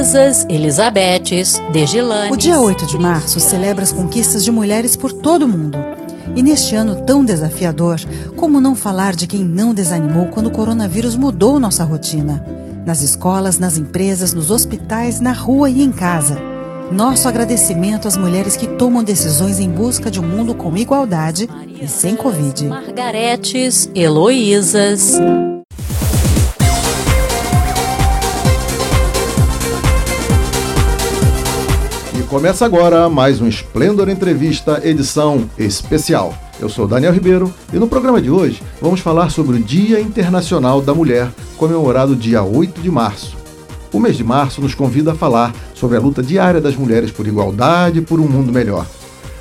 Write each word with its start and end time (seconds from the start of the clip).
Luísas, 0.00 0.46
Elisabetes, 0.48 1.60
Degilane. 1.74 2.32
O 2.32 2.36
dia 2.36 2.58
8 2.58 2.86
de 2.86 2.98
março 2.98 3.38
celebra 3.38 3.82
as 3.82 3.92
conquistas 3.92 4.42
de 4.42 4.50
mulheres 4.50 4.96
por 4.96 5.12
todo 5.12 5.44
o 5.44 5.48
mundo. 5.48 5.76
E 6.34 6.42
neste 6.42 6.74
ano 6.74 7.02
tão 7.02 7.22
desafiador, 7.22 8.00
como 8.34 8.62
não 8.62 8.74
falar 8.74 9.14
de 9.14 9.26
quem 9.26 9.44
não 9.44 9.74
desanimou 9.74 10.28
quando 10.28 10.46
o 10.46 10.50
coronavírus 10.50 11.16
mudou 11.16 11.60
nossa 11.60 11.84
rotina? 11.84 12.42
Nas 12.86 13.02
escolas, 13.02 13.58
nas 13.58 13.76
empresas, 13.76 14.32
nos 14.32 14.50
hospitais, 14.50 15.20
na 15.20 15.32
rua 15.32 15.68
e 15.68 15.82
em 15.82 15.92
casa. 15.92 16.40
Nosso 16.90 17.28
agradecimento 17.28 18.08
às 18.08 18.16
mulheres 18.16 18.56
que 18.56 18.66
tomam 18.66 19.04
decisões 19.04 19.60
em 19.60 19.68
busca 19.68 20.10
de 20.10 20.18
um 20.18 20.26
mundo 20.26 20.54
com 20.54 20.74
igualdade 20.78 21.46
e 21.78 21.86
sem 21.86 22.16
Covid. 22.16 22.64
Margaretes, 22.68 23.90
Heloísas. 23.94 25.20
Começa 32.30 32.64
agora 32.64 33.08
mais 33.08 33.40
um 33.40 33.48
Esplendor 33.48 34.08
Entrevista, 34.08 34.80
edição 34.84 35.50
especial. 35.58 36.32
Eu 36.60 36.68
sou 36.68 36.86
Daniel 36.86 37.12
Ribeiro 37.12 37.52
e 37.72 37.76
no 37.76 37.88
programa 37.88 38.22
de 38.22 38.30
hoje 38.30 38.62
vamos 38.80 39.00
falar 39.00 39.30
sobre 39.30 39.56
o 39.56 39.58
Dia 39.60 40.00
Internacional 40.00 40.80
da 40.80 40.94
Mulher, 40.94 41.28
comemorado 41.56 42.14
dia 42.14 42.40
8 42.40 42.80
de 42.80 42.88
março. 42.88 43.36
O 43.92 43.98
mês 43.98 44.16
de 44.16 44.22
março 44.22 44.60
nos 44.60 44.76
convida 44.76 45.10
a 45.10 45.16
falar 45.16 45.52
sobre 45.74 45.96
a 45.96 46.00
luta 46.00 46.22
diária 46.22 46.60
das 46.60 46.76
mulheres 46.76 47.10
por 47.10 47.26
igualdade 47.26 47.98
e 47.98 48.02
por 48.02 48.20
um 48.20 48.28
mundo 48.28 48.52
melhor. 48.52 48.86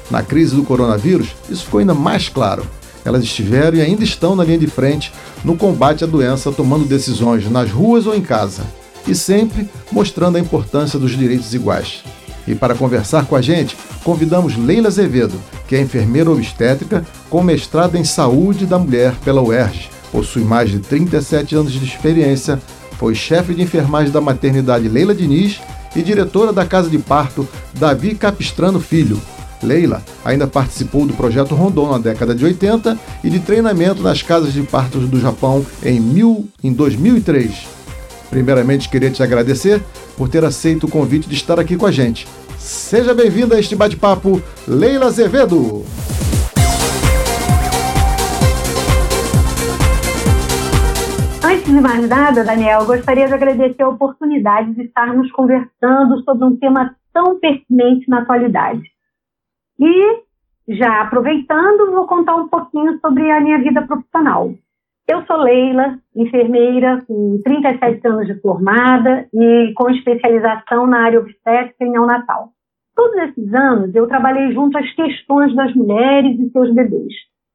Na 0.10 0.24
crise 0.24 0.56
do 0.56 0.64
coronavírus, 0.64 1.28
isso 1.48 1.66
ficou 1.66 1.82
ainda 1.82 1.94
mais 1.94 2.28
claro. 2.28 2.66
Elas 3.06 3.22
estiveram 3.22 3.78
e 3.78 3.82
ainda 3.82 4.04
estão 4.04 4.36
na 4.36 4.44
linha 4.44 4.58
de 4.58 4.68
frente 4.68 5.14
no 5.46 5.56
combate 5.56 6.04
à 6.04 6.08
doença, 6.08 6.52
tomando 6.52 6.86
decisões 6.86 7.48
nas 7.52 7.70
ruas 7.70 8.08
ou 8.08 8.16
em 8.16 8.22
casa, 8.22 8.64
e 9.08 9.14
sempre 9.14 9.70
mostrando 9.92 10.38
a 10.38 10.40
importância 10.40 10.98
dos 10.98 11.16
direitos 11.16 11.54
iguais. 11.54 12.04
E 12.50 12.56
para 12.56 12.74
conversar 12.74 13.28
com 13.28 13.36
a 13.36 13.42
gente, 13.44 13.78
convidamos 14.04 14.58
Leila 14.58 14.88
Azevedo, 14.88 15.40
que 15.68 15.76
é 15.76 15.82
enfermeira 15.82 16.32
obstétrica 16.32 17.06
com 17.30 17.44
mestrado 17.44 17.96
em 17.96 18.04
saúde 18.04 18.66
da 18.66 18.80
mulher 18.80 19.14
pela 19.24 19.40
UERJ. 19.40 19.92
Possui 20.12 20.44
mais 20.44 20.72
de 20.72 20.80
37 20.80 21.56
anos 21.56 21.72
de 21.72 21.86
experiência, 21.86 22.60
foi 22.98 23.14
chefe 23.14 23.54
de 23.54 23.62
enfermagem 23.62 24.12
da 24.12 24.20
maternidade 24.20 24.90
Leila 24.90 25.14
Diniz 25.14 25.62
e 25.96 26.02
diretora 26.02 26.52
da 26.52 26.66
casa 26.66 26.90
de 26.90 26.98
parto 26.98 27.48
Davi 27.76 28.16
Capistrano 28.16 28.80
Filho. 28.80 29.22
Leila 29.62 30.02
ainda 30.26 30.48
participou 30.48 31.06
do 31.06 31.14
projeto 31.14 31.54
Rondon 31.54 31.92
na 31.92 32.00
década 32.00 32.34
de 32.34 32.44
80 32.44 32.98
e 33.24 33.30
de 33.30 33.40
treinamento 33.40 34.02
nas 34.02 34.24
casas 34.24 34.54
de 34.54 34.64
partos 34.64 35.08
do 35.08 35.20
Japão 35.20 35.64
em, 35.84 36.00
mil, 36.00 36.50
em 36.64 36.74
2003. 36.74 37.68
Primeiramente, 38.32 38.90
queria 38.90 39.12
te 39.12 39.22
agradecer 39.22 39.84
por 40.18 40.30
ter 40.30 40.44
aceito 40.44 40.86
o 40.86 40.90
convite 40.90 41.28
de 41.28 41.36
estar 41.36 41.60
aqui 41.60 41.76
com 41.76 41.86
a 41.86 41.92
gente. 41.92 42.28
Seja 42.60 43.14
bem-vinda 43.14 43.56
a 43.56 43.60
este 43.60 43.74
bate-papo, 43.74 44.42
Leila 44.68 45.06
Azevedo. 45.06 45.86
Antes 51.42 51.66
de 51.66 51.82
mais 51.82 52.10
nada, 52.10 52.44
Daniel, 52.44 52.86
gostaria 52.86 53.28
de 53.28 53.34
agradecer 53.34 53.82
a 53.82 53.88
oportunidade 53.88 54.74
de 54.74 54.84
estarmos 54.84 55.32
conversando 55.32 56.22
sobre 56.26 56.44
um 56.44 56.58
tema 56.58 56.94
tão 57.14 57.40
pertinente 57.40 58.10
na 58.10 58.20
atualidade. 58.20 58.84
E, 59.80 60.24
já 60.68 61.02
aproveitando, 61.02 61.94
vou 61.94 62.06
contar 62.08 62.36
um 62.36 62.50
pouquinho 62.50 63.00
sobre 63.00 63.32
a 63.32 63.40
minha 63.40 63.60
vida 63.60 63.82
profissional. 63.88 64.54
Eu 65.12 65.26
sou 65.26 65.38
Leila, 65.38 65.98
enfermeira 66.16 67.04
com 67.08 67.42
37 67.44 68.08
anos 68.08 68.28
de 68.28 68.40
formada 68.42 69.28
e 69.34 69.74
com 69.74 69.90
especialização 69.90 70.86
na 70.86 71.04
área 71.04 71.20
obstétrica 71.20 71.84
e 71.84 71.90
neonatal. 71.90 72.50
Todos 72.96 73.16
esses 73.24 73.52
anos 73.56 73.96
eu 73.96 74.06
trabalhei 74.08 74.54
junto 74.54 74.78
às 74.78 74.94
questões 74.94 75.56
das 75.56 75.74
mulheres 75.74 76.40
e 76.40 76.52
seus 76.52 76.72
bebês, 76.76 77.12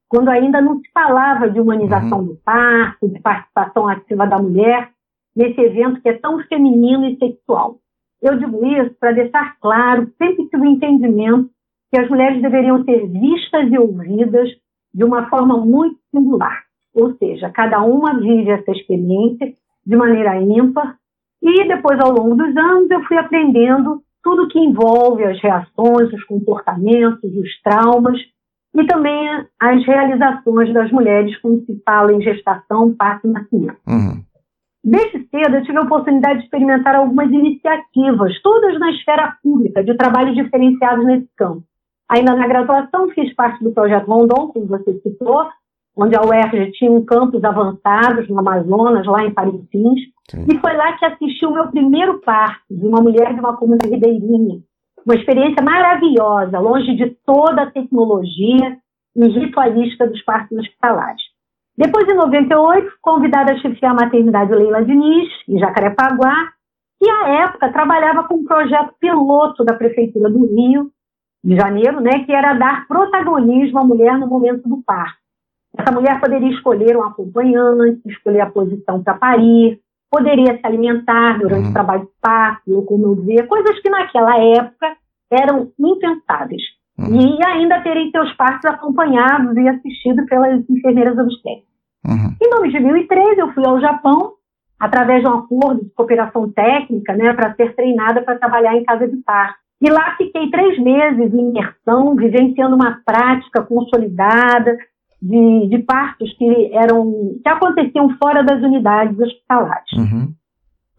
quando 0.08 0.30
ainda 0.30 0.60
não 0.60 0.80
se 0.80 0.90
falava 0.92 1.48
de 1.48 1.60
humanização 1.60 2.18
uhum. 2.18 2.26
do 2.26 2.36
parto, 2.44 3.08
de 3.08 3.20
participação 3.20 3.86
ativa 3.86 4.26
da 4.26 4.38
mulher 4.38 4.90
nesse 5.36 5.60
evento 5.60 6.00
que 6.02 6.08
é 6.08 6.14
tão 6.14 6.40
feminino 6.48 7.04
e 7.04 7.16
sexual. 7.18 7.76
Eu 8.20 8.36
digo 8.36 8.66
isso 8.66 8.96
para 8.98 9.12
deixar 9.12 9.56
claro, 9.60 10.12
sempre 10.20 10.48
tive 10.48 10.60
o 10.60 10.70
entendimento 10.70 11.48
que 11.92 12.00
as 12.00 12.10
mulheres 12.10 12.42
deveriam 12.42 12.82
ser 12.82 13.06
vistas 13.06 13.70
e 13.70 13.78
ouvidas 13.78 14.48
de 14.92 15.04
uma 15.04 15.30
forma 15.30 15.56
muito 15.56 16.00
singular. 16.10 16.64
Ou 16.94 17.14
seja, 17.16 17.50
cada 17.50 17.82
uma 17.82 18.18
vive 18.20 18.50
essa 18.50 18.70
experiência 18.70 19.52
de 19.84 19.96
maneira 19.96 20.40
ímpar 20.40 20.96
e 21.42 21.68
depois, 21.68 22.00
ao 22.00 22.10
longo 22.10 22.36
dos 22.36 22.56
anos, 22.56 22.90
eu 22.90 23.02
fui 23.04 23.18
aprendendo 23.18 24.02
tudo 24.22 24.48
que 24.48 24.58
envolve 24.58 25.22
as 25.24 25.38
reações, 25.42 26.10
os 26.10 26.24
comportamentos, 26.24 27.30
os 27.36 27.62
traumas 27.62 28.18
e 28.74 28.86
também 28.86 29.28
as 29.60 29.86
realizações 29.86 30.72
das 30.72 30.90
mulheres 30.90 31.38
quando 31.42 31.64
se 31.66 31.82
fala 31.84 32.14
em 32.14 32.22
gestação, 32.22 32.94
parto 32.94 33.28
e 33.28 33.30
nascimento. 33.30 33.76
Uhum. 33.86 34.22
Desde 34.82 35.28
cedo, 35.28 35.56
eu 35.56 35.62
tive 35.64 35.78
a 35.78 35.82
oportunidade 35.82 36.38
de 36.38 36.44
experimentar 36.44 36.96
algumas 36.96 37.30
iniciativas, 37.30 38.40
todas 38.42 38.78
na 38.78 38.90
esfera 38.90 39.36
pública, 39.42 39.84
de 39.84 39.94
trabalhos 39.96 40.34
diferenciados 40.34 41.04
nesse 41.04 41.28
campo. 41.36 41.62
Ainda 42.08 42.34
na 42.34 42.46
graduação, 42.46 43.08
fiz 43.10 43.34
parte 43.34 43.62
do 43.62 43.72
projeto 43.72 44.06
Rondon, 44.06 44.48
como 44.48 44.66
você 44.66 44.94
citou, 45.00 45.46
onde 45.96 46.16
a 46.16 46.22
UERJ 46.22 46.72
tinha 46.72 46.90
um 46.90 47.04
campus 47.04 47.42
avançados 47.44 48.28
no 48.28 48.40
Amazonas, 48.40 49.06
lá 49.06 49.24
em 49.24 49.32
Parintins, 49.32 50.00
e 50.48 50.58
foi 50.58 50.76
lá 50.76 50.96
que 50.96 51.04
assisti 51.04 51.46
o 51.46 51.52
meu 51.52 51.68
primeiro 51.68 52.20
parto 52.20 52.64
de 52.70 52.86
uma 52.86 53.00
mulher 53.00 53.34
de 53.34 53.40
uma 53.40 53.56
comunidade 53.56 53.94
ribeirinha. 53.94 54.60
Uma 55.04 55.14
experiência 55.14 55.62
maravilhosa, 55.62 56.58
longe 56.58 56.96
de 56.96 57.10
toda 57.26 57.62
a 57.62 57.70
tecnologia 57.70 58.78
e 59.14 59.28
ritualística 59.28 60.06
dos 60.06 60.22
partos 60.22 60.58
hospitalares. 60.58 61.22
Depois, 61.76 62.08
em 62.08 62.14
98, 62.14 62.90
convidada 63.02 63.52
a 63.52 63.58
chefiar 63.58 63.90
a 63.90 64.04
maternidade 64.04 64.54
Leila 64.54 64.84
Diniz, 64.84 65.28
em 65.48 65.58
Jacarepaguá, 65.58 66.34
e 67.02 67.10
à 67.10 67.44
época 67.44 67.72
trabalhava 67.72 68.24
com 68.24 68.36
um 68.36 68.44
projeto 68.44 68.94
piloto 68.98 69.64
da 69.64 69.74
Prefeitura 69.74 70.30
do 70.30 70.46
Rio, 70.46 70.90
de 71.44 71.56
Janeiro, 71.56 72.00
né, 72.00 72.24
que 72.24 72.32
era 72.32 72.54
dar 72.54 72.86
protagonismo 72.88 73.78
à 73.78 73.84
mulher 73.84 74.18
no 74.18 74.26
momento 74.26 74.66
do 74.66 74.82
parto. 74.82 75.23
Essa 75.76 75.92
mulher 75.92 76.20
poderia 76.20 76.50
escolher 76.50 76.96
um 76.96 77.02
acompanhante, 77.02 78.00
escolher 78.06 78.42
a 78.42 78.50
posição 78.50 79.02
para 79.02 79.14
parir, 79.14 79.80
poderia 80.10 80.56
se 80.56 80.60
alimentar 80.64 81.38
durante 81.38 81.64
uhum. 81.64 81.70
o 81.70 81.72
trabalho 81.72 82.02
de 82.02 82.10
parto, 82.20 82.70
locomover, 82.70 83.46
coisas 83.48 83.80
que 83.80 83.90
naquela 83.90 84.38
época 84.38 84.96
eram 85.30 85.72
impensáveis. 85.78 86.62
Uhum. 86.96 87.20
E 87.20 87.44
ainda 87.44 87.80
terem 87.80 88.10
seus 88.12 88.32
partos 88.34 88.70
acompanhados 88.70 89.56
e 89.56 89.68
assistidos 89.68 90.24
pelas 90.26 90.62
enfermeiras 90.70 91.18
obstétricas. 91.18 91.74
Uhum. 92.06 92.36
Em 92.40 92.50
2003, 92.50 93.38
eu 93.38 93.52
fui 93.52 93.66
ao 93.66 93.80
Japão, 93.80 94.34
através 94.78 95.22
de 95.22 95.28
um 95.28 95.38
acordo 95.38 95.82
de 95.82 95.90
cooperação 95.90 96.50
técnica, 96.52 97.14
né, 97.14 97.32
para 97.32 97.54
ser 97.54 97.74
treinada 97.74 98.22
para 98.22 98.38
trabalhar 98.38 98.76
em 98.76 98.84
casa 98.84 99.08
de 99.08 99.16
parto. 99.18 99.58
E 99.82 99.90
lá 99.90 100.14
fiquei 100.16 100.48
três 100.50 100.78
meses 100.78 101.34
em 101.34 101.48
imersão, 101.48 102.14
vivenciando 102.14 102.76
uma 102.76 103.00
prática 103.04 103.62
consolidada 103.62 104.78
de, 105.24 105.68
de 105.68 105.78
partos 105.84 106.30
que 106.36 106.70
eram 106.74 107.38
que 107.42 107.48
aconteciam 107.48 108.10
fora 108.22 108.44
das 108.44 108.62
unidades 108.62 109.18
hospitalares. 109.18 109.92
Uhum. 109.96 110.34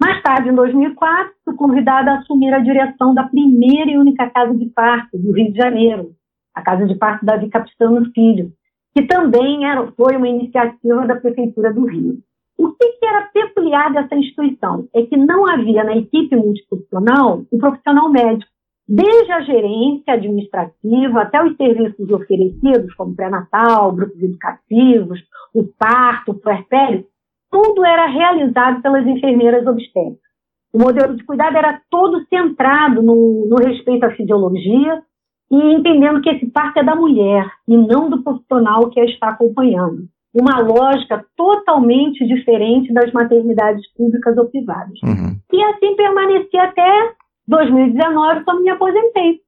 Mais 0.02 0.22
tarde, 0.24 0.50
em 0.50 0.56
2004, 0.56 1.32
fui 1.46 1.56
convidada 1.56 2.12
a 2.12 2.18
assumir 2.18 2.52
a 2.52 2.60
direção 2.60 3.14
da 3.14 3.24
primeira 3.24 3.92
e 3.92 3.98
única 4.00 4.28
casa 4.32 4.56
de 4.56 4.66
parto 4.66 5.18
do 5.18 5.32
Rio 5.32 5.52
de 5.52 5.58
Janeiro, 5.58 6.10
a 6.56 6.62
Casa 6.62 6.86
de 6.86 6.96
Parto 6.96 7.26
Davi 7.26 7.50
Capistano 7.50 8.04
Filho, 8.14 8.52
que 8.96 9.04
também 9.04 9.66
era, 9.66 9.86
foi 9.92 10.18
uma 10.18 10.28
iniciativa 10.28 11.06
da 11.06 11.16
Prefeitura 11.16 11.72
do 11.72 11.86
Rio. 11.86 12.18
O 12.58 12.72
que, 12.72 12.94
que, 12.94 13.06
era 13.06 13.30
peculiar 13.34 13.94
dessa 13.94 14.16
instituição? 14.16 14.88
É 14.94 15.04
que 15.04 15.18
não 15.18 15.48
havia 15.48 15.84
na 15.84 15.96
equipe 15.98 16.36
multiprofissional 16.36 17.44
um 17.52 17.58
profissional 17.60 18.10
médico 18.10 18.50
desde 18.88 19.32
a 19.32 19.42
gerência 19.42 20.14
administrativa 20.14 21.22
até 21.22 21.44
os 21.44 21.56
serviços 21.58 22.10
oferecidos, 22.10 22.94
como 22.96 23.16
pré-natal, 23.16 23.92
grupos 23.92 24.22
educativos, 24.22 25.20
o 25.54 25.64
parto, 25.64 26.32
o 26.32 26.40
puerpério, 26.40 27.06
tudo 27.52 27.86
era 27.86 28.06
realizado 28.08 28.82
pelas 28.82 29.06
enfermeiras 29.08 29.66
obstétricas. 29.66 30.26
O 30.74 30.78
modelo 30.78 31.16
de 31.16 31.24
cuidado 31.24 31.58
era 31.58 31.82
todo 31.90 32.26
centrado 32.28 33.02
no, 33.02 33.48
no 33.48 33.56
respeito 33.56 34.06
à 34.06 34.12
fisiologia 34.12 35.02
e 35.50 35.74
entendendo 35.74 36.22
que 36.22 36.30
esse 36.30 36.48
parto 36.48 36.80
é 36.80 36.84
da 36.84 36.96
mulher 36.96 37.50
e 37.68 37.78
não 37.78 38.10
do 38.10 38.22
profissional 38.22 38.90
que 38.90 39.00
a 39.00 39.06
está 39.06 39.30
acompanhando. 39.30 40.08
Uma 40.34 40.60
lógica 40.60 41.26
totalmente 41.38 42.28
diferente 42.28 42.94
das 42.94 43.12
maternidades 43.14 43.88
públicas 43.94 44.38
ou 44.38 44.50
privadas. 44.50 45.00
Uhum. 45.02 45.40
E 45.54 45.64
assim 45.64 45.96
permaneci 45.96 46.58
até 46.58 47.14
2019, 47.48 48.44
quando 48.44 48.64
me 48.64 48.70
aposentei. 48.70 49.40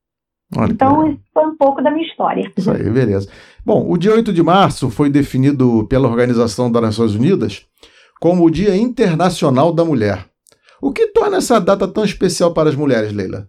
Olha 0.55 0.67
que 0.67 0.73
Então, 0.73 0.99
legal. 0.99 1.09
isso 1.09 1.23
foi 1.33 1.45
um 1.45 1.57
pouco 1.57 1.81
da 1.81 1.91
minha 1.91 2.07
história. 2.07 2.51
Isso 2.55 2.71
aí, 2.71 2.89
beleza. 2.89 3.29
Bom, 3.65 3.89
o 3.91 3.97
dia 3.97 4.13
8 4.13 4.31
de 4.31 4.41
março 4.41 4.89
foi 4.89 5.09
definido 5.09 5.85
pela 5.89 6.07
Organização 6.07 6.71
das 6.71 6.81
Nações 6.81 7.15
Unidas 7.15 7.65
como 8.19 8.45
o 8.45 8.51
Dia 8.51 8.75
Internacional 8.75 9.73
da 9.73 9.83
Mulher. 9.85 10.25
O 10.81 10.91
que 10.91 11.07
torna 11.07 11.38
essa 11.38 11.59
data 11.59 11.88
tão 11.88 12.03
especial 12.03 12.53
para 12.53 12.69
as 12.69 12.75
mulheres, 12.75 13.11
Leila? 13.11 13.47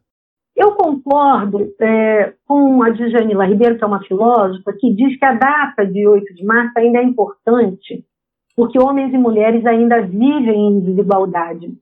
Eu 0.56 0.72
concordo 0.72 1.72
é, 1.80 2.32
com 2.46 2.82
a 2.82 2.90
Djanila 2.90 3.46
Ribeiro, 3.46 3.78
que 3.78 3.84
é 3.84 3.86
uma 3.86 4.02
filósofa, 4.02 4.72
que 4.78 4.92
diz 4.92 5.16
que 5.18 5.24
a 5.24 5.34
data 5.34 5.86
de 5.86 6.06
8 6.06 6.34
de 6.34 6.44
março 6.44 6.72
ainda 6.76 6.98
é 6.98 7.04
importante, 7.04 8.04
porque 8.56 8.78
homens 8.78 9.14
e 9.14 9.18
mulheres 9.18 9.64
ainda 9.64 10.02
vivem 10.02 10.68
em 10.68 10.80
desigualdade. 10.80 11.72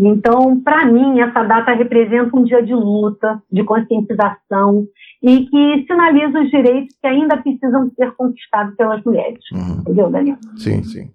Então, 0.00 0.60
para 0.60 0.86
mim, 0.86 1.20
essa 1.20 1.42
data 1.42 1.74
representa 1.74 2.36
um 2.36 2.44
dia 2.44 2.62
de 2.62 2.72
luta, 2.72 3.42
de 3.50 3.64
conscientização 3.64 4.86
e 5.20 5.46
que 5.46 5.86
sinaliza 5.86 6.40
os 6.40 6.50
direitos 6.50 6.94
que 7.00 7.06
ainda 7.06 7.36
precisam 7.36 7.90
ser 7.96 8.12
conquistados 8.12 8.76
pelas 8.76 9.02
mulheres. 9.02 9.40
Uhum. 9.52 9.80
Entendeu, 9.80 10.10
Daniel? 10.10 10.36
Sim, 10.56 10.84
sim. 10.84 11.10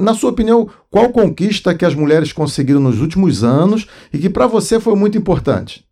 Na 0.00 0.14
sua 0.14 0.30
opinião, 0.30 0.68
qual 0.90 1.10
conquista 1.10 1.74
que 1.74 1.84
as 1.84 1.94
mulheres 1.94 2.32
conseguiram 2.32 2.80
nos 2.80 3.00
últimos 3.00 3.42
anos 3.42 3.88
e 4.12 4.18
que 4.18 4.30
para 4.30 4.46
você 4.46 4.78
foi 4.78 4.94
muito 4.94 5.18
importante? 5.18 5.84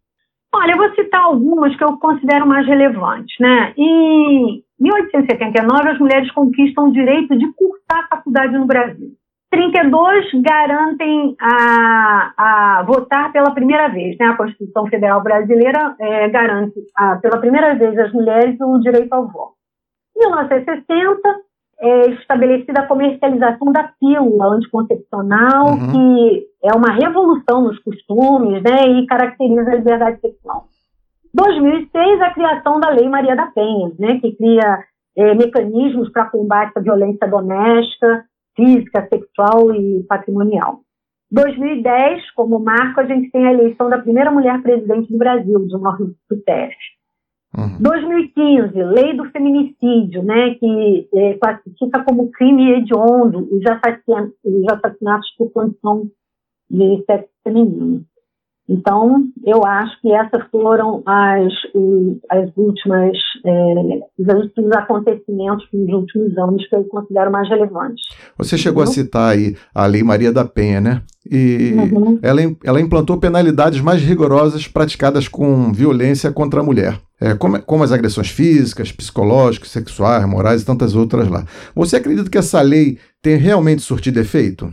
Olha, 0.52 0.72
eu 0.72 0.78
vou 0.78 0.94
citar 0.94 1.22
algumas 1.22 1.76
que 1.76 1.82
eu 1.82 1.96
considero 1.98 2.46
mais 2.46 2.66
relevantes. 2.66 3.34
Né? 3.40 3.72
Em 3.76 4.62
1879, 4.78 5.88
as 5.88 5.98
mulheres 5.98 6.30
conquistam 6.32 6.88
o 6.88 6.92
direito 6.92 7.36
de 7.36 7.46
cursar 7.52 8.04
a 8.04 8.16
faculdade 8.16 8.52
no 8.52 8.66
Brasil. 8.66 9.12
32 9.50 10.42
garantem 10.42 11.34
a, 11.40 12.32
a 12.36 12.82
votar 12.84 13.32
pela 13.32 13.52
primeira 13.52 13.88
vez. 13.88 14.16
Né? 14.18 14.26
A 14.26 14.36
Constituição 14.36 14.86
Federal 14.86 15.22
Brasileira 15.22 15.96
eh, 15.98 16.28
garante 16.28 16.78
a, 16.96 17.16
pela 17.16 17.38
primeira 17.38 17.74
vez 17.74 17.98
às 17.98 18.12
mulheres 18.12 18.56
o 18.60 18.78
direito 18.78 19.12
ao 19.12 19.26
voto. 19.26 19.54
Em 20.16 20.20
1960, 20.20 21.18
é 21.80 22.10
estabelecida 22.10 22.82
a 22.82 22.86
comercialização 22.86 23.72
da 23.72 23.90
pílula 23.98 24.54
anticoncepcional, 24.54 25.66
Uhum. 25.66 25.92
que 25.92 26.46
é 26.62 26.76
uma 26.76 26.92
revolução 26.92 27.62
nos 27.62 27.78
costumes 27.80 28.62
né, 28.62 28.86
e 28.86 29.06
caracteriza 29.06 29.70
a 29.70 29.76
liberdade 29.76 30.20
sexual. 30.20 30.66
2006, 31.32 32.20
a 32.20 32.30
criação 32.30 32.78
da 32.80 32.90
Lei 32.90 33.08
Maria 33.08 33.34
da 33.34 33.46
Penha, 33.46 33.90
né, 33.98 34.18
que 34.20 34.32
cria 34.36 34.78
eh, 35.16 35.34
mecanismos 35.34 36.10
para 36.10 36.26
combate 36.26 36.72
à 36.76 36.80
violência 36.80 37.26
doméstica, 37.26 38.24
física, 38.56 39.08
sexual 39.08 39.74
e 39.74 40.04
patrimonial. 40.04 40.80
2010, 41.30 42.30
como 42.32 42.58
marco, 42.58 43.00
a 43.00 43.06
gente 43.06 43.30
tem 43.30 43.46
a 43.46 43.52
eleição 43.52 43.88
da 43.88 43.98
primeira 43.98 44.30
mulher 44.30 44.60
presidente 44.62 45.12
do 45.12 45.18
Brasil, 45.18 45.66
Dilma 45.66 45.96
Rousseff. 45.96 46.74
Uhum. 47.56 47.78
2015, 47.80 48.82
lei 48.82 49.16
do 49.16 49.24
feminicídio, 49.30 50.22
né, 50.22 50.54
que 50.54 51.08
eh, 51.14 51.34
classifica 51.34 52.04
como 52.04 52.30
crime 52.30 52.72
hediondo 52.72 53.48
os 53.52 53.64
assassinatos, 53.66 54.34
os 54.44 54.64
assassinatos 54.72 55.28
por 55.36 55.50
condição 55.50 56.08
de 56.70 57.02
sexo 57.06 57.30
feminino. 57.42 58.04
Então, 58.72 59.24
eu 59.44 59.64
acho 59.64 60.00
que 60.00 60.12
essas 60.12 60.42
foram 60.48 61.02
as, 61.04 61.52
as 62.30 62.48
últimas, 62.56 63.16
eh, 63.44 64.00
os 64.16 64.28
últimos 64.32 64.70
acontecimentos 64.76 65.66
nos 65.74 65.92
últimos 65.92 66.38
anos 66.38 66.64
que 66.68 66.76
eu 66.76 66.84
considero 66.84 67.32
mais 67.32 67.48
relevantes. 67.48 68.00
Você 68.38 68.56
chegou 68.56 68.80
a 68.84 68.86
Uhum. 68.86 68.92
citar 68.92 69.32
aí 69.32 69.56
a 69.74 69.86
Lei 69.86 70.04
Maria 70.04 70.32
da 70.32 70.44
Penha, 70.44 70.80
né? 70.80 71.02
E 71.28 71.74
Uhum. 71.92 72.20
ela, 72.22 72.40
ela 72.64 72.80
implantou 72.80 73.18
penalidades 73.18 73.80
mais 73.80 74.00
rigorosas 74.02 74.68
praticadas 74.68 75.26
com 75.26 75.72
violência 75.72 76.30
contra 76.32 76.60
a 76.60 76.62
mulher, 76.62 76.94
é, 77.20 77.34
como, 77.34 77.60
como 77.62 77.82
as 77.82 77.90
agressões 77.90 78.28
físicas, 78.30 78.92
psicológicas, 78.92 79.68
sexuais, 79.70 80.24
morais 80.28 80.62
e 80.62 80.66
tantas 80.66 80.94
outras 80.94 81.28
lá. 81.28 81.44
Você 81.74 81.96
acredita 81.96 82.30
que 82.30 82.38
essa 82.38 82.62
lei 82.62 82.98
tem 83.20 83.36
realmente 83.36 83.82
surtido 83.82 84.20
efeito? 84.20 84.72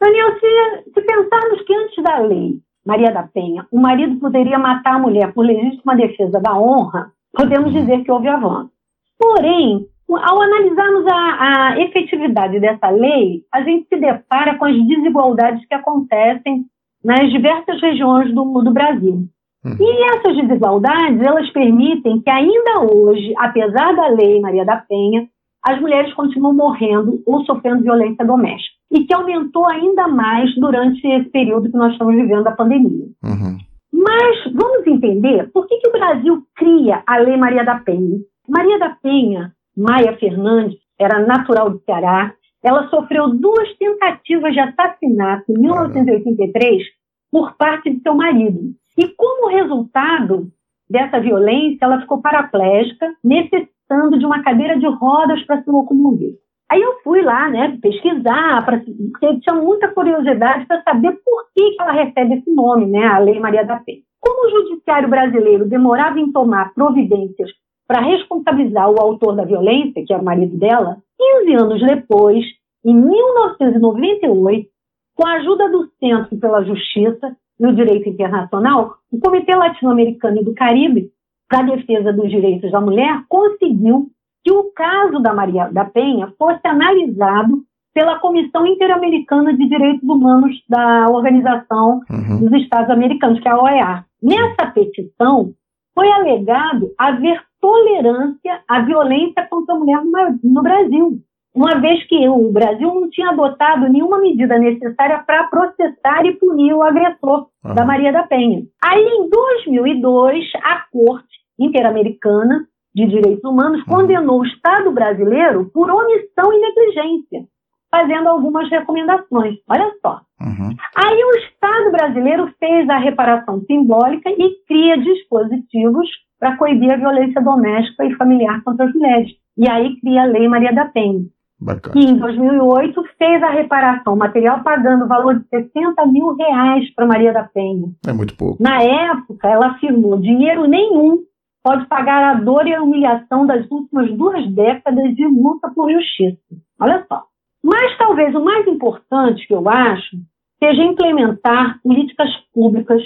Daniel, 0.00 0.28
se, 0.38 0.92
se 0.94 1.00
pensarmos 1.04 1.62
que 1.66 1.74
antes 1.74 2.04
da 2.04 2.18
lei 2.20 2.60
Maria 2.86 3.10
da 3.10 3.22
Penha, 3.22 3.66
o 3.72 3.80
marido 3.80 4.20
poderia 4.20 4.58
matar 4.58 4.96
a 4.96 4.98
mulher 4.98 5.32
por 5.32 5.44
legítima 5.44 5.96
defesa 5.96 6.40
da 6.40 6.56
honra, 6.56 7.10
podemos 7.32 7.72
dizer 7.72 8.04
que 8.04 8.10
houve 8.10 8.28
avanço. 8.28 8.70
Porém, 9.18 9.86
ao 10.08 10.42
analisarmos 10.42 11.06
a, 11.06 11.72
a 11.72 11.80
efetividade 11.80 12.60
dessa 12.60 12.90
lei, 12.90 13.42
a 13.52 13.62
gente 13.62 13.88
se 13.88 13.96
depara 13.96 14.56
com 14.58 14.66
as 14.66 14.76
desigualdades 14.86 15.66
que 15.66 15.74
acontecem 15.74 16.64
nas 17.02 17.30
diversas 17.30 17.80
regiões 17.80 18.34
do, 18.34 18.44
do 18.62 18.72
Brasil. 18.72 19.28
Uhum. 19.64 19.76
E 19.80 20.16
essas 20.16 20.36
desigualdades, 20.36 21.20
elas 21.22 21.50
permitem 21.50 22.20
que 22.20 22.30
ainda 22.30 22.80
hoje, 22.80 23.32
apesar 23.38 23.96
da 23.96 24.08
lei 24.08 24.40
Maria 24.40 24.64
da 24.64 24.76
Penha, 24.76 25.26
as 25.66 25.80
mulheres 25.80 26.12
continuam 26.12 26.54
morrendo 26.54 27.22
ou 27.26 27.42
sofrendo 27.44 27.82
violência 27.82 28.24
doméstica. 28.24 28.73
E 28.94 29.04
que 29.04 29.12
aumentou 29.12 29.66
ainda 29.68 30.06
mais 30.06 30.54
durante 30.54 31.04
esse 31.06 31.28
período 31.30 31.70
que 31.70 31.76
nós 31.76 31.92
estamos 31.92 32.14
vivendo 32.14 32.44
da 32.44 32.52
pandemia. 32.52 33.06
Uhum. 33.24 33.58
Mas 33.92 34.52
vamos 34.52 34.86
entender 34.86 35.50
por 35.52 35.66
que, 35.66 35.78
que 35.78 35.88
o 35.88 35.92
Brasil 35.92 36.42
cria 36.54 37.02
a 37.06 37.18
Lei 37.18 37.36
Maria 37.36 37.64
da 37.64 37.76
Penha. 37.80 38.18
Maria 38.48 38.78
da 38.78 38.90
Penha, 38.90 39.52
Maia 39.76 40.16
Fernandes, 40.16 40.78
era 40.98 41.26
natural 41.26 41.70
do 41.70 41.80
Ceará. 41.80 42.32
Ela 42.62 42.88
sofreu 42.88 43.28
duas 43.30 43.76
tentativas 43.76 44.52
de 44.52 44.60
assassinato 44.60 45.44
em 45.50 45.58
1983 45.58 46.82
por 47.30 47.56
parte 47.56 47.90
de 47.90 48.00
seu 48.00 48.14
marido. 48.14 48.60
E 48.96 49.08
como 49.08 49.48
resultado 49.48 50.48
dessa 50.88 51.18
violência, 51.18 51.84
ela 51.84 52.00
ficou 52.00 52.22
paraplégica, 52.22 53.12
necessitando 53.22 54.18
de 54.18 54.24
uma 54.24 54.42
cadeira 54.42 54.78
de 54.78 54.86
rodas 54.86 55.42
para 55.44 55.62
se 55.62 55.70
locomover. 55.70 56.34
Aí 56.70 56.80
eu 56.80 57.00
fui 57.02 57.22
lá, 57.22 57.48
né, 57.50 57.78
pesquisar, 57.80 58.64
pra, 58.64 58.78
porque 58.78 59.40
tinha 59.40 59.54
muita 59.60 59.88
curiosidade 59.88 60.66
para 60.66 60.82
saber 60.82 61.12
por 61.24 61.44
que, 61.54 61.70
que 61.72 61.82
ela 61.82 61.92
recebe 61.92 62.34
esse 62.36 62.50
nome, 62.50 62.86
né, 62.86 63.04
a 63.06 63.18
Lei 63.18 63.38
Maria 63.38 63.64
da 63.64 63.76
Penha. 63.76 64.00
Como 64.20 64.46
o 64.46 64.50
judiciário 64.50 65.08
brasileiro 65.08 65.68
demorava 65.68 66.18
em 66.18 66.32
tomar 66.32 66.72
providências 66.74 67.50
para 67.86 68.00
responsabilizar 68.00 68.90
o 68.90 68.98
autor 68.98 69.36
da 69.36 69.44
violência, 69.44 70.02
que 70.04 70.12
era 70.12 70.22
o 70.22 70.24
marido 70.24 70.56
dela, 70.56 70.96
15 71.44 71.54
anos 71.54 71.80
depois, 71.86 72.44
em 72.84 72.94
1998, 72.94 74.68
com 75.14 75.26
a 75.26 75.34
ajuda 75.34 75.70
do 75.70 75.88
Centro 76.00 76.36
pela 76.38 76.64
Justiça 76.64 77.36
e 77.60 77.66
o 77.66 77.74
Direito 77.74 78.08
Internacional, 78.08 78.96
o 79.12 79.20
Comitê 79.20 79.54
Latino-Americano 79.54 80.40
e 80.40 80.44
do 80.44 80.54
Caribe 80.54 81.10
para 81.48 81.60
a 81.60 81.76
Defesa 81.76 82.12
dos 82.12 82.30
Direitos 82.30 82.72
da 82.72 82.80
Mulher 82.80 83.22
conseguiu 83.28 84.08
que 84.44 84.52
o 84.52 84.64
caso 84.74 85.18
da 85.20 85.32
Maria 85.32 85.68
da 85.72 85.84
Penha 85.86 86.32
fosse 86.38 86.60
analisado 86.66 87.62
pela 87.94 88.18
Comissão 88.18 88.66
Interamericana 88.66 89.56
de 89.56 89.68
Direitos 89.68 90.06
Humanos 90.08 90.52
da 90.68 91.06
Organização 91.08 92.00
Uhum. 92.10 92.40
dos 92.48 92.60
Estados 92.62 92.90
Americanos, 92.90 93.40
que 93.40 93.48
é 93.48 93.52
a 93.52 93.58
OEA. 93.62 94.04
Nessa 94.22 94.66
petição, 94.72 95.52
foi 95.94 96.10
alegado 96.10 96.90
haver 96.98 97.40
tolerância 97.60 98.60
à 98.68 98.80
violência 98.80 99.46
contra 99.48 99.74
a 99.74 99.78
mulher 99.78 100.02
no- 100.42 100.62
Brasil, 100.62 101.18
uma 101.54 101.76
vez 101.80 102.04
que 102.08 102.28
o 102.28 102.50
Brasil 102.50 102.92
não 102.92 103.08
tinha 103.08 103.30
adotado 103.30 103.88
nenhuma 103.88 104.18
medida 104.18 104.58
necessária 104.58 105.22
para 105.24 105.44
processar 105.44 106.26
e 106.26 106.32
punir 106.32 106.74
o 106.74 106.82
agressor 106.82 107.46
Aham. 107.64 107.74
da 107.76 107.84
Maria 107.84 108.12
da 108.12 108.24
Penha. 108.24 108.64
Aí, 108.84 109.02
em 109.04 109.30
2002, 109.30 110.44
a 110.64 110.82
Corte 110.92 111.28
Interamericana 111.60 112.66
de 112.94 113.06
Direitos 113.06 113.44
Humanos 113.44 113.82
condenou 113.84 114.40
o 114.40 114.46
Estado 114.46 114.92
brasileiro 114.92 115.70
por 115.74 115.90
omissão 115.90 116.52
e 116.52 116.60
negligência, 116.60 117.44
fazendo 117.90 118.28
algumas 118.28 118.70
recomendações. 118.70 119.56
Olha 119.68 119.90
só. 120.00 120.20
Uhum. 120.40 120.70
Aí 120.94 121.24
o 121.24 121.36
Estado 121.38 121.90
brasileiro 121.90 122.52
fez 122.58 122.88
a 122.88 122.98
reparação 122.98 123.60
simbólica 123.66 124.30
e 124.30 124.64
cria 124.66 124.96
dispositivos 124.98 126.08
para 126.38 126.56
coibir 126.56 126.92
a 126.92 126.96
violência 126.96 127.40
doméstica 127.42 128.04
e 128.04 128.14
familiar 128.14 128.62
contra 128.62 128.86
as 128.86 128.94
mulheres. 128.94 129.30
E 129.56 129.68
aí 129.68 129.98
cria 130.00 130.22
a 130.22 130.26
Lei 130.26 130.48
Maria 130.48 130.72
da 130.72 130.84
Penha. 130.84 131.24
Bacana. 131.60 131.94
E 131.98 132.04
em 132.04 132.16
2008 132.16 133.02
fez 133.16 133.42
a 133.42 133.50
reparação 133.50 134.16
material 134.16 134.62
pagando 134.62 135.04
o 135.04 135.08
valor 135.08 135.38
de 135.38 135.48
60 135.48 136.06
mil 136.06 136.34
reais 136.34 136.92
para 136.94 137.06
Maria 137.06 137.32
da 137.32 137.44
Penha. 137.44 137.88
É 138.06 138.12
muito 138.12 138.36
pouco. 138.36 138.62
Na 138.62 138.82
época, 138.82 139.48
ela 139.48 139.68
afirmou: 139.68 140.18
dinheiro 140.18 140.66
nenhum 140.66 141.22
pode 141.64 141.86
pagar 141.86 142.22
a 142.22 142.34
dor 142.34 142.66
e 142.66 142.74
a 142.74 142.82
humilhação 142.82 143.46
das 143.46 143.66
últimas 143.70 144.12
duas 144.12 144.46
décadas 144.54 145.16
de 145.16 145.26
luta 145.26 145.72
por 145.74 145.90
justiça. 145.90 146.38
Olha 146.78 147.04
só. 147.08 147.24
Mas 147.64 147.96
talvez 147.96 148.34
o 148.34 148.44
mais 148.44 148.68
importante 148.68 149.46
que 149.48 149.54
eu 149.54 149.66
acho 149.66 150.18
seja 150.62 150.82
implementar 150.82 151.80
políticas 151.82 152.28
públicas, 152.52 153.02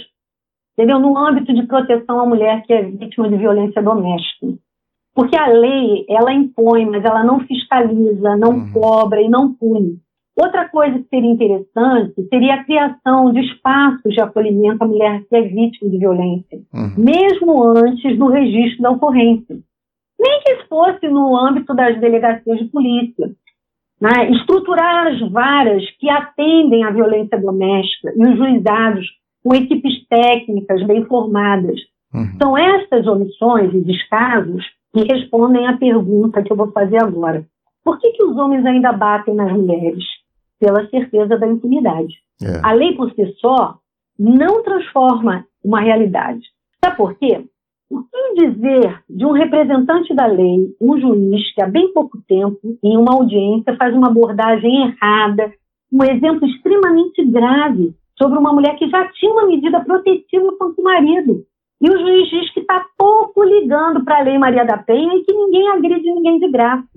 entendeu? 0.77 0.99
no 0.99 1.17
âmbito 1.17 1.55
de 1.55 1.65
proteção 1.69 2.21
à 2.21 2.27
mulher 2.27 2.63
que 2.65 2.73
é 2.73 2.83
vítima 2.83 3.29
de 3.29 3.37
violência 3.37 3.81
doméstica. 3.81 4.59
Porque 5.15 5.37
a 5.37 5.47
lei, 5.47 6.05
ela 6.09 6.33
impõe, 6.33 6.85
mas 6.85 7.05
ela 7.05 7.23
não 7.23 7.41
fiscaliza, 7.41 8.37
não 8.37 8.51
uhum. 8.51 8.73
cobra 8.73 9.21
e 9.21 9.29
não 9.29 9.55
pune. 9.55 10.01
Outra 10.41 10.69
coisa 10.69 10.97
que 11.01 11.09
seria 11.09 11.33
interessante 11.33 12.15
seria 12.29 12.55
a 12.55 12.65
criação 12.65 13.33
de 13.33 13.41
espaços 13.41 14.15
de 14.15 14.21
acolhimento 14.21 14.85
à 14.85 14.87
mulher 14.87 15.25
que 15.29 15.35
é 15.35 15.43
vítima 15.43 15.91
de 15.91 15.99
violência, 15.99 16.61
uhum. 16.73 16.93
mesmo 16.97 17.65
antes 17.77 18.17
do 18.17 18.29
registro 18.29 18.83
da 18.83 18.91
ocorrência. 18.91 19.57
Nem 20.17 20.41
que 20.45 20.69
fosse 20.69 21.09
no 21.09 21.37
âmbito 21.37 21.75
das 21.75 21.99
delegacias 22.01 22.59
de 22.59 22.67
polícia. 22.67 23.31
Né? 24.01 24.31
Estruturar 24.31 25.09
as 25.09 25.21
varas 25.29 25.83
que 25.99 26.09
atendem 26.09 26.85
à 26.85 26.91
violência 26.91 27.37
doméstica 27.41 28.13
e 28.17 28.23
os 28.23 28.37
juizados 28.37 29.07
com 29.43 29.57
equipes 29.57 30.07
técnicas 30.07 30.87
bem 30.87 31.05
formadas. 31.07 31.81
Uhum. 32.15 32.39
São 32.41 32.57
estas 32.57 33.09
omissões 33.09 33.75
e 33.75 33.81
descasos 33.81 34.65
que 34.95 35.03
respondem 35.03 35.67
à 35.67 35.77
pergunta 35.77 36.45
que 36.45 36.53
eu 36.53 36.57
vou 36.57 36.71
fazer 36.71 37.03
agora. 37.03 37.45
Por 37.85 37.99
que, 37.99 38.13
que 38.13 38.23
os 38.23 38.37
homens 38.37 38.65
ainda 38.65 38.93
batem 38.93 39.35
nas 39.35 39.53
mulheres? 39.53 40.05
Pela 40.59 40.89
certeza 40.89 41.39
da 41.39 41.47
impunidade. 41.47 42.15
É. 42.43 42.61
A 42.63 42.73
lei 42.73 42.95
por 42.95 43.13
si 43.13 43.25
só 43.41 43.79
não 44.19 44.63
transforma 44.63 45.45
uma 45.65 45.81
realidade. 45.81 46.45
Sabe 46.85 46.97
por 46.97 47.15
quê? 47.15 47.45
O 47.91 48.03
que 48.03 48.47
dizer 48.47 49.03
de 49.09 49.25
um 49.25 49.33
representante 49.33 50.15
da 50.15 50.27
lei, 50.27 50.75
um 50.81 51.01
juiz 51.01 51.55
que 51.55 51.63
há 51.63 51.67
bem 51.67 51.93
pouco 51.93 52.19
tempo, 52.29 52.59
em 52.83 52.97
uma 52.97 53.15
audiência, 53.15 53.77
faz 53.77 53.95
uma 53.95 54.09
abordagem 54.09 54.89
errada, 54.89 55.53
um 55.91 56.05
exemplo 56.05 56.47
extremamente 56.47 57.25
grave 57.25 57.95
sobre 58.17 58.39
uma 58.39 58.53
mulher 58.53 58.77
que 58.77 58.89
já 58.91 59.09
tinha 59.13 59.33
uma 59.33 59.47
medida 59.47 59.81
protetiva 59.81 60.53
contra 60.59 60.81
o 60.81 60.85
marido. 60.85 61.45
E 61.81 61.89
o 61.89 61.99
juiz 61.99 62.29
diz 62.29 62.53
que 62.53 62.61
está 62.61 62.85
pouco 62.99 63.43
ligando 63.45 64.05
para 64.05 64.19
a 64.19 64.23
Lei 64.23 64.37
Maria 64.37 64.65
da 64.65 64.77
Penha 64.77 65.15
e 65.15 65.23
que 65.23 65.33
ninguém 65.33 65.69
agride 65.69 66.13
ninguém 66.13 66.39
de 66.41 66.51
graça. 66.51 66.89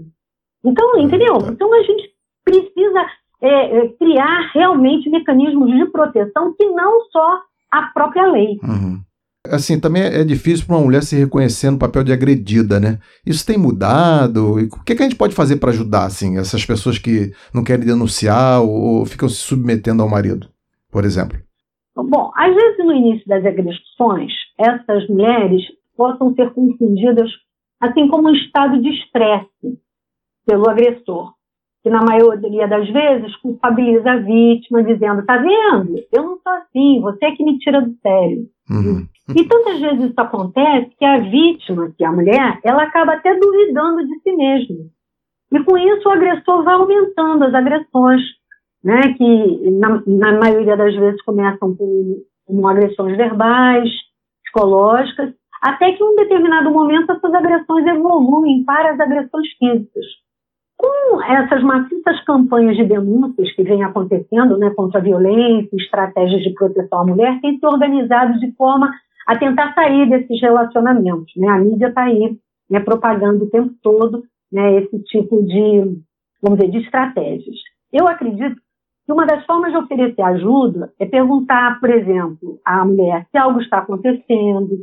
Então, 0.65 0.97
entendeu? 0.97 1.37
Então 1.49 1.71
a 1.73 1.83
gente 1.83 2.11
precisa 2.43 3.05
é, 3.41 3.77
é, 3.77 3.87
criar 3.93 4.51
realmente 4.53 5.09
mecanismos 5.09 5.71
de 5.71 5.85
proteção 5.91 6.53
que 6.53 6.65
não 6.67 7.01
só 7.11 7.41
a 7.71 7.83
própria 7.93 8.27
lei. 8.27 8.59
Uhum. 8.63 9.01
Assim, 9.47 9.79
também 9.79 10.03
é 10.03 10.23
difícil 10.23 10.67
para 10.67 10.75
uma 10.75 10.85
mulher 10.85 11.01
se 11.01 11.15
reconhecer 11.15 11.71
no 11.71 11.79
papel 11.79 12.03
de 12.03 12.13
agredida, 12.13 12.79
né? 12.79 12.99
Isso 13.25 13.45
tem 13.45 13.57
mudado? 13.57 14.59
E 14.59 14.65
o 14.65 14.83
que, 14.83 14.93
que 14.93 15.01
a 15.01 15.05
gente 15.05 15.17
pode 15.17 15.33
fazer 15.33 15.55
para 15.55 15.71
ajudar, 15.71 16.05
assim, 16.05 16.37
essas 16.37 16.63
pessoas 16.63 16.99
que 16.99 17.31
não 17.51 17.63
querem 17.63 17.83
denunciar 17.85 18.61
ou, 18.61 18.99
ou 18.99 19.05
ficam 19.05 19.27
se 19.27 19.37
submetendo 19.37 20.03
ao 20.03 20.09
marido, 20.09 20.47
por 20.91 21.05
exemplo? 21.05 21.39
Bom, 21.95 22.31
às 22.35 22.53
vezes 22.53 22.77
no 22.85 22.93
início 22.93 23.27
das 23.27 23.43
agressões, 23.43 24.31
essas 24.59 25.07
mulheres 25.09 25.63
possam 25.97 26.33
ser 26.35 26.51
confundidas 26.53 27.29
assim 27.79 28.07
como 28.07 28.29
um 28.29 28.35
estado 28.35 28.79
de 28.79 28.89
estresse 28.89 29.79
pelo 30.45 30.69
agressor, 30.69 31.33
que 31.83 31.89
na 31.89 32.03
maioria 32.03 32.67
das 32.67 32.89
vezes 32.89 33.35
culpabiliza 33.37 34.11
a 34.11 34.17
vítima, 34.17 34.83
dizendo: 34.83 35.25
tá 35.25 35.37
vendo? 35.37 35.95
Eu 36.11 36.23
não 36.23 36.37
sou 36.39 36.53
assim, 36.53 37.01
você 37.01 37.25
é 37.25 37.31
que 37.31 37.43
me 37.43 37.57
tira 37.57 37.81
do 37.81 37.93
sério. 38.01 38.45
Uhum. 38.69 39.07
E 39.35 39.43
tantas 39.45 39.79
vezes 39.79 40.11
isso 40.11 40.19
acontece 40.21 40.91
que 40.97 41.05
a 41.05 41.17
vítima, 41.17 41.91
que 41.97 42.03
é 42.03 42.07
a 42.07 42.11
mulher, 42.11 42.59
ela 42.63 42.83
acaba 42.83 43.13
até 43.13 43.37
duvidando 43.37 44.05
de 44.05 44.19
si 44.21 44.31
mesma. 44.33 44.85
E 45.53 45.63
com 45.63 45.77
isso 45.77 46.07
o 46.07 46.11
agressor 46.11 46.63
vai 46.63 46.75
aumentando 46.75 47.43
as 47.45 47.53
agressões 47.53 48.21
né, 48.83 49.13
que 49.15 49.71
na, 49.71 50.01
na 50.07 50.39
maioria 50.39 50.75
das 50.75 50.95
vezes 50.95 51.21
começam 51.23 51.75
com, 51.75 52.23
com 52.45 52.67
agressões 52.67 53.15
verbais, 53.15 53.89
psicológicas, 54.43 55.33
até 55.61 55.91
que 55.91 56.03
em 56.03 56.07
um 56.07 56.15
determinado 56.15 56.71
momento 56.71 57.11
essas 57.11 57.33
agressões 57.33 57.85
evoluem 57.85 58.63
para 58.63 58.93
as 58.93 58.99
agressões 58.99 59.47
físicas. 59.59 60.05
Com 60.81 61.21
essas 61.21 61.61
maciças 61.61 62.23
campanhas 62.25 62.75
de 62.75 62.83
denúncias 62.85 63.53
que 63.53 63.61
vêm 63.61 63.83
acontecendo 63.83 64.57
né, 64.57 64.71
contra 64.71 64.99
a 64.99 65.03
violência, 65.03 65.69
estratégias 65.75 66.41
de 66.41 66.51
proteção 66.55 67.01
à 67.01 67.05
mulher, 67.05 67.39
têm 67.39 67.59
se 67.59 67.65
organizado 67.67 68.39
de 68.39 68.51
forma 68.53 68.91
a 69.27 69.37
tentar 69.37 69.75
sair 69.75 70.09
desses 70.09 70.41
relacionamentos. 70.41 71.31
Né? 71.37 71.47
A 71.49 71.59
mídia 71.59 71.89
está 71.89 72.05
aí 72.05 72.35
né, 72.67 72.79
propagando 72.79 73.43
o 73.43 73.49
tempo 73.51 73.71
todo 73.83 74.23
né, 74.51 74.79
esse 74.79 74.97
tipo 75.03 75.43
de, 75.43 76.01
vamos 76.41 76.57
dizer, 76.57 76.71
de 76.71 76.79
estratégias. 76.79 77.57
Eu 77.93 78.07
acredito 78.07 78.55
que 79.05 79.13
uma 79.13 79.27
das 79.27 79.45
formas 79.45 79.71
de 79.71 79.77
oferecer 79.77 80.21
ajuda 80.23 80.91
é 80.99 81.05
perguntar, 81.05 81.79
por 81.79 81.91
exemplo, 81.91 82.59
à 82.65 82.83
mulher 82.83 83.27
se 83.29 83.37
algo 83.37 83.61
está 83.61 83.77
acontecendo, 83.77 84.79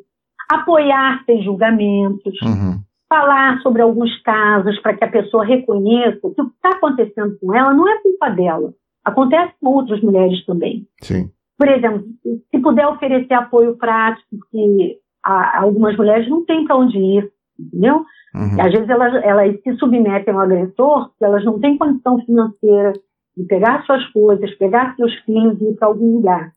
apoiar 0.49 1.25
sem 1.27 1.43
julgamentos, 1.43 2.41
uhum. 2.43 2.81
Falar 3.09 3.61
sobre 3.63 3.83
alguns 3.83 4.17
casos 4.23 4.79
para 4.81 4.95
que 4.95 5.05
a 5.05 5.11
pessoa 5.11 5.45
reconheça 5.45 6.21
que 6.21 6.27
o 6.27 6.35
que 6.35 6.55
está 6.55 6.71
acontecendo 6.71 7.39
com 7.41 7.55
ela 7.55 7.73
não 7.73 7.89
é 7.89 7.99
culpa 8.03 8.31
dela. 8.31 8.73
Acontece 9.05 9.55
com 9.61 9.71
outras 9.71 10.01
mulheres 10.03 10.45
também. 10.45 10.87
Sim. 11.03 11.31
Por 11.57 11.69
exemplo, 11.69 12.05
se 12.23 12.59
puder 12.61 12.87
oferecer 12.87 13.35
apoio 13.35 13.77
prático, 13.77 14.29
porque 14.31 14.99
algumas 15.23 15.97
mulheres 15.97 16.29
não 16.29 16.45
têm 16.45 16.65
para 16.65 16.77
onde 16.77 16.99
ir, 16.99 17.33
entendeu? 17.59 18.05
Uhum. 18.35 18.61
Às 18.61 18.73
vezes 18.73 18.89
elas, 18.89 19.15
elas 19.25 19.61
se 19.63 19.75
submetem 19.77 20.35
ao 20.35 20.41
agressor, 20.41 21.09
porque 21.09 21.25
elas 21.25 21.45
não 21.45 21.59
têm 21.59 21.79
condição 21.79 22.19
financeira 22.25 22.93
de 23.37 23.45
pegar 23.45 23.85
suas 23.85 24.05
coisas, 24.13 24.55
pegar 24.57 24.95
seus 24.97 25.15
filhos 25.21 25.61
e 25.61 25.71
ir 25.71 25.77
para 25.77 25.89
algum 25.89 26.17
lugar. 26.17 26.53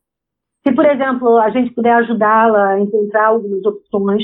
Se, 0.67 0.73
por 0.73 0.85
exemplo, 0.85 1.37
a 1.37 1.49
gente 1.49 1.73
puder 1.73 1.93
ajudá-la 1.93 2.73
a 2.73 2.79
encontrar 2.79 3.27
algumas 3.27 3.65
opções, 3.65 4.23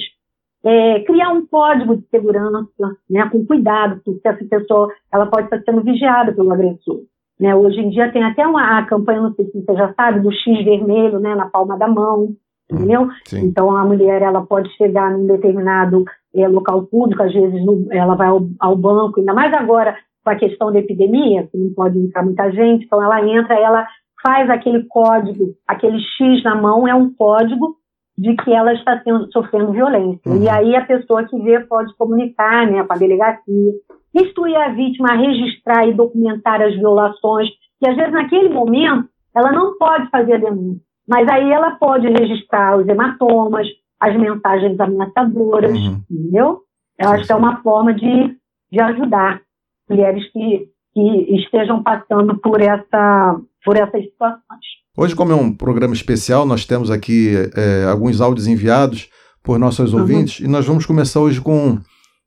é, 0.64 1.00
criar 1.02 1.32
um 1.32 1.46
código 1.46 1.98
de 1.98 2.08
segurança, 2.10 2.68
né, 3.10 3.30
com 3.32 3.46
cuidado, 3.46 4.02
porque 4.04 4.28
essa 4.28 4.44
pessoa 4.46 4.92
ela 5.14 5.26
pode 5.28 5.46
estar 5.46 5.62
sendo 5.62 5.84
vigiada 5.84 6.34
pelo 6.34 6.52
agressor. 6.52 7.02
Né? 7.40 7.56
Hoje 7.56 7.80
em 7.80 7.90
dia 7.90 8.12
tem 8.12 8.24
até 8.24 8.46
uma 8.46 8.84
campanha, 8.86 9.22
não 9.22 9.34
sei 9.34 9.46
se 9.46 9.64
você 9.64 9.74
já 9.76 9.94
sabe, 9.94 10.20
do 10.22 10.32
X 10.32 10.64
vermelho 10.64 11.20
né, 11.20 11.36
na 11.36 11.48
palma 11.50 11.78
da 11.78 11.88
mão, 11.88 12.36
entendeu? 12.72 13.08
Sim. 13.26 13.46
Então 13.46 13.76
a 13.76 13.86
mulher 13.86 14.22
ela 14.22 14.46
pode 14.46 14.70
chegar 14.76 15.12
num 15.12 15.28
determinado 15.28 16.04
é, 16.36 16.48
local 16.48 16.84
público, 16.84 17.24
às 17.24 17.34
vezes 17.34 17.66
no, 17.66 17.88
ela 17.92 18.16
vai 18.16 18.28
ao, 18.28 18.48
ao, 18.60 18.76
banco, 18.76 19.20
ainda 19.20 19.34
mais 19.34 19.54
agora 19.54 19.96
com 20.24 20.32
a 20.32 20.36
questão 20.36 20.72
da 20.72 20.80
epidemia, 20.80 21.48
que 21.48 21.58
não 21.58 21.74
pode 21.74 21.98
entrar 21.98 22.24
muita 22.24 22.52
gente, 22.52 22.86
então 22.86 23.02
ela 23.02 23.26
entra, 23.26 23.56
ela 23.56 23.88
faz 24.22 24.50
aquele 24.50 24.84
código, 24.90 25.54
aquele 25.68 26.00
X 26.00 26.44
na 26.44 26.56
mão 26.56 26.88
é 26.88 26.94
um 26.94 27.14
código 27.14 27.78
de 28.18 28.36
que 28.36 28.52
ela 28.52 28.74
está 28.74 29.02
sendo, 29.04 29.32
sofrendo 29.32 29.72
violência. 29.72 30.22
Uhum. 30.26 30.44
E 30.44 30.50
aí 30.50 30.76
a 30.76 30.86
pessoa 30.86 31.24
que 31.26 31.38
vê 31.40 31.60
pode 31.60 31.96
comunicar 31.96 32.66
né, 32.66 32.84
com 32.84 32.94
a 32.94 32.98
delegacia, 32.98 33.74
instruir 34.16 34.58
a 34.58 34.70
vítima 34.70 35.12
a 35.12 35.16
registrar 35.16 35.88
e 35.88 35.94
documentar 35.94 36.62
as 36.62 36.76
violações, 36.76 37.50
que 37.80 37.88
às 37.88 37.96
vezes 37.96 38.12
naquele 38.12 38.50
momento 38.50 39.08
ela 39.36 39.52
não 39.52 39.78
pode 39.78 40.10
fazer 40.10 40.34
a 40.34 40.38
denúncia, 40.38 40.82
mas 41.08 41.28
aí 41.30 41.52
ela 41.52 41.72
pode 41.72 42.08
registrar 42.08 42.78
os 42.78 42.88
hematomas, 42.88 43.68
as 44.00 44.16
mensagens 44.18 44.80
ameaçadoras, 44.80 45.78
uhum. 45.78 46.02
entendeu? 46.10 46.62
Eu 47.00 47.10
acho 47.10 47.26
que 47.26 47.32
é 47.32 47.36
uma 47.36 47.62
forma 47.62 47.94
de, 47.94 48.36
de 48.72 48.82
ajudar 48.82 49.42
mulheres 49.88 50.30
que, 50.32 50.68
que 50.94 51.36
estejam 51.36 51.84
passando 51.84 52.38
por, 52.40 52.60
essa, 52.62 53.40
por 53.64 53.78
essas 53.78 54.04
situações. 54.04 54.66
Hoje, 55.00 55.16
como 55.16 55.32
é 55.32 55.36
um 55.36 55.54
programa 55.54 55.94
especial, 55.94 56.44
nós 56.44 56.66
temos 56.66 56.90
aqui 56.90 57.36
é, 57.56 57.84
alguns 57.84 58.20
áudios 58.20 58.48
enviados 58.48 59.10
por 59.44 59.60
nossos 59.60 59.94
uhum. 59.94 60.00
ouvintes 60.00 60.40
e 60.44 60.48
nós 60.48 60.66
vamos 60.66 60.88
começar 60.88 61.20
hoje 61.20 61.40
com, 61.40 61.78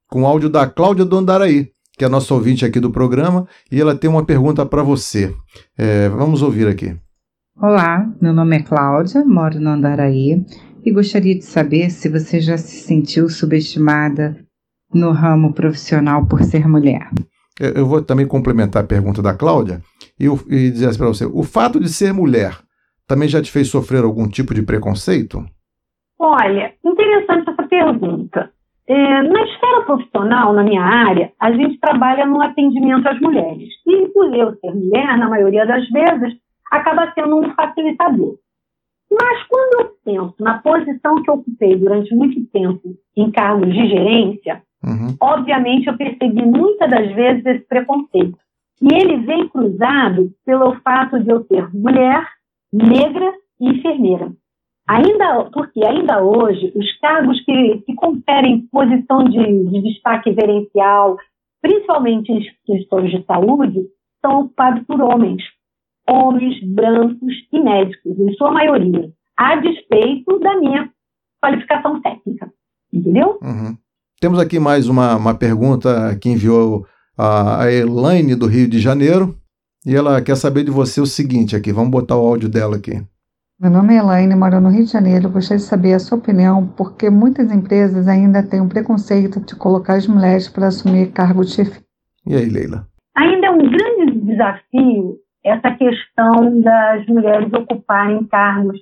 com 0.08 0.22
o 0.22 0.26
áudio 0.26 0.48
da 0.48 0.68
Cláudia 0.68 1.04
do 1.04 1.16
Andaraí, 1.16 1.72
que 1.98 2.04
é 2.04 2.08
nossa 2.08 2.32
ouvinte 2.32 2.64
aqui 2.64 2.78
do 2.78 2.92
programa, 2.92 3.44
e 3.72 3.80
ela 3.80 3.92
tem 3.92 4.08
uma 4.08 4.24
pergunta 4.24 4.64
para 4.64 4.84
você. 4.84 5.34
É, 5.76 6.08
vamos 6.10 6.42
ouvir 6.42 6.68
aqui. 6.68 6.96
Olá, 7.60 8.08
meu 8.22 8.32
nome 8.32 8.58
é 8.58 8.62
Cláudia, 8.62 9.24
moro 9.24 9.58
no 9.58 9.70
Andaraí 9.70 10.40
e 10.84 10.92
gostaria 10.92 11.34
de 11.34 11.44
saber 11.44 11.90
se 11.90 12.08
você 12.08 12.40
já 12.40 12.56
se 12.56 12.76
sentiu 12.82 13.28
subestimada 13.28 14.36
no 14.94 15.10
ramo 15.10 15.52
profissional 15.52 16.24
por 16.24 16.44
ser 16.44 16.68
mulher. 16.68 17.10
Eu 17.60 17.84
vou 17.84 18.02
também 18.02 18.26
complementar 18.26 18.82
a 18.82 18.86
pergunta 18.86 19.20
da 19.20 19.34
Cláudia 19.34 19.82
e, 20.18 20.26
e 20.26 20.70
dizer 20.70 20.88
assim 20.88 20.98
para 20.98 21.08
você: 21.08 21.26
o 21.26 21.42
fato 21.42 21.78
de 21.78 21.88
ser 21.88 22.12
mulher 22.14 22.56
também 23.06 23.28
já 23.28 23.42
te 23.42 23.50
fez 23.50 23.68
sofrer 23.68 24.02
algum 24.02 24.26
tipo 24.26 24.54
de 24.54 24.62
preconceito? 24.62 25.44
Olha, 26.18 26.72
interessante 26.84 27.50
essa 27.50 27.62
pergunta. 27.64 28.50
É, 28.86 29.22
na 29.22 29.42
esfera 29.44 29.82
profissional, 29.82 30.52
na 30.52 30.64
minha 30.64 30.82
área, 30.82 31.32
a 31.38 31.52
gente 31.52 31.78
trabalha 31.78 32.26
no 32.26 32.40
atendimento 32.42 33.06
às 33.08 33.20
mulheres. 33.20 33.68
E 33.86 34.08
por 34.08 34.34
eu 34.34 34.54
ser 34.56 34.74
mulher, 34.74 35.18
na 35.18 35.28
maioria 35.28 35.66
das 35.66 35.88
vezes, 35.90 36.38
acaba 36.70 37.12
sendo 37.12 37.36
um 37.36 37.54
facilitador. 37.54 38.36
Mas 39.10 39.42
quando 39.48 39.80
eu 39.80 39.92
penso 40.04 40.34
na 40.40 40.58
posição 40.58 41.22
que 41.22 41.30
ocupei 41.30 41.76
durante 41.76 42.14
muito 42.14 42.44
tempo 42.46 42.96
em 43.16 43.30
cargos 43.30 43.72
de 43.72 43.88
gerência, 43.88 44.62
Uhum. 44.84 45.16
Obviamente, 45.20 45.86
eu 45.86 45.96
percebi 45.96 46.42
muitas 46.42 46.90
das 46.90 47.12
vezes 47.14 47.44
esse 47.44 47.66
preconceito. 47.66 48.38
E 48.80 48.94
ele 48.94 49.18
vem 49.18 49.48
cruzado 49.48 50.32
pelo 50.44 50.74
fato 50.80 51.20
de 51.20 51.30
eu 51.30 51.44
ser 51.44 51.68
mulher 51.74 52.26
negra 52.72 53.32
e 53.60 53.68
enfermeira. 53.68 54.32
Ainda, 54.88 55.44
porque 55.52 55.84
ainda 55.84 56.22
hoje, 56.22 56.72
os 56.74 56.98
cargos 56.98 57.40
que, 57.44 57.82
que 57.86 57.94
conferem 57.94 58.66
posição 58.72 59.24
de, 59.24 59.64
de 59.68 59.82
destaque 59.82 60.32
gerencial, 60.32 61.16
principalmente 61.62 62.32
em 62.32 62.38
instituições 62.38 63.10
de 63.10 63.24
saúde, 63.24 63.86
são 64.24 64.40
ocupados 64.40 64.84
por 64.86 65.00
homens, 65.00 65.42
homens 66.08 66.60
brancos 66.64 67.34
e 67.52 67.60
médicos, 67.60 68.18
em 68.18 68.32
sua 68.32 68.50
maioria, 68.50 69.12
a 69.36 69.56
despeito 69.56 70.38
da 70.40 70.58
minha 70.58 70.90
qualificação 71.40 72.00
técnica. 72.00 72.52
Entendeu? 72.92 73.38
Uhum. 73.42 73.76
Temos 74.20 74.38
aqui 74.38 74.60
mais 74.60 74.86
uma, 74.86 75.16
uma 75.16 75.34
pergunta 75.34 76.14
que 76.20 76.28
enviou 76.28 76.84
a, 77.16 77.62
a 77.62 77.72
Elaine 77.72 78.34
do 78.34 78.46
Rio 78.46 78.68
de 78.68 78.78
Janeiro. 78.78 79.34
E 79.86 79.96
ela 79.96 80.20
quer 80.20 80.36
saber 80.36 80.62
de 80.62 80.70
você 80.70 81.00
o 81.00 81.06
seguinte 81.06 81.56
aqui. 81.56 81.72
Vamos 81.72 81.90
botar 81.90 82.18
o 82.18 82.26
áudio 82.26 82.46
dela 82.46 82.76
aqui. 82.76 83.02
Meu 83.58 83.70
nome 83.70 83.94
é 83.94 83.96
Elaine, 83.96 84.36
moro 84.36 84.60
no 84.60 84.68
Rio 84.68 84.84
de 84.84 84.92
Janeiro. 84.92 85.30
Gostaria 85.30 85.56
de 85.56 85.62
saber 85.62 85.94
a 85.94 85.98
sua 85.98 86.18
opinião, 86.18 86.66
porque 86.76 87.08
muitas 87.08 87.50
empresas 87.50 88.06
ainda 88.06 88.42
têm 88.42 88.60
um 88.60 88.68
preconceito 88.68 89.40
de 89.40 89.56
colocar 89.56 89.94
as 89.94 90.06
mulheres 90.06 90.50
para 90.50 90.66
assumir 90.66 91.12
cargo 91.12 91.42
de 91.42 91.52
chefe. 91.52 91.80
E 92.26 92.34
aí, 92.34 92.50
Leila? 92.50 92.86
Ainda 93.16 93.46
é 93.46 93.50
um 93.50 93.70
grande 93.70 94.20
desafio 94.20 95.16
essa 95.42 95.70
questão 95.74 96.60
das 96.60 97.06
mulheres 97.06 97.50
ocuparem 97.54 98.24
cargos 98.26 98.78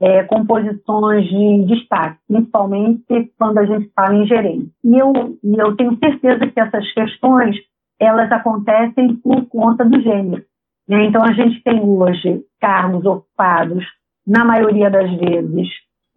é, 0.00 0.24
composições 0.24 1.26
de 1.26 1.64
destaque, 1.66 2.18
principalmente 2.28 3.32
quando 3.38 3.58
a 3.58 3.64
gente 3.64 3.90
fala 3.94 4.14
em 4.14 4.26
gerência. 4.26 4.70
E 4.84 4.98
eu, 4.98 5.12
e 5.42 5.58
eu 5.58 5.76
tenho 5.76 5.98
certeza 5.98 6.46
que 6.46 6.60
essas 6.60 6.92
questões 6.92 7.56
elas 7.98 8.30
acontecem 8.30 9.16
por 9.16 9.46
conta 9.46 9.84
do 9.84 10.00
gênero. 10.00 10.44
Né? 10.88 11.06
Então, 11.06 11.22
a 11.24 11.32
gente 11.32 11.62
tem 11.62 11.80
hoje 11.80 12.44
cargos 12.60 13.04
ocupados, 13.04 13.84
na 14.26 14.44
maioria 14.44 14.90
das 14.90 15.10
vezes, 15.18 15.68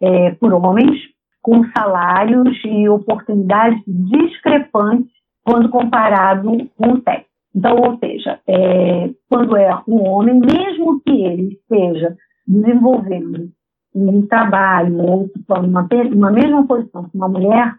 é, 0.02 0.32
por 0.32 0.54
homens, 0.54 1.00
com 1.42 1.64
salários 1.78 2.58
e 2.66 2.90
oportunidades 2.90 3.82
discrepantes 3.88 5.12
quando 5.44 5.70
comparado 5.70 6.70
com 6.76 6.94
o 6.94 7.02
sexo. 7.02 7.30
Então, 7.56 7.76
ou 7.78 7.98
seja, 7.98 8.40
é, 8.48 9.10
quando 9.30 9.56
é 9.56 9.74
um 9.88 10.08
homem, 10.08 10.40
mesmo 10.40 11.02
que 11.02 11.12
ele 11.12 11.54
esteja 11.54 12.16
desenvolvendo 12.48 13.50
um 14.08 14.26
trabalho 14.28 14.98
ou 14.98 15.26
ocupando 15.26 15.68
uma, 15.68 15.88
uma 16.14 16.32
mesma 16.32 16.66
posição 16.66 17.10
que 17.10 17.18
uma 17.18 17.28
mulher, 17.28 17.76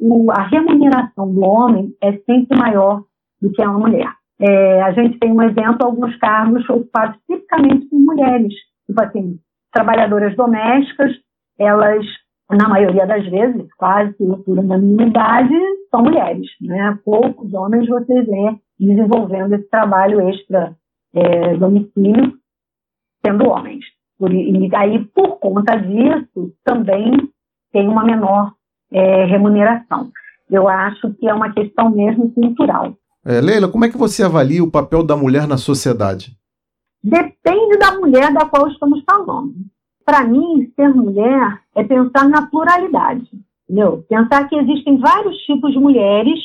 o, 0.00 0.30
a 0.30 0.42
remuneração 0.42 1.32
do 1.32 1.40
homem 1.40 1.94
é 2.02 2.12
sempre 2.18 2.58
maior 2.58 3.02
do 3.40 3.50
que 3.52 3.62
a 3.62 3.70
uma 3.70 3.80
mulher. 3.80 4.08
É, 4.40 4.82
a 4.82 4.92
gente 4.92 5.18
tem 5.18 5.32
um 5.32 5.42
exemplo, 5.42 5.78
alguns 5.86 6.16
cargos 6.16 6.68
ocupados 6.68 7.16
tipicamente 7.26 7.86
por 7.86 7.98
mulheres, 7.98 8.52
tipo 8.86 9.02
assim, 9.02 9.38
trabalhadoras 9.72 10.34
domésticas, 10.36 11.12
elas, 11.58 12.04
na 12.50 12.68
maioria 12.68 13.06
das 13.06 13.24
vezes, 13.28 13.72
quase 13.76 14.12
por 14.14 14.58
unanimidade, 14.58 15.54
são 15.90 16.02
mulheres, 16.02 16.48
né? 16.60 16.98
Poucos 17.04 17.52
homens 17.54 17.88
você 17.88 18.22
vê 18.22 18.56
desenvolvendo 18.78 19.54
esse 19.54 19.68
trabalho 19.70 20.20
extra 20.28 20.74
é, 21.14 21.56
domicílio 21.56 22.34
sendo 23.24 23.48
homens. 23.48 23.84
Por, 24.24 24.32
e 24.32 24.74
aí, 24.74 25.04
por 25.14 25.38
conta 25.38 25.76
disso, 25.76 26.50
também 26.64 27.12
tem 27.70 27.86
uma 27.86 28.02
menor 28.02 28.54
é, 28.90 29.26
remuneração. 29.26 30.10
Eu 30.50 30.66
acho 30.66 31.12
que 31.14 31.28
é 31.28 31.34
uma 31.34 31.52
questão 31.52 31.90
mesmo 31.90 32.32
cultural. 32.32 32.94
É, 33.22 33.38
Leila, 33.38 33.68
como 33.68 33.84
é 33.84 33.90
que 33.90 33.98
você 33.98 34.22
avalia 34.22 34.64
o 34.64 34.70
papel 34.70 35.02
da 35.02 35.14
mulher 35.14 35.46
na 35.46 35.58
sociedade? 35.58 36.34
Depende 37.02 37.76
da 37.76 37.98
mulher 37.98 38.32
da 38.32 38.46
qual 38.46 38.66
estamos 38.68 39.04
falando. 39.04 39.52
Para 40.06 40.24
mim, 40.24 40.72
ser 40.74 40.88
mulher 40.94 41.60
é 41.74 41.84
pensar 41.84 42.26
na 42.26 42.46
pluralidade. 42.46 43.28
Entendeu? 43.68 44.06
Pensar 44.08 44.48
que 44.48 44.56
existem 44.56 44.96
vários 44.96 45.36
tipos 45.40 45.70
de 45.70 45.78
mulheres 45.78 46.40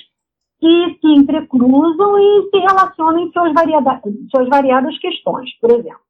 que 0.59 0.97
se 0.99 1.07
entrecruzam 1.17 2.19
e 2.19 2.49
se 2.49 2.57
relacionam 2.57 3.19
em 3.19 3.31
suas, 3.31 3.53
variada, 3.53 4.01
suas 4.29 4.49
variadas 4.49 4.99
questões. 4.99 5.49
Por 5.61 5.71
exemplo, 5.71 6.08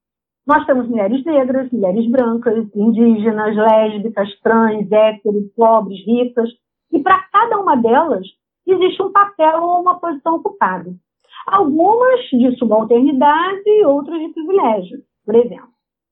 nós 0.49 0.65
temos 0.65 0.89
mulheres 0.89 1.23
negras, 1.25 1.71
mulheres 1.71 2.09
brancas, 2.09 2.67
indígenas, 2.75 3.55
lésbicas, 3.55 4.27
trans, 4.41 4.91
héteros, 4.91 5.45
pobres, 5.55 6.03
ricas, 6.07 6.49
e 6.91 6.97
para 6.97 7.19
cada 7.31 7.59
uma 7.59 7.75
delas 7.75 8.25
existe 8.65 8.99
um 9.03 9.11
papel 9.11 9.61
ou 9.61 9.81
uma 9.81 9.99
posição 9.99 10.37
ocupada. 10.37 10.89
Algumas 11.45 12.21
de 12.31 12.57
subalternidade 12.57 13.61
e 13.67 13.85
outras 13.85 14.19
de 14.19 14.33
privilégio. 14.33 14.97
Por 15.23 15.35
exemplo, 15.35 15.69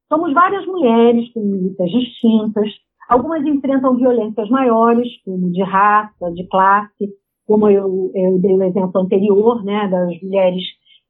somos 0.08 0.32
várias 0.36 0.68
mulheres 0.68 1.34
com 1.34 1.40
lutas 1.40 1.90
distintas, 1.90 2.70
algumas 3.10 3.44
enfrentam 3.44 3.96
violências 3.96 4.48
maiores, 4.52 5.08
como 5.26 5.52
de 5.52 5.64
raça, 5.64 6.32
de 6.36 6.48
classe, 6.48 7.10
como 7.48 7.68
eu, 7.72 8.12
eu 8.14 8.38
dei 8.38 8.54
o 8.54 8.64
exemplo 8.64 9.02
anterior, 9.02 9.64
né, 9.64 9.88
das 9.88 10.22
mulheres 10.22 10.64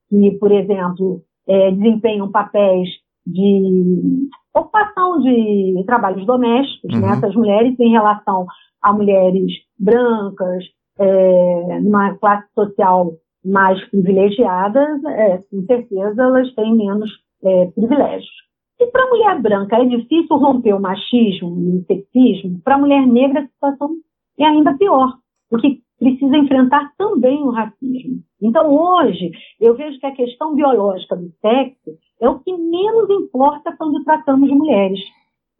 que, 0.09 0.31
por 0.39 0.53
exemplo, 0.53 1.23
é, 1.45 1.71
desempenham 1.71 2.31
papéis 2.31 2.87
de 3.31 4.29
ocupação 4.53 5.19
de 5.21 5.83
trabalhos 5.85 6.25
domésticos, 6.25 6.91
né? 6.91 6.99
uhum. 6.99 7.05
né? 7.05 7.17
essas 7.17 7.35
mulheres 7.35 7.79
em 7.79 7.91
relação 7.91 8.45
a 8.81 8.93
mulheres 8.93 9.51
brancas, 9.77 10.63
é, 10.99 11.79
numa 11.81 12.15
classe 12.17 12.47
social 12.53 13.13
mais 13.43 13.83
privilegiada, 13.89 14.81
é, 15.07 15.37
com 15.49 15.63
certeza 15.65 16.23
elas 16.23 16.53
têm 16.55 16.75
menos 16.75 17.11
é, 17.43 17.65
privilégios. 17.67 18.47
E 18.79 18.85
para 18.87 19.03
a 19.03 19.09
mulher 19.09 19.41
branca 19.41 19.77
é 19.77 19.85
difícil 19.85 20.37
romper 20.37 20.73
o 20.73 20.81
machismo 20.81 21.57
e 21.59 21.77
o 21.77 21.85
sexismo, 21.85 22.61
para 22.63 22.75
a 22.75 22.79
mulher 22.79 23.05
negra 23.05 23.41
a 23.41 23.47
situação 23.47 23.89
é 24.39 24.45
ainda 24.45 24.77
pior, 24.77 25.17
porque 25.49 25.79
precisa 25.99 26.37
enfrentar 26.37 26.93
também 26.97 27.41
o 27.41 27.49
racismo. 27.49 28.21
Então, 28.41 28.73
hoje, 28.73 29.31
eu 29.59 29.75
vejo 29.75 29.99
que 29.99 30.05
a 30.05 30.15
questão 30.15 30.55
biológica 30.55 31.15
do 31.15 31.31
sexo 31.41 31.97
é 32.21 32.29
o 32.29 32.39
que 32.39 32.55
menos 32.55 33.09
importa 33.09 33.75
quando 33.77 34.03
tratamos 34.03 34.47
de 34.47 34.55
mulheres. 34.55 34.99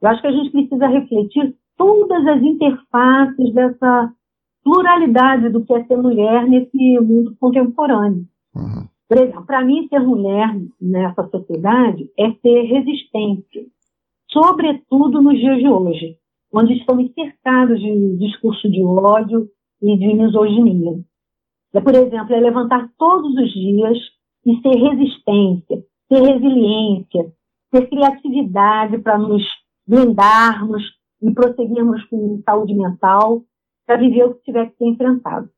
Eu 0.02 0.10
acho 0.10 0.22
que 0.22 0.28
a 0.28 0.32
gente 0.32 0.52
precisa 0.52 0.88
refletir 0.88 1.56
todas 1.76 2.26
as 2.28 2.42
interfaces 2.42 3.54
dessa 3.54 4.14
pluralidade 4.64 5.50
do 5.50 5.64
que 5.64 5.74
é 5.74 5.84
ser 5.86 5.98
mulher 5.98 6.48
nesse 6.48 7.00
mundo 7.00 7.36
contemporâneo. 7.40 8.26
Uhum. 8.56 8.88
Por 9.08 9.18
exemplo, 9.18 9.46
para 9.46 9.64
mim, 9.64 9.88
ser 9.88 10.00
mulher 10.00 10.54
nessa 10.82 11.28
sociedade 11.30 12.10
é 12.18 12.32
ser 12.34 12.64
resistente, 12.64 13.68
sobretudo 14.30 15.22
nos 15.22 15.40
dias 15.40 15.58
de 15.60 15.68
hoje, 15.68 16.18
onde 16.54 16.74
estamos 16.74 17.12
cercados 17.14 17.80
de 17.80 18.18
discurso 18.18 18.70
de 18.70 18.84
ódio 18.84 19.48
e 19.82 19.98
de 19.98 20.14
misoginia. 20.14 21.00
É, 21.74 21.82
por 21.82 21.94
exemplo, 21.94 22.34
é 22.34 22.40
levantar 22.40 22.90
todos 22.98 23.34
os 23.36 23.54
dias 23.54 23.98
e 24.46 24.60
ser 24.62 24.76
resistência, 24.76 25.84
ter 26.10 26.22
resiliência, 26.22 27.32
ter 27.72 27.88
criatividade 27.88 28.98
para 29.00 29.18
nos 29.18 29.44
blindarmos 29.86 30.84
e 31.22 31.32
prosseguirmos 31.32 32.04
com 32.06 32.42
saúde 32.46 32.74
mental 32.74 33.44
para 33.86 33.98
viver 33.98 34.26
o 34.26 34.34
que 34.36 34.44
tiver 34.44 34.70
que 34.70 34.78
ser 34.78 34.86
enfrentado. 34.86 35.50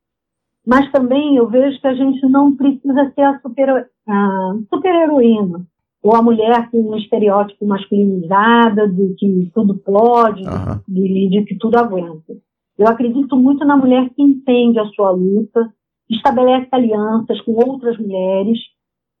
Mas 0.66 0.90
também 0.92 1.36
eu 1.36 1.48
vejo 1.48 1.80
que 1.80 1.86
a 1.86 1.94
gente 1.94 2.20
não 2.28 2.54
precisa 2.54 3.12
ser 3.14 3.22
a 3.22 3.40
super, 3.40 3.90
a 4.08 4.54
super 4.68 4.94
heroína 4.94 5.66
ou 6.02 6.14
a 6.14 6.22
mulher 6.22 6.70
com 6.70 6.80
um 6.80 6.96
estereótipo 6.96 7.66
masculinizada 7.66 8.88
de 8.88 9.14
que 9.14 9.50
tudo 9.54 9.76
pode, 9.78 10.42
uhum. 10.42 10.80
de, 10.88 11.28
de 11.28 11.44
que 11.44 11.56
tudo 11.56 11.76
aguenta. 11.76 12.34
Eu 12.80 12.88
acredito 12.88 13.36
muito 13.36 13.62
na 13.66 13.76
mulher 13.76 14.08
que 14.08 14.22
entende 14.22 14.78
a 14.80 14.86
sua 14.86 15.10
luta, 15.10 15.70
estabelece 16.08 16.66
alianças 16.72 17.38
com 17.42 17.52
outras 17.52 17.98
mulheres 17.98 18.58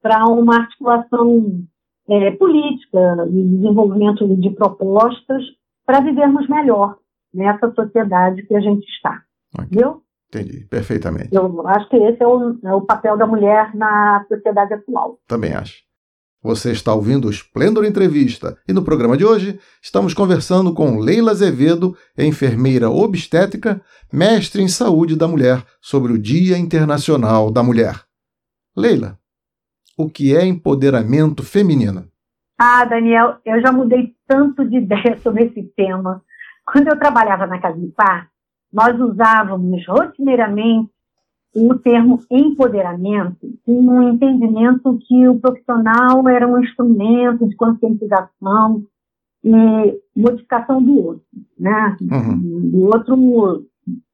para 0.00 0.24
uma 0.24 0.60
articulação 0.60 1.62
é, 2.08 2.30
política 2.30 3.28
e 3.30 3.44
desenvolvimento 3.44 4.26
de 4.34 4.48
propostas 4.48 5.44
para 5.84 6.00
vivermos 6.00 6.48
melhor 6.48 6.96
nessa 7.34 7.70
sociedade 7.74 8.46
que 8.46 8.56
a 8.56 8.60
gente 8.60 8.88
está. 8.88 9.20
Okay. 9.52 9.66
Entendeu? 9.66 10.02
Entendi, 10.28 10.64
perfeitamente. 10.64 11.28
Eu 11.30 11.66
acho 11.68 11.86
que 11.90 11.96
esse 11.96 12.22
é 12.22 12.26
o, 12.26 12.58
é 12.64 12.72
o 12.72 12.80
papel 12.80 13.18
da 13.18 13.26
mulher 13.26 13.74
na 13.74 14.24
sociedade 14.26 14.72
atual. 14.72 15.18
Também 15.28 15.52
acho. 15.52 15.82
Você 16.42 16.72
está 16.72 16.94
ouvindo 16.94 17.28
o 17.28 17.30
Esplendor 17.30 17.84
Entrevista 17.84 18.56
e 18.66 18.72
no 18.72 18.82
programa 18.82 19.14
de 19.14 19.26
hoje 19.26 19.60
estamos 19.82 20.14
conversando 20.14 20.72
com 20.72 20.98
Leila 20.98 21.32
Azevedo, 21.32 21.94
enfermeira 22.16 22.88
obstétrica, 22.88 23.78
mestre 24.10 24.62
em 24.62 24.68
saúde 24.68 25.16
da 25.16 25.28
mulher, 25.28 25.62
sobre 25.82 26.14
o 26.14 26.18
Dia 26.18 26.56
Internacional 26.56 27.50
da 27.50 27.62
Mulher. 27.62 28.02
Leila, 28.74 29.18
o 29.98 30.08
que 30.08 30.34
é 30.34 30.46
empoderamento 30.46 31.42
feminino? 31.42 32.08
Ah, 32.58 32.86
Daniel, 32.86 33.36
eu 33.44 33.60
já 33.60 33.70
mudei 33.70 34.14
tanto 34.26 34.66
de 34.66 34.78
ideia 34.80 35.18
sobre 35.22 35.44
esse 35.44 35.62
tema. 35.76 36.22
Quando 36.64 36.88
eu 36.88 36.98
trabalhava 36.98 37.46
na 37.46 37.60
Casa 37.60 37.78
de 37.78 37.88
Par, 37.88 38.30
nós 38.72 38.98
usávamos 38.98 39.86
rotineiramente 39.86 40.90
o 41.54 41.74
termo 41.78 42.20
empoderamento 42.30 43.52
com 43.64 43.72
um 43.72 44.10
entendimento 44.10 44.98
que 45.06 45.28
o 45.28 45.40
profissional 45.40 46.28
era 46.28 46.46
um 46.46 46.62
instrumento 46.62 47.48
de 47.48 47.56
conscientização 47.56 48.84
e 49.42 50.00
modificação 50.16 50.82
do 50.82 51.06
outro, 51.06 51.24
né? 51.58 51.96
Uhum. 52.00 52.70
Do 52.70 52.84
outro, 52.84 53.66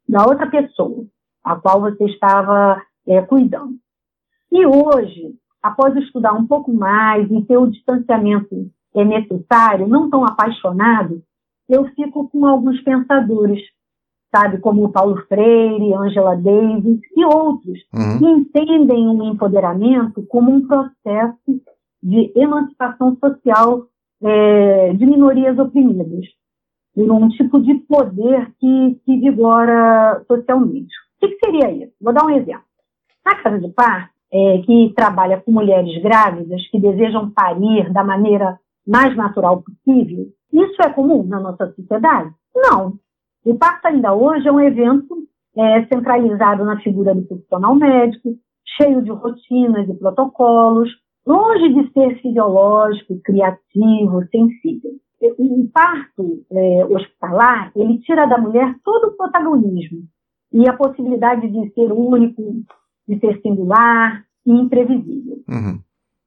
da 0.08 0.24
outra 0.24 0.46
pessoa, 0.46 1.04
a 1.44 1.56
qual 1.56 1.80
você 1.80 2.04
estava 2.04 2.80
é, 3.06 3.20
cuidando. 3.22 3.74
E 4.50 4.64
hoje, 4.64 5.34
após 5.62 5.94
estudar 5.96 6.32
um 6.32 6.46
pouco 6.46 6.72
mais 6.72 7.30
e 7.30 7.42
ter 7.42 7.58
o 7.58 7.66
distanciamento 7.66 8.70
é 8.94 9.04
necessário, 9.04 9.86
não 9.86 10.08
tão 10.08 10.24
apaixonado, 10.24 11.22
eu 11.68 11.84
fico 11.88 12.28
com 12.30 12.46
alguns 12.46 12.80
pensadores 12.82 13.60
sabe, 14.36 14.58
como 14.58 14.84
o 14.84 14.92
Paulo 14.92 15.16
Freire, 15.28 15.94
Angela 15.94 16.36
Davis 16.36 17.00
e 17.16 17.24
outros, 17.24 17.78
uhum. 17.94 18.18
que 18.18 18.26
entendem 18.26 19.08
o 19.08 19.24
empoderamento 19.24 20.22
como 20.28 20.52
um 20.52 20.66
processo 20.66 21.60
de 22.02 22.32
emancipação 22.36 23.16
social 23.16 23.86
é, 24.22 24.92
de 24.92 25.06
minorias 25.06 25.58
oprimidas, 25.58 26.26
por 26.94 27.10
um 27.10 27.28
tipo 27.30 27.60
de 27.60 27.74
poder 27.74 28.52
que, 28.60 29.00
que 29.04 29.16
vigora 29.18 30.22
socialmente. 30.26 30.94
O 31.16 31.20
que, 31.20 31.28
que 31.34 31.46
seria 31.46 31.70
isso? 31.70 31.92
Vou 32.00 32.12
dar 32.12 32.26
um 32.26 32.30
exemplo. 32.30 32.64
Na 33.24 33.34
Casa 33.36 33.58
de 33.58 33.68
Par, 33.70 34.10
é, 34.32 34.58
que 34.58 34.92
trabalha 34.94 35.40
com 35.40 35.50
mulheres 35.50 36.00
grávidas 36.02 36.66
que 36.68 36.78
desejam 36.78 37.30
parir 37.30 37.90
da 37.92 38.04
maneira 38.04 38.58
mais 38.86 39.16
natural 39.16 39.62
possível, 39.62 40.26
isso 40.52 40.82
é 40.82 40.90
comum 40.90 41.24
na 41.24 41.40
nossa 41.40 41.72
sociedade? 41.74 42.30
Não. 42.54 42.98
O 43.46 43.54
parto 43.54 43.86
ainda 43.86 44.12
hoje 44.12 44.48
é 44.48 44.50
um 44.50 44.58
evento 44.58 45.24
é, 45.56 45.86
centralizado 45.86 46.64
na 46.64 46.80
figura 46.80 47.14
do 47.14 47.22
profissional 47.22 47.76
médico, 47.76 48.30
cheio 48.76 49.00
de 49.02 49.10
rotinas 49.12 49.88
e 49.88 49.94
protocolos, 49.94 50.90
longe 51.24 51.72
de 51.72 51.92
ser 51.92 52.20
fisiológico, 52.20 53.20
criativo, 53.22 54.26
sensível. 54.32 54.90
O 55.38 55.68
parto 55.72 56.44
é, 56.50 56.86
hospitalar, 56.86 57.70
ele 57.76 58.00
tira 58.00 58.26
da 58.26 58.36
mulher 58.36 58.74
todo 58.84 59.10
o 59.10 59.16
protagonismo 59.16 60.00
e 60.52 60.68
a 60.68 60.76
possibilidade 60.76 61.48
de 61.48 61.72
ser 61.72 61.92
único, 61.92 62.42
de 63.06 63.20
ser 63.20 63.40
singular 63.42 64.24
e 64.44 64.50
imprevisível. 64.50 65.36
Uhum. 65.48 65.78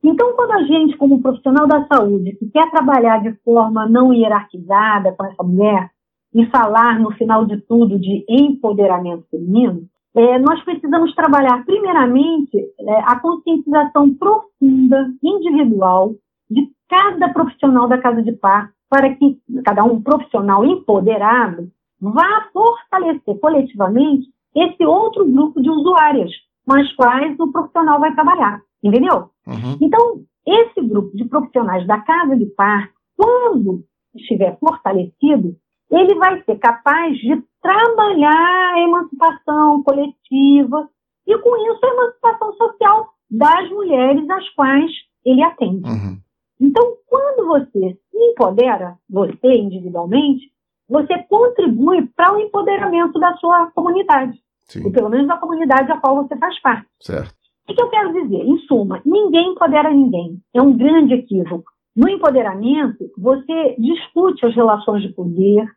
Então, 0.02 0.34
quando 0.38 0.52
a 0.52 0.64
gente, 0.64 0.96
como 0.96 1.22
profissional 1.22 1.68
da 1.68 1.86
saúde, 1.86 2.38
que 2.38 2.50
quer 2.50 2.72
trabalhar 2.72 3.22
de 3.22 3.34
forma 3.44 3.90
não 3.90 4.14
hierarquizada 4.14 5.12
com 5.12 5.26
essa 5.26 5.44
mulher, 5.44 5.92
e 6.34 6.46
falar, 6.48 7.00
no 7.00 7.12
final 7.12 7.46
de 7.46 7.60
tudo, 7.62 8.00
de 8.00 8.26
empoderamento 8.30 9.26
feminino, 9.30 9.88
é, 10.16 10.40
nós 10.40 10.62
precisamos 10.64 11.14
trabalhar, 11.14 11.64
primeiramente, 11.66 12.58
é, 12.58 13.00
a 13.06 13.20
conscientização 13.20 14.14
profunda, 14.16 15.12
individual, 15.24 16.14
de 16.50 16.68
cada 16.90 17.30
profissional 17.30 17.88
da 17.88 17.98
casa 17.98 18.22
de 18.24 18.32
par, 18.34 18.72
para 18.90 19.14
que 19.16 19.38
cada 19.64 19.84
um 19.84 20.02
profissional 20.02 20.66
empoderado 20.66 21.70
vá 22.02 22.48
fortalecer 22.52 23.40
coletivamente 23.40 24.28
esse 24.56 24.84
outro 24.84 25.26
grupo 25.26 25.62
de 25.62 25.70
usuárias 25.70 26.32
com 26.66 26.76
as 26.76 26.92
quais 26.96 27.40
o 27.40 27.52
profissional 27.52 28.00
vai 28.00 28.14
trabalhar. 28.14 28.62
Entendeu? 28.84 29.30
Uhum. 29.46 29.78
Então, 29.82 30.22
esse 30.46 30.82
grupo 30.82 31.16
de 31.16 31.26
profissionais 31.26 31.86
da 31.86 32.00
casa 32.00 32.36
de 32.36 32.46
par, 32.48 32.90
quando 33.16 33.84
estiver 34.16 34.58
fortalecido, 34.60 35.56
ele 35.92 36.16
vai 36.16 36.42
ser 36.44 36.58
capaz 36.58 37.18
de 37.18 37.44
trabalhar 37.62 38.74
a 38.76 38.80
emancipação 38.82 39.84
coletiva 39.84 40.90
e, 41.28 41.38
com 41.38 41.72
isso, 41.72 41.80
a 41.84 41.90
emancipação 41.90 42.54
social 42.54 43.10
das 43.30 43.70
mulheres 43.70 44.30
às 44.30 44.50
quais 44.50 44.92
ele 45.26 45.44
atende. 45.44 45.90
Uhum. 45.90 46.18
Então, 46.60 46.96
quando 47.08 47.48
você 47.48 47.98
se 48.12 48.18
empodera, 48.18 48.98
você 49.10 49.56
individualmente, 49.56 50.52
você 50.88 51.18
contribui 51.30 52.08
para 52.16 52.34
o 52.34 52.40
empoderamento 52.40 53.20
da 53.20 53.36
sua 53.38 53.68
comunidade, 53.72 54.38
Sim. 54.68 54.86
ou 54.86 54.92
pelo 54.92 55.10
menos 55.10 55.28
da 55.28 55.38
comunidade 55.38 55.92
a 55.92 55.98
qual 55.98 56.24
você 56.24 56.36
faz 56.38 56.60
parte. 56.62 56.88
Certo. 57.00 57.34
O 57.70 57.74
que 57.74 57.82
eu 57.82 57.90
quero 57.90 58.14
dizer? 58.14 58.44
Em 58.44 58.58
suma, 58.60 59.00
ninguém 59.06 59.52
empodera 59.52 59.92
ninguém. 59.92 60.42
É 60.54 60.62
um 60.62 60.76
grande 60.76 61.14
equívoco. 61.14 61.72
No 61.96 62.10
empoderamento, 62.10 63.12
você 63.18 63.76
discute 63.78 64.46
as 64.46 64.56
relações 64.56 65.04
de 65.04 65.10
poder, 65.10 65.70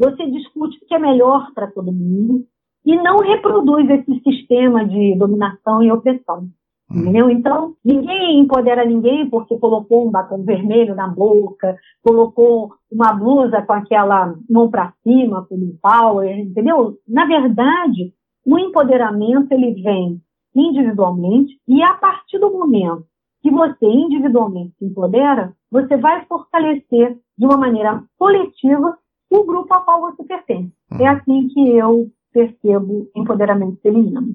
você 0.00 0.26
discute 0.30 0.78
o 0.78 0.86
que 0.86 0.94
é 0.94 0.98
melhor 0.98 1.52
para 1.54 1.70
todo 1.70 1.92
mundo 1.92 2.46
e 2.86 2.96
não 2.96 3.18
reproduz 3.18 3.88
esse 3.90 4.18
sistema 4.20 4.82
de 4.86 5.14
dominação 5.14 5.82
e 5.82 5.92
opressão. 5.92 6.48
Hum. 6.90 7.02
Entendeu? 7.02 7.28
Então, 7.28 7.74
ninguém 7.84 8.40
empodera 8.40 8.82
ninguém 8.86 9.28
porque 9.28 9.58
colocou 9.58 10.08
um 10.08 10.10
batom 10.10 10.42
vermelho 10.42 10.94
na 10.94 11.06
boca, 11.06 11.76
colocou 12.02 12.72
uma 12.90 13.12
blusa 13.12 13.60
com 13.60 13.74
aquela 13.74 14.34
mão 14.48 14.70
para 14.70 14.94
cima, 15.02 15.44
com 15.44 15.56
um 15.56 15.76
power, 15.82 16.38
entendeu? 16.38 16.96
Na 17.06 17.26
verdade, 17.26 18.14
o 18.46 18.58
empoderamento 18.58 19.52
ele 19.52 19.82
vem 19.82 20.18
individualmente 20.56 21.60
e 21.68 21.82
a 21.82 21.92
partir 21.92 22.38
do 22.38 22.50
momento 22.50 23.04
que 23.42 23.50
você 23.50 23.86
individualmente 23.86 24.74
se 24.78 24.84
empodera, 24.86 25.52
você 25.70 25.96
vai 25.98 26.24
fortalecer 26.24 27.18
de 27.38 27.46
uma 27.46 27.56
maneira 27.56 28.02
coletiva 28.18 28.96
o 29.30 29.44
grupo 29.44 29.72
ao 29.72 29.84
qual 29.84 30.00
você 30.00 30.24
pertence. 30.24 30.72
É 30.92 31.02
uhum. 31.02 31.08
assim 31.08 31.48
que 31.48 31.76
eu 31.76 32.10
percebo 32.32 33.08
empoderamento 33.14 33.80
feminino. 33.80 34.34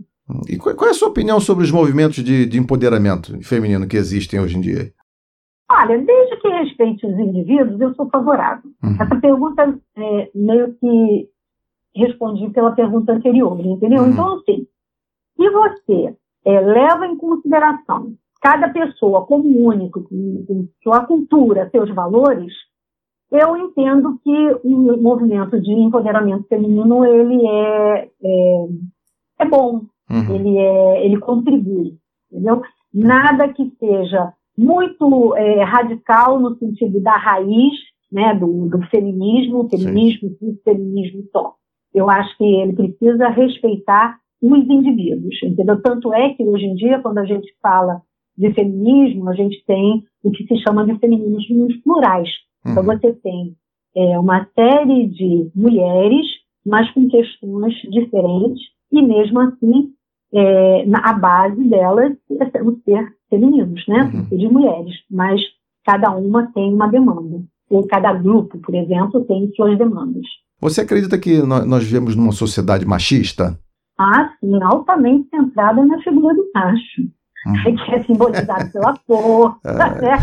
E 0.49 0.58
qual 0.58 0.88
é 0.88 0.89
a 0.89 0.93
sua 0.93 1.10
opinião 1.10 1.39
sobre 1.39 1.63
os 1.63 1.71
movimentos 1.71 2.23
de, 2.23 2.45
de 2.45 2.58
empoderamento 2.58 3.38
feminino 3.43 3.88
que 3.88 3.97
existem 3.97 4.39
hoje 4.39 4.58
em 4.58 4.62
dia? 4.62 4.91
Olha, 5.69 5.97
desde 5.97 6.38
que 6.38 6.47
respeite 6.47 7.05
os 7.05 7.17
indivíduos, 7.17 7.79
eu 7.79 7.93
sou 7.95 8.10
favorável. 8.10 8.69
Uhum. 8.84 8.97
Essa 8.99 9.15
pergunta 9.19 9.79
é, 9.97 10.31
meio 10.34 10.73
que 10.75 11.29
respondi 11.95 12.49
pela 12.49 12.71
pergunta 12.71 13.13
anterior, 13.13 13.60
entendeu? 13.60 14.03
Uhum. 14.03 14.10
Então, 14.10 14.36
assim, 14.36 14.67
se 15.36 15.49
você 15.49 16.15
é, 16.45 16.60
leva 16.60 17.08
em 17.08 17.17
consideração 17.17 18.13
cada 18.41 18.69
pessoa 18.69 19.25
como 19.25 19.67
único, 19.67 20.03
com, 20.03 20.45
com 20.47 20.67
sua 20.84 21.05
cultura, 21.05 21.69
seus 21.71 21.89
valores, 21.93 22.53
eu 23.31 23.57
entendo 23.57 24.19
que 24.23 24.59
o 24.63 25.01
movimento 25.01 25.59
de 25.59 25.71
empoderamento 25.71 26.47
feminino 26.47 27.03
ele 27.05 27.45
é, 27.47 28.09
é, 28.23 28.67
é 29.39 29.45
bom, 29.45 29.81
uhum. 30.09 30.35
ele, 30.35 30.57
é, 30.57 31.05
ele 31.05 31.19
contribui, 31.19 31.97
entendeu? 32.31 32.61
Nada 32.93 33.47
que 33.49 33.71
seja 33.79 34.31
muito 34.57 35.35
é, 35.35 35.63
radical 35.63 36.39
no 36.39 36.55
sentido 36.57 37.01
da 37.01 37.17
raiz 37.17 37.73
né, 38.11 38.33
do, 38.35 38.69
do 38.69 38.81
feminismo, 38.88 39.67
feminismo 39.69 40.29
e 40.41 40.53
feminismo 40.63 41.23
só. 41.31 41.55
Eu 41.93 42.09
acho 42.09 42.38
que 42.38 42.43
ele 42.43 42.73
precisa 42.73 43.27
respeitar 43.29 44.17
os 44.41 44.69
indivíduos, 44.69 45.35
entendeu? 45.43 45.81
Tanto 45.81 46.13
é 46.13 46.33
que 46.33 46.43
hoje 46.43 46.65
em 46.65 46.75
dia, 46.75 46.99
quando 46.99 47.17
a 47.17 47.25
gente 47.25 47.53
fala 47.61 48.01
de 48.38 48.53
feminismo, 48.53 49.29
a 49.29 49.33
gente 49.33 49.63
tem 49.65 50.03
o 50.23 50.31
que 50.31 50.45
se 50.45 50.57
chama 50.57 50.85
de 50.85 50.97
feminismos 50.99 51.75
plurais, 51.83 52.29
então, 52.65 52.84
uhum. 52.84 52.97
você 52.97 53.13
tem 53.13 53.56
é, 53.95 54.19
uma 54.19 54.47
série 54.56 55.08
de 55.08 55.51
mulheres, 55.56 56.25
mas 56.65 56.89
com 56.91 57.08
questões 57.08 57.73
diferentes, 57.91 58.62
e 58.91 59.01
mesmo 59.01 59.39
assim, 59.39 59.93
é, 60.34 60.86
na, 60.86 60.99
a 61.10 61.13
base 61.13 61.63
delas 61.69 62.13
é 62.54 62.63
o 62.63 62.78
ser 62.84 63.08
femininos, 63.30 63.86
né? 63.88 64.12
Uhum. 64.13 64.25
Ser 64.25 64.38
de 64.38 64.47
mulheres, 64.47 64.95
mas 65.10 65.41
cada 65.86 66.12
uma 66.15 66.51
tem 66.54 66.73
uma 66.73 66.88
demanda. 66.88 67.43
Ou 67.69 67.86
cada 67.88 68.13
grupo, 68.13 68.58
por 68.60 68.75
exemplo, 68.75 69.23
tem 69.25 69.51
suas 69.56 69.78
demandas. 69.78 70.25
Você 70.60 70.82
acredita 70.82 71.17
que 71.17 71.41
nós 71.41 71.84
vivemos 71.84 72.15
numa 72.15 72.32
sociedade 72.32 72.86
machista? 72.86 73.60
Ah, 73.97 74.30
sim, 74.39 74.62
altamente 74.62 75.30
centrada 75.30 75.86
na 75.86 76.01
figura 76.01 76.34
do 76.36 76.49
macho. 76.54 77.01
Uhum. 77.45 77.75
que 77.75 77.95
é 77.95 78.03
simbolizado 78.03 78.71
pela 78.71 78.95
força, 79.05 80.01
né? 80.01 80.17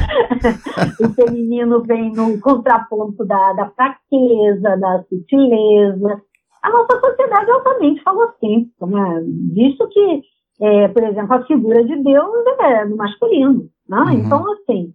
o 1.01 1.09
feminino 1.15 1.83
vem 1.83 2.13
no 2.13 2.41
contraponto 2.41 3.25
da, 3.25 3.53
da 3.53 3.71
fraqueza, 3.71 4.77
da 4.77 5.05
sutileza. 5.09 6.21
A 6.63 6.71
nossa 6.71 7.01
sociedade 7.01 7.51
altamente 7.51 8.03
falocêntrica, 8.03 8.87
né? 8.87 9.23
Visto 9.53 9.89
que, 9.89 10.23
é, 10.61 10.89
por 10.89 11.03
exemplo, 11.05 11.35
a 11.35 11.45
figura 11.45 11.85
de 11.85 11.97
Deus 12.03 12.47
é 12.61 12.85
no 12.85 12.97
masculino, 12.97 13.69
né? 13.89 13.99
Uhum. 13.99 14.11
Então, 14.13 14.53
assim, 14.53 14.93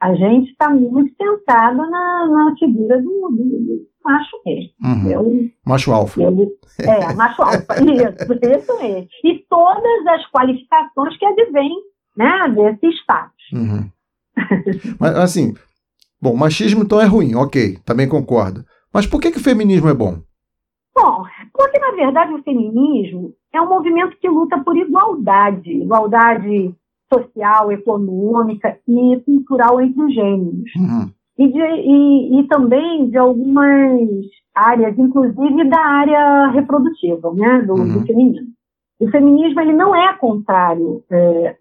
a 0.00 0.14
gente 0.14 0.50
está 0.50 0.70
muito 0.70 1.14
centrado 1.16 1.78
na, 1.90 2.26
na 2.26 2.54
figura 2.58 3.00
do, 3.00 3.28
do, 3.30 3.44
do 3.44 3.89
macho 4.04 4.36
mesmo. 4.44 4.70
Uhum. 4.82 5.10
Eu, 5.10 5.50
macho 5.64 5.92
alfa. 5.92 6.20
Eu, 6.20 6.56
é, 6.78 7.12
macho 7.14 7.42
alfa, 7.42 7.74
isso, 7.76 8.32
isso 8.32 8.82
mesmo. 8.82 9.08
E 9.24 9.44
todas 9.48 10.06
as 10.08 10.30
qualificações 10.30 11.16
que 11.18 11.24
advêm 11.24 11.76
né, 12.16 12.48
desse 12.54 12.86
status. 13.00 13.44
Uhum. 13.52 13.90
Mas, 14.98 15.16
assim, 15.16 15.54
bom, 16.20 16.36
machismo 16.36 16.82
então 16.82 17.00
é 17.00 17.04
ruim, 17.04 17.34
ok, 17.34 17.78
também 17.84 18.08
concordo. 18.08 18.64
Mas 18.92 19.06
por 19.06 19.20
que, 19.20 19.30
que 19.30 19.38
o 19.38 19.42
feminismo 19.42 19.88
é 19.88 19.94
bom? 19.94 20.18
Bom, 20.94 21.24
porque 21.52 21.78
na 21.78 21.92
verdade 21.92 22.32
o 22.34 22.42
feminismo 22.42 23.32
é 23.54 23.60
um 23.60 23.68
movimento 23.68 24.16
que 24.20 24.28
luta 24.28 24.58
por 24.62 24.76
igualdade, 24.76 25.70
igualdade 25.70 26.74
social, 27.12 27.72
econômica 27.72 28.78
e 28.86 29.20
cultural 29.24 29.80
entre 29.80 30.02
os 30.02 30.14
gêneros. 30.14 30.74
Uhum. 30.76 31.12
E, 31.40 31.48
de, 31.48 31.58
e, 31.58 32.40
e, 32.40 32.48
também 32.48 33.08
de 33.08 33.16
algumas 33.16 34.10
áreas, 34.54 34.98
inclusive 34.98 35.64
da 35.70 35.80
área 35.80 36.48
reprodutiva, 36.48 37.32
né, 37.32 37.62
do, 37.62 37.72
uhum. 37.72 37.94
do 37.94 38.06
feminino. 38.06 38.46
O 39.00 39.08
feminismo 39.10 39.58
ele 39.62 39.72
não 39.72 39.96
é 39.96 40.12
contrário, 40.18 41.02
é, 41.10 41.56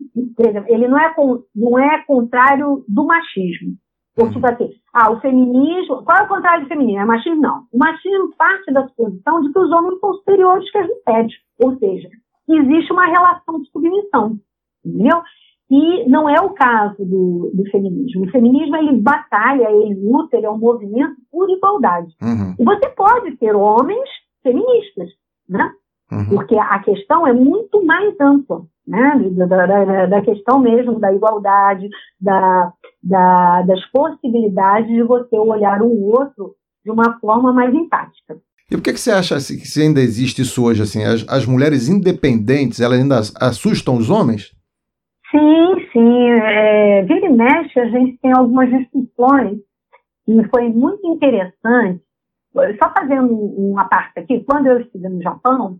ele 0.68 0.88
não 0.90 1.00
é, 1.00 1.16
não 1.56 1.80
é 1.80 2.04
contrário 2.06 2.84
do 2.90 3.06
machismo. 3.06 3.76
Uhum. 4.20 4.32
tipo 4.32 4.46
assim, 4.46 4.70
ah, 4.94 5.12
o 5.12 5.22
feminismo, 5.22 6.04
qual 6.04 6.18
é 6.18 6.24
o 6.24 6.28
contrário 6.28 6.64
do 6.64 6.68
feminismo? 6.68 7.00
É 7.00 7.06
machismo? 7.06 7.42
Não. 7.42 7.64
O 7.72 7.78
machismo 7.78 8.36
parte 8.38 8.74
da 8.74 8.86
suposição 8.90 9.42
de 9.42 9.54
que 9.54 9.60
os 9.60 9.72
homens 9.72 9.98
são 10.02 10.14
superiores 10.16 10.70
que 10.70 10.78
as 10.78 10.88
mulheres. 10.88 11.34
Ou 11.64 11.78
seja, 11.78 12.10
existe 12.50 12.92
uma 12.92 13.06
relação 13.06 13.62
de 13.62 13.70
submissão. 13.70 14.38
Entendeu? 14.84 15.22
E 15.70 16.10
não 16.10 16.28
é 16.28 16.42
o 16.42 16.50
caso 16.50 17.06
do, 17.06 17.52
do, 17.54 17.64
feminismo. 17.70 18.26
O 18.26 18.32
feminismo, 18.32 18.76
ele 18.76 18.98
batalha, 18.98 19.70
ele 19.70 19.94
luta, 20.02 20.36
ele 20.36 20.48
é 20.48 20.50
um 20.50 20.58
movimento 20.58 21.16
por 21.32 21.48
igualdade. 21.48 22.12
Uhum. 22.22 22.56
E 22.60 22.64
você 22.64 22.90
pode 22.90 23.38
ter 23.38 23.56
homens 23.56 24.10
feministas, 24.42 25.10
né? 25.48 25.72
Uhum. 26.12 26.26
Porque 26.30 26.58
a 26.58 26.80
questão 26.80 27.28
é 27.28 27.34
muito 27.34 27.86
mais 27.86 28.16
ampla, 28.20 28.64
né? 28.88 29.16
Da, 29.48 29.66
da, 29.68 30.06
da 30.08 30.22
questão 30.22 30.60
mesmo 30.60 31.00
da 31.00 31.14
igualdade, 31.14 31.88
da, 32.20 32.74
da, 33.04 33.62
das 33.62 33.86
possibilidades 33.92 34.90
de 34.90 35.04
você 35.04 35.38
olhar 35.38 35.84
o 35.84 36.06
outro 36.06 36.56
de 36.84 36.90
uma 36.90 37.20
forma 37.20 37.54
mais 37.54 37.72
empática. 37.76 38.38
E 38.72 38.76
por 38.76 38.84
que, 38.84 38.94
que 38.94 39.00
você 39.00 39.12
acha 39.12 39.36
assim, 39.36 39.58
que 39.58 39.82
ainda 39.82 40.00
existe 40.00 40.42
isso 40.42 40.64
hoje? 40.64 40.82
Assim, 40.82 41.04
as, 41.04 41.24
as 41.28 41.46
mulheres 41.46 41.90
independentes, 41.90 42.80
elas 42.80 43.00
ainda 43.00 43.20
assustam 43.40 43.98
os 43.98 44.10
homens? 44.10 44.52
Sim, 45.32 45.90
sim. 45.92 46.30
É, 46.30 47.04
vira 47.04 47.26
e 47.28 47.30
mexe, 47.30 47.80
a 47.80 47.86
gente 47.86 48.18
tem 48.18 48.32
algumas 48.32 48.70
discussões 48.70 49.60
e 50.28 50.44
foi 50.50 50.70
muito 50.70 51.06
interessante. 51.08 52.02
Só 52.82 52.92
fazendo 52.92 53.34
uma 53.34 53.86
parte 53.86 54.20
aqui, 54.20 54.44
quando 54.44 54.68
eu 54.68 54.82
estive 54.82 55.08
no 55.08 55.22
Japão, 55.22 55.80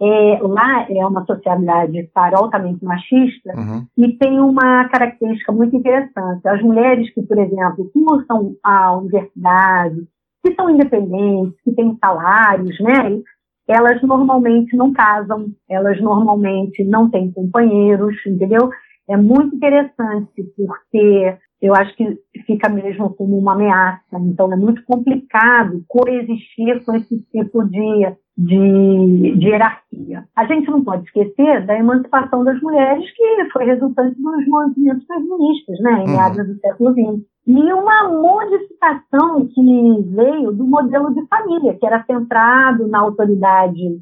é, 0.00 0.38
lá 0.42 0.86
é 0.88 1.04
uma 1.06 1.24
sociedade 1.24 2.08
altamente 2.34 2.84
machista 2.84 3.52
uhum. 3.56 3.86
e 3.96 4.16
tem 4.16 4.38
uma 4.40 4.88
característica 4.88 5.52
muito 5.52 5.76
interessante. 5.76 6.46
As 6.46 6.62
mulheres 6.62 7.12
que, 7.12 7.22
por 7.22 7.38
exemplo, 7.38 7.90
cursam 7.92 8.54
a 8.62 8.96
universidade, 8.96 10.06
que 10.44 10.54
são 10.54 10.70
independentes, 10.70 11.60
que 11.62 11.72
têm 11.72 11.96
salários, 12.00 12.78
né? 12.80 13.20
Elas 13.66 14.00
normalmente 14.02 14.74
não 14.76 14.92
casam, 14.92 15.48
elas 15.68 16.00
normalmente 16.00 16.82
não 16.84 17.10
têm 17.10 17.30
companheiros, 17.32 18.14
entendeu? 18.26 18.70
É 19.08 19.16
muito 19.16 19.56
interessante, 19.56 20.42
porque 20.56 21.38
eu 21.60 21.74
acho 21.74 21.96
que 21.96 22.18
fica 22.46 22.68
mesmo 22.68 23.10
como 23.14 23.36
uma 23.36 23.54
ameaça. 23.54 24.00
Então, 24.20 24.52
é 24.52 24.56
muito 24.56 24.82
complicado 24.84 25.82
coexistir 25.88 26.84
com 26.84 26.94
esse 26.94 27.20
tipo 27.32 27.64
de, 27.64 28.16
de, 28.36 29.36
de, 29.36 29.48
hierarquia. 29.48 30.24
A 30.36 30.44
gente 30.46 30.70
não 30.70 30.84
pode 30.84 31.04
esquecer 31.04 31.66
da 31.66 31.76
emancipação 31.76 32.44
das 32.44 32.60
mulheres, 32.60 33.04
que 33.12 33.50
foi 33.52 33.64
resultante 33.64 34.14
dos 34.20 34.46
movimentos 34.46 35.04
feministas, 35.06 35.80
né, 35.80 35.92
em 35.92 36.08
uhum. 36.08 36.12
meados 36.12 36.46
do 36.46 36.60
século 36.60 36.92
XX. 36.92 37.26
E 37.46 37.72
uma 37.72 38.08
modificação 38.08 39.48
que 39.48 40.02
veio 40.14 40.52
do 40.52 40.64
modelo 40.64 41.12
de 41.14 41.26
família, 41.26 41.76
que 41.78 41.86
era 41.86 42.04
centrado 42.04 42.86
na 42.86 43.00
autoridade 43.00 44.00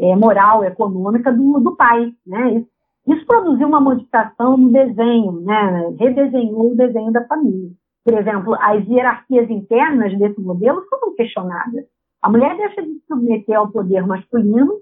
é, 0.00 0.16
moral, 0.16 0.64
econômica 0.64 1.32
do, 1.32 1.60
do 1.60 1.76
pai. 1.76 2.12
Né? 2.26 2.54
Isso 2.54 2.73
isso 3.06 3.26
produziu 3.26 3.68
uma 3.68 3.80
modificação 3.80 4.56
no 4.56 4.72
desenho, 4.72 5.40
né? 5.42 5.94
redesenhou 5.98 6.72
o 6.72 6.76
desenho 6.76 7.12
da 7.12 7.26
família. 7.26 7.70
Por 8.04 8.14
exemplo, 8.18 8.54
as 8.60 8.86
hierarquias 8.86 9.50
internas 9.50 10.16
desse 10.18 10.40
modelo 10.40 10.82
foram 10.88 11.14
questionadas. 11.14 11.84
A 12.22 12.30
mulher 12.30 12.56
deixa 12.56 12.82
de 12.82 12.94
se 12.94 13.06
submeter 13.06 13.56
ao 13.56 13.70
poder 13.70 14.06
masculino, 14.06 14.72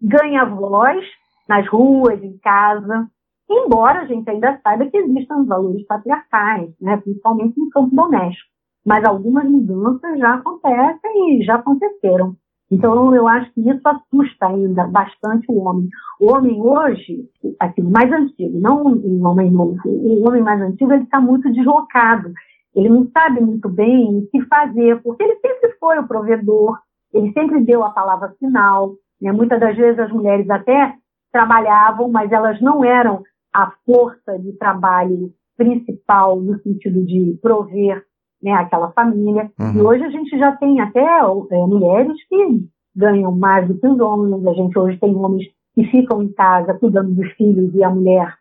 ganha 0.00 0.44
voz 0.44 1.04
nas 1.48 1.68
ruas, 1.68 2.22
em 2.22 2.38
casa, 2.38 3.08
embora 3.50 4.02
a 4.02 4.06
gente 4.06 4.28
ainda 4.30 4.60
saiba 4.62 4.86
que 4.86 4.96
existam 4.96 5.44
valores 5.44 5.84
patriarcais, 5.86 6.70
né? 6.80 6.96
principalmente 6.98 7.58
no 7.58 7.68
campo 7.70 7.94
doméstico. 7.94 8.50
Mas 8.86 9.04
algumas 9.04 9.48
mudanças 9.48 10.18
já 10.18 10.34
acontecem 10.34 11.40
e 11.40 11.44
já 11.44 11.56
aconteceram. 11.56 12.36
Então, 12.72 13.14
eu 13.14 13.28
acho 13.28 13.52
que 13.52 13.60
isso 13.60 13.86
assusta 13.86 14.46
ainda 14.46 14.86
bastante 14.86 15.44
o 15.50 15.58
homem. 15.58 15.90
O 16.18 16.32
homem 16.32 16.58
hoje, 16.58 17.28
assim, 17.60 17.82
mais 17.82 18.10
antigo, 18.10 18.58
não 18.58 18.86
um 18.86 19.26
homem 19.26 19.50
novo, 19.50 19.78
o 19.84 20.26
homem 20.26 20.42
mais 20.42 20.58
antigo, 20.58 20.90
ele 20.90 21.02
está 21.02 21.20
muito 21.20 21.52
deslocado. 21.52 22.32
Ele 22.74 22.88
não 22.88 23.06
sabe 23.10 23.42
muito 23.42 23.68
bem 23.68 24.16
o 24.16 24.26
que 24.30 24.40
fazer, 24.46 25.02
porque 25.02 25.22
ele 25.22 25.36
sempre 25.36 25.76
foi 25.78 25.98
o 25.98 26.08
provedor, 26.08 26.78
ele 27.12 27.30
sempre 27.34 27.60
deu 27.60 27.84
a 27.84 27.90
palavra 27.90 28.34
final. 28.38 28.94
Né? 29.20 29.30
Muitas 29.32 29.60
das 29.60 29.76
vezes 29.76 29.98
as 29.98 30.10
mulheres 30.10 30.48
até 30.48 30.94
trabalhavam, 31.30 32.10
mas 32.10 32.32
elas 32.32 32.58
não 32.62 32.82
eram 32.82 33.22
a 33.54 33.70
força 33.84 34.38
de 34.38 34.50
trabalho 34.54 35.30
principal 35.58 36.40
no 36.40 36.58
sentido 36.62 37.04
de 37.04 37.38
prover 37.42 38.02
né, 38.42 38.52
aquela 38.52 38.90
família. 38.92 39.50
Uhum. 39.58 39.74
E 39.74 39.80
hoje 39.80 40.04
a 40.04 40.10
gente 40.10 40.38
já 40.38 40.52
tem 40.56 40.80
até 40.80 41.00
é, 41.00 41.56
mulheres 41.66 42.16
que 42.28 42.66
ganham 42.94 43.32
mais 43.32 43.66
do 43.68 43.78
que 43.78 43.86
os 43.86 43.98
homens, 43.98 44.46
a 44.46 44.52
gente 44.52 44.78
hoje 44.78 44.98
tem 44.98 45.14
homens 45.14 45.44
que 45.74 45.84
ficam 45.84 46.22
em 46.22 46.32
casa 46.32 46.74
cuidando 46.74 47.14
dos 47.14 47.30
filhos 47.32 47.74
e 47.74 47.82
a 47.82 47.88
mulher 47.88 48.34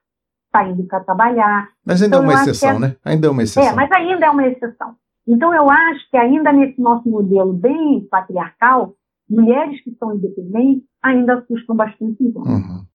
saindo 0.51 0.83
para 0.83 0.99
trabalhar. 0.99 1.69
Mas 1.85 2.01
ainda 2.01 2.17
é 2.17 2.19
então, 2.19 2.31
é 2.31 2.33
uma 2.33 2.41
exceção, 2.41 2.69
é... 2.71 2.79
né? 2.79 2.95
Ainda 3.05 3.27
é 3.27 3.29
uma 3.29 3.43
exceção. 3.43 3.71
É, 3.71 3.73
mas 3.73 3.91
ainda 3.91 4.25
é 4.25 4.29
uma 4.29 4.47
exceção. 4.47 4.95
Então 5.27 5.53
eu 5.53 5.69
acho 5.69 6.09
que 6.09 6.17
ainda 6.17 6.51
nesse 6.51 6.81
nosso 6.81 7.07
modelo 7.07 7.53
bem 7.53 8.05
patriarcal, 8.09 8.95
mulheres 9.29 9.81
que 9.83 9.95
são 9.97 10.13
independentes 10.13 10.83
ainda 11.01 11.35
assustam 11.35 11.75
bastante 11.75 12.21
os 12.21 12.35
homens. 12.35 12.65
Uhum. 12.65 12.85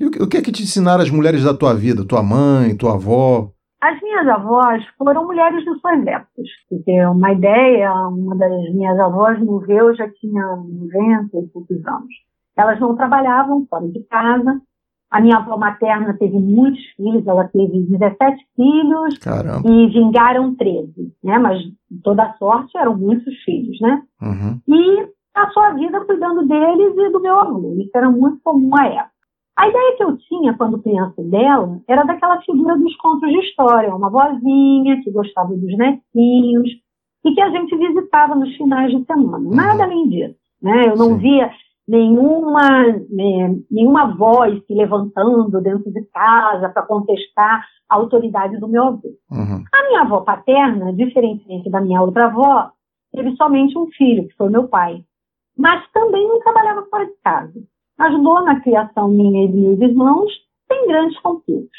E 0.00 0.04
o 0.06 0.28
que 0.28 0.38
é 0.38 0.42
que 0.42 0.50
te 0.50 0.62
ensinaram 0.62 1.02
as 1.02 1.10
mulheres 1.10 1.44
da 1.44 1.54
tua 1.54 1.74
vida? 1.74 2.04
Tua 2.04 2.22
mãe, 2.22 2.76
tua 2.76 2.94
avó? 2.94 3.52
As 3.82 4.00
minhas 4.00 4.28
avós 4.28 4.86
foram 4.96 5.26
mulheres 5.26 5.64
de 5.64 5.80
suas 5.80 6.06
épocas. 6.06 6.46
Pra 6.68 6.78
ter 6.84 7.04
uma 7.08 7.32
ideia, 7.32 7.92
uma 8.10 8.36
das 8.36 8.72
minhas 8.72 8.96
avós 9.00 9.40
morreu, 9.40 9.92
já 9.96 10.08
tinha 10.08 10.54
90 10.54 11.36
e 11.36 11.48
poucos 11.48 11.84
anos. 11.84 12.14
Elas 12.56 12.78
não 12.78 12.94
trabalhavam 12.94 13.66
fora 13.68 13.88
de 13.88 14.04
casa. 14.04 14.60
A 15.10 15.20
minha 15.20 15.36
avó 15.36 15.56
materna 15.56 16.16
teve 16.16 16.38
muitos 16.38 16.80
filhos, 16.96 17.26
ela 17.26 17.48
teve 17.48 17.82
17 17.82 18.46
filhos 18.54 19.18
Caramba. 19.18 19.68
e 19.68 19.88
vingaram 19.88 20.54
13, 20.54 21.12
né? 21.22 21.38
Mas 21.38 21.60
toda 22.04 22.34
sorte 22.38 22.78
eram 22.78 22.96
muitos 22.96 23.34
filhos, 23.42 23.80
né? 23.80 24.00
Uhum. 24.22 24.60
E 24.68 25.08
passou 25.34 25.60
a 25.60 25.72
vida 25.72 26.00
cuidando 26.04 26.46
deles 26.46 26.94
e 26.96 27.10
do 27.10 27.20
meu 27.20 27.36
avô. 27.36 27.74
Isso 27.78 27.90
era 27.96 28.08
muito 28.08 28.40
comum 28.44 28.70
à 28.78 28.86
época. 28.86 29.11
A 29.56 29.68
ideia 29.68 29.96
que 29.96 30.04
eu 30.04 30.16
tinha 30.16 30.56
quando 30.56 30.82
criança 30.82 31.22
dela 31.22 31.80
era 31.86 32.04
daquela 32.04 32.40
figura 32.40 32.76
dos 32.76 32.96
contos 32.96 33.28
de 33.28 33.38
história, 33.38 33.94
uma 33.94 34.10
vozinha 34.10 35.02
que 35.02 35.10
gostava 35.10 35.54
dos 35.54 35.76
netinhos 35.76 36.68
e 37.24 37.34
que 37.34 37.40
a 37.40 37.50
gente 37.50 37.76
visitava 37.76 38.34
nos 38.34 38.54
finais 38.56 38.90
de 38.90 39.04
semana. 39.04 39.48
Uhum. 39.48 39.54
Nada 39.54 39.84
além 39.84 40.08
disso. 40.08 40.36
Né? 40.60 40.86
Eu 40.86 40.96
não 40.96 41.10
Sim. 41.10 41.18
via 41.18 41.50
nenhuma, 41.86 42.82
né, 43.10 43.56
nenhuma 43.70 44.14
voz 44.16 44.64
se 44.64 44.74
levantando 44.74 45.60
dentro 45.60 45.92
de 45.92 46.02
casa 46.06 46.68
para 46.70 46.86
contestar 46.86 47.66
a 47.88 47.96
autoridade 47.96 48.58
do 48.58 48.68
meu 48.68 48.84
avô. 48.84 49.08
Uhum. 49.30 49.64
A 49.72 49.88
minha 49.88 50.00
avó 50.00 50.20
paterna, 50.20 50.92
diferentemente 50.94 51.68
da 51.68 51.80
minha 51.80 52.00
outra 52.00 52.26
avó, 52.26 52.70
teve 53.12 53.36
somente 53.36 53.76
um 53.76 53.86
filho, 53.88 54.26
que 54.28 54.34
foi 54.36 54.48
meu 54.48 54.68
pai. 54.68 55.04
Mas 55.58 55.84
também 55.92 56.26
não 56.26 56.40
trabalhava 56.40 56.86
fora 56.86 57.04
de 57.04 57.12
casa 57.22 57.52
ajudou 57.98 58.42
na 58.42 58.60
criação 58.60 59.08
minha 59.08 59.44
e 59.44 59.48
de 59.48 59.56
meus 59.56 59.80
irmãos 59.80 60.32
sem 60.68 60.86
grandes 60.86 61.18
conflitos. 61.20 61.70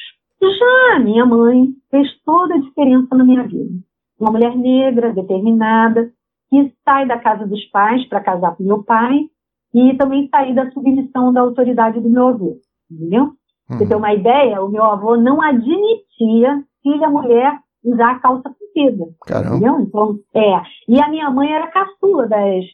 Já 0.42 0.96
a 0.96 1.00
minha 1.00 1.26
mãe 1.26 1.70
fez 1.90 2.08
toda 2.26 2.56
a 2.56 2.60
diferença 2.60 3.16
na 3.16 3.24
minha 3.24 3.44
vida. 3.44 3.74
Uma 4.20 4.32
mulher 4.32 4.56
negra, 4.56 5.14
determinada, 5.14 6.12
que 6.50 6.74
sai 6.84 7.08
da 7.08 7.18
casa 7.18 7.48
dos 7.48 7.64
pais 7.66 8.06
para 8.08 8.22
casar 8.22 8.56
com 8.56 8.64
meu 8.64 8.84
pai 8.84 9.26
e 9.74 9.96
também 9.96 10.30
sair 10.30 10.54
da 10.54 10.70
submissão 10.72 11.34
da 11.34 11.42
autoridade 11.42 12.00
do 12.00 12.10
meu 12.10 12.28
avô. 12.28 12.58
Entendeu? 12.92 13.24
Uhum. 13.24 13.78
Você 13.78 13.88
tem 13.88 13.98
uma 13.98 14.14
ideia, 14.14 14.62
o 14.62 14.70
meu 14.70 14.84
avô 14.84 15.16
não 15.16 15.42
admitia 15.42 16.64
filha 16.82 17.10
mulher 17.10 17.58
usar 17.84 18.12
a 18.12 18.20
calça 18.20 18.50
comprida. 18.50 19.06
Caramba. 19.26 19.56
Entendeu? 19.56 19.80
Então, 19.80 20.20
é. 20.36 20.62
E 20.88 21.02
a 21.02 21.10
minha 21.10 21.30
mãe 21.32 21.52
era 21.52 21.72
caçula 21.72 22.28
das, 22.28 22.66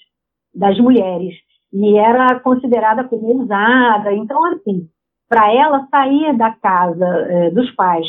das 0.54 0.80
mulheres 0.80 1.36
e 1.74 1.98
era 1.98 2.40
considerada 2.40 3.04
como 3.04 3.40
ousada. 3.40 4.14
Então, 4.14 4.44
assim, 4.54 4.88
para 5.28 5.54
ela 5.54 5.88
sair 5.90 6.36
da 6.38 6.52
casa 6.52 7.06
é, 7.06 7.52
dos 7.52 7.70
pais 7.76 8.06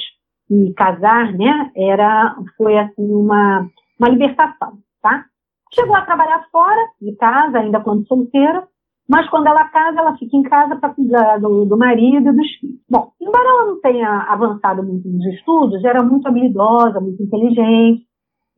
e 0.51 0.73
casar, 0.75 1.33
né, 1.35 1.70
era, 1.77 2.35
foi 2.57 2.77
assim 2.79 3.12
uma, 3.12 3.68
uma 3.99 4.09
libertação, 4.09 4.79
tá? 5.03 5.25
Chegou 5.73 5.94
a 5.94 6.05
trabalhar 6.05 6.44
fora 6.51 6.81
de 7.01 7.14
casa, 7.16 7.59
ainda 7.59 7.81
quando 7.81 8.07
solteira, 8.09 8.66
Mas 9.09 9.29
quando 9.29 9.49
ela 9.49 9.68
casa, 9.68 9.99
ela 9.99 10.16
fica 10.16 10.37
em 10.37 10.42
casa 10.42 10.77
para 10.77 10.94
cuidar 10.94 11.38
do, 11.38 11.64
do, 11.64 11.77
marido 11.77 12.31
e 12.31 12.33
dos 12.33 12.49
filhos. 12.61 12.81
Bom, 12.88 13.11
embora 13.20 13.49
ela 13.49 13.66
não 13.66 13.81
tenha 13.81 14.09
avançado 14.29 14.85
muito 14.85 15.09
nos 15.09 15.27
estudos, 15.35 15.85
era 15.85 16.01
muito 16.03 16.29
habilidosa, 16.29 17.01
muito 17.01 17.20
inteligente, 17.20 18.05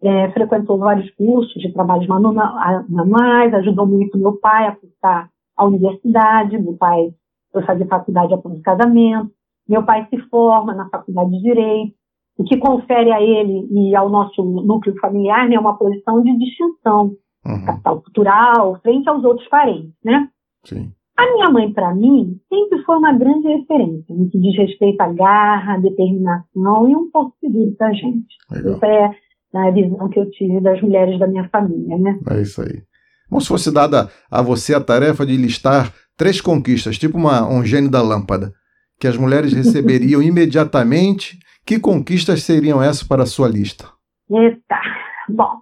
é, 0.03 0.31
frequentou 0.33 0.79
vários 0.79 1.09
cursos 1.15 1.55
de 1.63 1.73
trabalhos 1.73 2.07
manuais, 2.07 3.55
ajudou 3.55 3.87
muito 3.87 4.19
meu 4.19 4.37
pai 4.37 4.67
a 4.67 4.77
cursar 4.77 5.31
a 5.57 5.65
universidade, 5.65 6.59
meu 6.59 6.75
pai 6.75 7.13
foi 7.53 7.63
fazer 7.63 7.87
faculdade 7.87 8.35
após 8.35 8.59
o 8.59 8.63
casamento, 8.63 9.31
meu 9.69 9.85
pai 9.85 10.07
se 10.11 10.19
forma 10.29 10.75
na 10.75 10.89
faculdade 10.89 11.31
de 11.31 11.43
Direito, 11.43 11.95
o 12.37 12.45
que 12.45 12.57
confere 12.57 13.13
a 13.13 13.21
ele 13.21 13.69
e 13.71 13.95
ao 13.95 14.09
nosso 14.09 14.43
núcleo 14.43 14.99
familiar 14.99 15.49
né, 15.49 15.59
uma 15.59 15.77
posição 15.77 16.23
de 16.23 16.37
distinção, 16.39 17.15
uhum. 17.47 17.65
capital 17.65 18.01
cultural, 18.01 18.81
frente 18.83 19.09
aos 19.09 19.23
outros 19.23 19.47
parentes, 19.49 19.93
né? 20.03 20.29
Sim. 20.65 20.93
A 21.17 21.31
minha 21.31 21.51
mãe, 21.51 21.71
para 21.71 21.95
mim, 21.95 22.41
sempre 22.49 22.83
foi 22.85 22.97
uma 22.97 23.13
grande 23.13 23.47
referência 23.47 24.15
no 24.15 24.31
que 24.31 24.41
diz 24.41 24.57
respeito 24.57 25.01
à 25.03 25.13
garra, 25.13 25.79
determinação 25.79 26.89
e 26.89 26.97
um 26.97 27.11
pouco 27.11 27.37
seguro 27.39 27.73
para 27.77 27.89
a 27.89 27.93
gente. 27.93 28.35
Legal. 28.51 28.73
Isso 28.73 28.85
é 28.87 29.15
a 29.59 29.71
visão 29.71 30.09
que 30.09 30.19
eu 30.19 30.31
tive 30.31 30.61
das 30.61 30.81
mulheres 30.81 31.19
da 31.19 31.27
minha 31.27 31.49
família, 31.49 31.99
né? 31.99 32.19
É 32.31 32.41
isso 32.41 32.63
aí. 32.63 32.83
Como 33.29 33.41
se 33.41 33.49
fosse 33.49 33.73
dada 33.73 34.11
a 34.31 34.43
você 34.43 34.75
a 34.75 34.81
tarefa 34.81 35.25
de 35.25 35.37
listar 35.37 35.93
três 36.17 36.41
conquistas, 36.41 36.99
tipo 36.99 37.17
uma, 37.17 37.49
um 37.49 37.65
gênio 37.65 37.91
da 37.91 38.03
lâmpada, 38.03 38.53
que 39.01 39.07
as 39.07 39.17
mulheres 39.17 39.53
receberiam 39.53 40.21
imediatamente, 40.23 41.39
que 41.67 41.79
conquistas 41.79 42.43
seriam 42.43 42.83
essas 42.83 43.03
para 43.03 43.23
a 43.23 43.27
sua 43.27 43.49
lista? 43.49 43.87
Eita, 44.31 44.81
bom, 45.29 45.61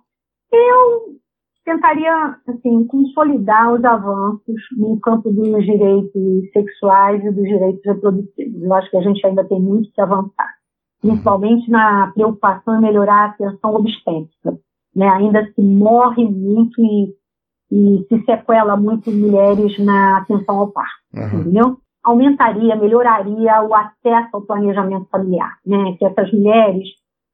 eu 0.53 1.11
tentaria 1.65 2.37
assim, 2.49 2.85
consolidar 2.87 3.73
os 3.73 3.85
avanços 3.85 4.57
no 4.77 4.99
campo 5.01 5.31
dos 5.31 5.65
direitos 5.65 6.51
sexuais 6.53 7.25
e 7.25 7.31
dos 7.31 7.45
direitos 7.45 7.81
reprodutivos. 7.85 8.63
Eu 8.63 8.75
acho 8.75 8.91
que 8.91 8.97
a 8.97 9.03
gente 9.03 9.25
ainda 9.27 9.45
tem 9.45 9.61
muito 9.61 9.91
que 9.93 10.01
avançar, 10.01 10.55
principalmente 11.01 11.71
na 11.71 12.11
preocupação 12.15 12.79
em 12.79 12.83
melhorar 12.83 13.23
a 13.23 13.27
atenção 13.27 13.75
obstétrica. 13.75 14.59
Né? 14.95 15.09
Ainda 15.09 15.45
se 15.53 15.63
morre 15.63 16.25
muito 16.25 16.81
e, 16.81 17.15
e 17.71 18.07
se 18.09 18.25
sequela 18.25 18.77
muito 18.77 19.11
mulheres 19.11 19.79
na 19.79 20.19
atenção 20.19 20.59
ao 20.59 20.69
parto, 20.69 21.01
uhum. 21.15 21.41
entendeu? 21.41 21.77
Aumentaria, 22.03 22.77
melhoraria 22.77 23.63
o 23.63 23.75
acesso 23.75 24.31
ao 24.33 24.43
planejamento 24.43 25.07
familiar, 25.11 25.59
né? 25.67 25.95
Que 25.99 26.07
essas 26.07 26.33
mulheres 26.33 26.89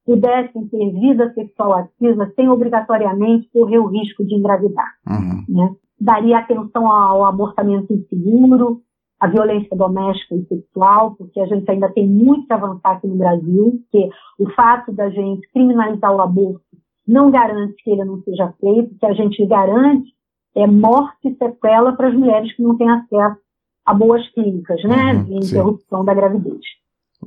pudessem 0.05 0.68
ter 0.68 0.92
vida 0.92 1.33
sexual 1.35 1.72
ativa 1.74 2.31
sem 2.35 2.48
obrigatoriamente 2.48 3.48
correr 3.52 3.79
o 3.79 3.87
risco 3.87 4.24
de 4.24 4.35
engravidar. 4.35 4.92
Uhum. 5.09 5.44
Né? 5.48 5.74
Daria 6.00 6.38
atenção 6.38 6.88
ao 6.88 7.24
abortamento 7.24 7.92
inseguro, 7.92 8.83
à 9.18 9.26
violência 9.29 9.76
doméstica 9.76 10.35
e 10.35 10.44
sexual, 10.46 11.14
porque 11.16 11.40
a 11.40 11.46
gente 11.46 11.70
ainda 11.70 11.88
tem 11.90 12.07
muito 12.07 12.46
que 12.46 12.52
avançar 12.52 12.92
aqui 12.92 13.07
no 13.07 13.16
Brasil, 13.16 13.81
porque 13.83 14.09
o 14.38 14.50
fato 14.50 14.92
da 14.92 15.09
gente 15.11 15.50
criminalizar 15.52 16.14
o 16.14 16.20
aborto 16.20 16.61
não 17.07 17.31
garante 17.31 17.83
que 17.83 17.90
ele 17.90 18.05
não 18.05 18.20
seja 18.22 18.52
feito, 18.61 18.98
que 18.98 19.07
a 19.07 19.12
gente 19.12 19.44
garante 19.46 20.12
é 20.55 20.66
morte 20.66 21.29
e 21.29 21.35
sequela 21.37 21.92
para 21.92 22.09
as 22.09 22.14
mulheres 22.14 22.55
que 22.55 22.62
não 22.62 22.76
têm 22.76 22.90
acesso 22.90 23.38
a 23.85 23.94
boas 23.94 24.26
clínicas, 24.31 24.83
né, 24.83 25.14
uhum, 25.14 25.24
de 25.24 25.35
interrupção 25.46 26.00
sim. 26.00 26.07
da 26.07 26.14
gravidez. 26.14 26.61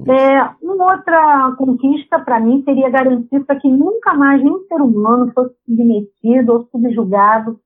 É, 0.08 0.44
uma 0.62 0.96
outra 0.96 1.56
conquista 1.58 2.20
para 2.20 2.40
mim 2.40 2.62
seria 2.64 2.90
garantir 2.90 3.40
para 3.46 3.60
que 3.60 3.68
nunca 3.68 4.14
mais 4.14 4.44
nenhum 4.44 4.60
ser 4.68 4.82
humano 4.82 5.32
fosse 5.34 5.56
submetido 5.66 6.54
ou 6.54 6.68
subjugado 6.72 7.60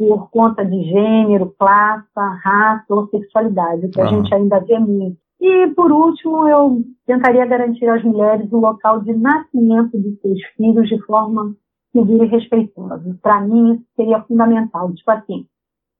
por 0.00 0.30
conta 0.30 0.64
de 0.64 0.82
gênero, 0.84 1.54
classe, 1.58 2.08
raça 2.16 2.86
ou 2.88 3.06
sexualidade, 3.08 3.90
que 3.90 4.00
a 4.00 4.06
gente 4.06 4.34
ainda 4.34 4.58
vê 4.60 4.78
muito. 4.78 5.18
E, 5.38 5.66
por 5.76 5.92
último, 5.92 6.48
eu 6.48 6.82
tentaria 7.06 7.44
garantir 7.44 7.86
às 7.86 8.02
mulheres 8.02 8.50
o 8.50 8.58
local 8.58 9.02
de 9.02 9.12
nascimento 9.12 10.00
de 10.00 10.16
seus 10.22 10.42
filhos 10.56 10.88
de 10.88 10.98
forma 11.04 11.54
segura 11.92 12.24
e 12.24 12.28
respeitosa. 12.28 13.18
Para 13.20 13.42
mim, 13.42 13.74
isso 13.74 13.84
seria 13.94 14.22
fundamental. 14.22 14.90
Tipo 14.94 15.10
assim, 15.10 15.44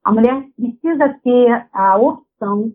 a 0.02 0.12
mulher 0.12 0.46
precisa 0.56 1.14
ter 1.22 1.66
a 1.70 1.98
opção 1.98 2.72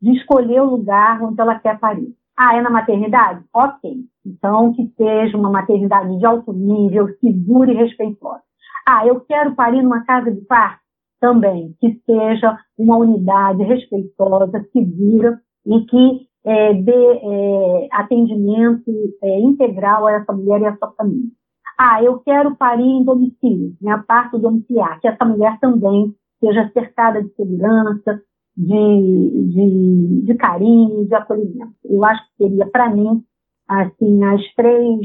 de 0.00 0.12
escolher 0.12 0.62
o 0.62 0.70
lugar 0.70 1.22
onde 1.22 1.38
ela 1.38 1.58
quer 1.58 1.78
parir. 1.78 2.14
Ah, 2.34 2.56
é 2.56 2.62
na 2.62 2.70
maternidade? 2.70 3.44
Ok. 3.52 3.94
Então, 4.24 4.72
que 4.72 4.90
seja 4.96 5.36
uma 5.36 5.50
maternidade 5.50 6.18
de 6.18 6.24
alto 6.24 6.50
nível, 6.54 7.08
segura 7.20 7.70
e 7.70 7.76
respeitosa. 7.76 8.42
Ah, 8.86 9.06
eu 9.06 9.20
quero 9.20 9.54
parir 9.54 9.82
numa 9.82 10.04
casa 10.04 10.30
de 10.30 10.40
parto? 10.42 10.80
Também. 11.20 11.74
Que 11.80 12.00
seja 12.04 12.58
uma 12.76 12.96
unidade 12.96 13.62
respeitosa, 13.62 14.64
segura 14.72 15.40
e 15.66 15.80
que 15.86 16.28
é, 16.44 16.74
dê 16.74 16.92
é, 16.92 17.88
atendimento 17.92 18.90
é, 19.22 19.40
integral 19.40 20.06
a 20.06 20.12
essa 20.12 20.32
mulher 20.32 20.60
e 20.60 20.66
a 20.66 20.76
sua 20.76 20.92
família. 20.92 21.30
Ah, 21.78 22.02
eu 22.02 22.18
quero 22.20 22.56
parir 22.56 22.84
em 22.84 23.04
domicílio, 23.04 23.74
né, 23.80 24.02
parto 24.06 24.38
domiciliar, 24.38 25.00
que 25.00 25.08
essa 25.08 25.24
mulher 25.24 25.58
também 25.60 26.14
seja 26.40 26.70
cercada 26.72 27.22
de 27.22 27.32
segurança, 27.34 28.20
de, 28.56 29.48
de, 29.48 30.22
de 30.26 30.34
carinho, 30.34 31.06
de 31.06 31.14
acolhimento. 31.14 31.72
Eu 31.84 32.04
acho 32.04 32.22
que 32.22 32.44
seria, 32.44 32.66
para 32.66 32.90
mim, 32.90 33.22
assim, 33.68 34.22
as 34.24 34.54
três 34.54 35.00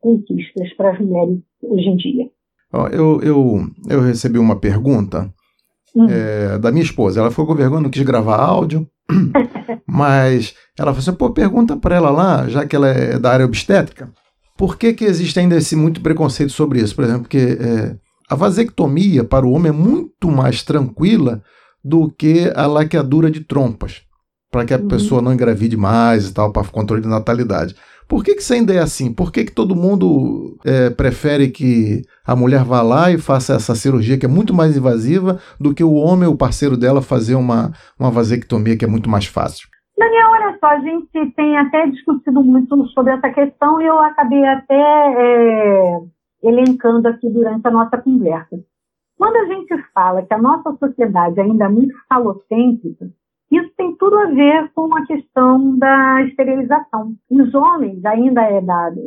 conquistas 0.00 0.72
para 0.74 0.92
as 0.92 1.00
mulheres 1.00 1.40
hoje 1.62 1.88
em 1.88 1.96
dia. 1.96 2.30
Eu, 2.72 3.20
eu, 3.20 3.70
eu 3.88 4.00
recebi 4.00 4.38
uma 4.38 4.56
pergunta 4.56 5.32
hum. 5.94 6.06
é, 6.08 6.58
da 6.58 6.72
minha 6.72 6.84
esposa. 6.84 7.20
Ela 7.20 7.30
ficou 7.30 7.46
com 7.46 7.54
vergonha, 7.54 7.82
não 7.82 7.90
quis 7.90 8.02
gravar 8.02 8.36
áudio, 8.36 8.88
mas 9.86 10.54
ela 10.78 10.92
falou 10.92 10.98
assim: 10.98 11.12
pô, 11.12 11.30
pergunta 11.30 11.76
para 11.76 11.96
ela 11.96 12.10
lá, 12.10 12.48
já 12.48 12.66
que 12.66 12.74
ela 12.74 12.88
é 12.88 13.18
da 13.18 13.30
área 13.30 13.44
obstétrica, 13.44 14.10
por 14.56 14.76
que, 14.76 14.92
que 14.94 15.04
existe 15.04 15.38
ainda 15.38 15.56
esse 15.56 15.76
muito 15.76 16.00
preconceito 16.00 16.52
sobre 16.52 16.80
isso? 16.80 16.94
Por 16.94 17.04
exemplo, 17.04 17.22
porque 17.22 17.58
é, 17.60 17.96
a 18.28 18.34
vasectomia 18.34 19.24
para 19.24 19.46
o 19.46 19.52
homem 19.52 19.70
é 19.70 19.72
muito 19.72 20.30
mais 20.30 20.62
tranquila 20.62 21.42
do 21.84 22.10
que 22.10 22.50
a 22.54 22.66
laqueadura 22.66 23.30
de 23.30 23.40
trompas, 23.40 24.02
para 24.50 24.64
que 24.64 24.72
a 24.72 24.78
uhum. 24.78 24.88
pessoa 24.88 25.20
não 25.20 25.32
engravide 25.32 25.76
mais 25.76 26.28
e 26.28 26.32
tal, 26.32 26.52
para 26.52 26.66
controle 26.68 27.02
de 27.02 27.08
natalidade. 27.08 27.74
Por 28.12 28.22
que, 28.22 28.34
que 28.34 28.52
ainda 28.52 28.74
é 28.74 28.78
assim? 28.78 29.10
Por 29.10 29.32
que, 29.32 29.42
que 29.42 29.54
todo 29.54 29.74
mundo 29.74 30.58
é, 30.66 30.90
prefere 30.90 31.48
que 31.48 32.02
a 32.26 32.36
mulher 32.36 32.62
vá 32.62 32.82
lá 32.82 33.10
e 33.10 33.16
faça 33.16 33.54
essa 33.54 33.74
cirurgia 33.74 34.18
que 34.18 34.26
é 34.26 34.28
muito 34.28 34.52
mais 34.52 34.76
invasiva 34.76 35.38
do 35.58 35.74
que 35.74 35.82
o 35.82 35.94
homem, 35.94 36.28
o 36.28 36.36
parceiro 36.36 36.76
dela, 36.76 37.00
fazer 37.00 37.36
uma, 37.36 37.72
uma 37.98 38.10
vasectomia 38.10 38.76
que 38.76 38.84
é 38.84 38.88
muito 38.88 39.08
mais 39.08 39.24
fácil? 39.24 39.66
Daniel, 39.96 40.28
olha 40.28 40.58
só, 40.60 40.66
a 40.66 40.80
gente 40.80 41.32
tem 41.34 41.56
até 41.56 41.86
discutido 41.86 42.44
muito 42.44 42.86
sobre 42.88 43.14
essa 43.14 43.30
questão 43.30 43.80
e 43.80 43.86
eu 43.86 43.98
acabei 43.98 44.44
até 44.44 44.74
é, 44.76 46.00
elencando 46.42 47.08
aqui 47.08 47.30
durante 47.30 47.66
a 47.66 47.70
nossa 47.70 47.96
conversa. 47.96 48.60
Quando 49.16 49.36
a 49.36 49.46
gente 49.46 49.74
fala 49.94 50.20
que 50.20 50.34
a 50.34 50.38
nossa 50.38 50.76
sociedade 50.76 51.40
ainda 51.40 51.64
é 51.64 51.68
muito 51.68 51.94
falocêntrica, 52.10 53.06
isso 53.52 53.70
tem 53.76 53.94
tudo 53.96 54.16
a 54.16 54.26
ver 54.26 54.72
com 54.74 54.94
a 54.94 55.06
questão 55.06 55.78
da 55.78 56.22
esterilização. 56.22 57.14
Os 57.30 57.54
homens 57.54 58.04
ainda 58.04 58.42
é 58.42 58.60
dado, 58.60 59.00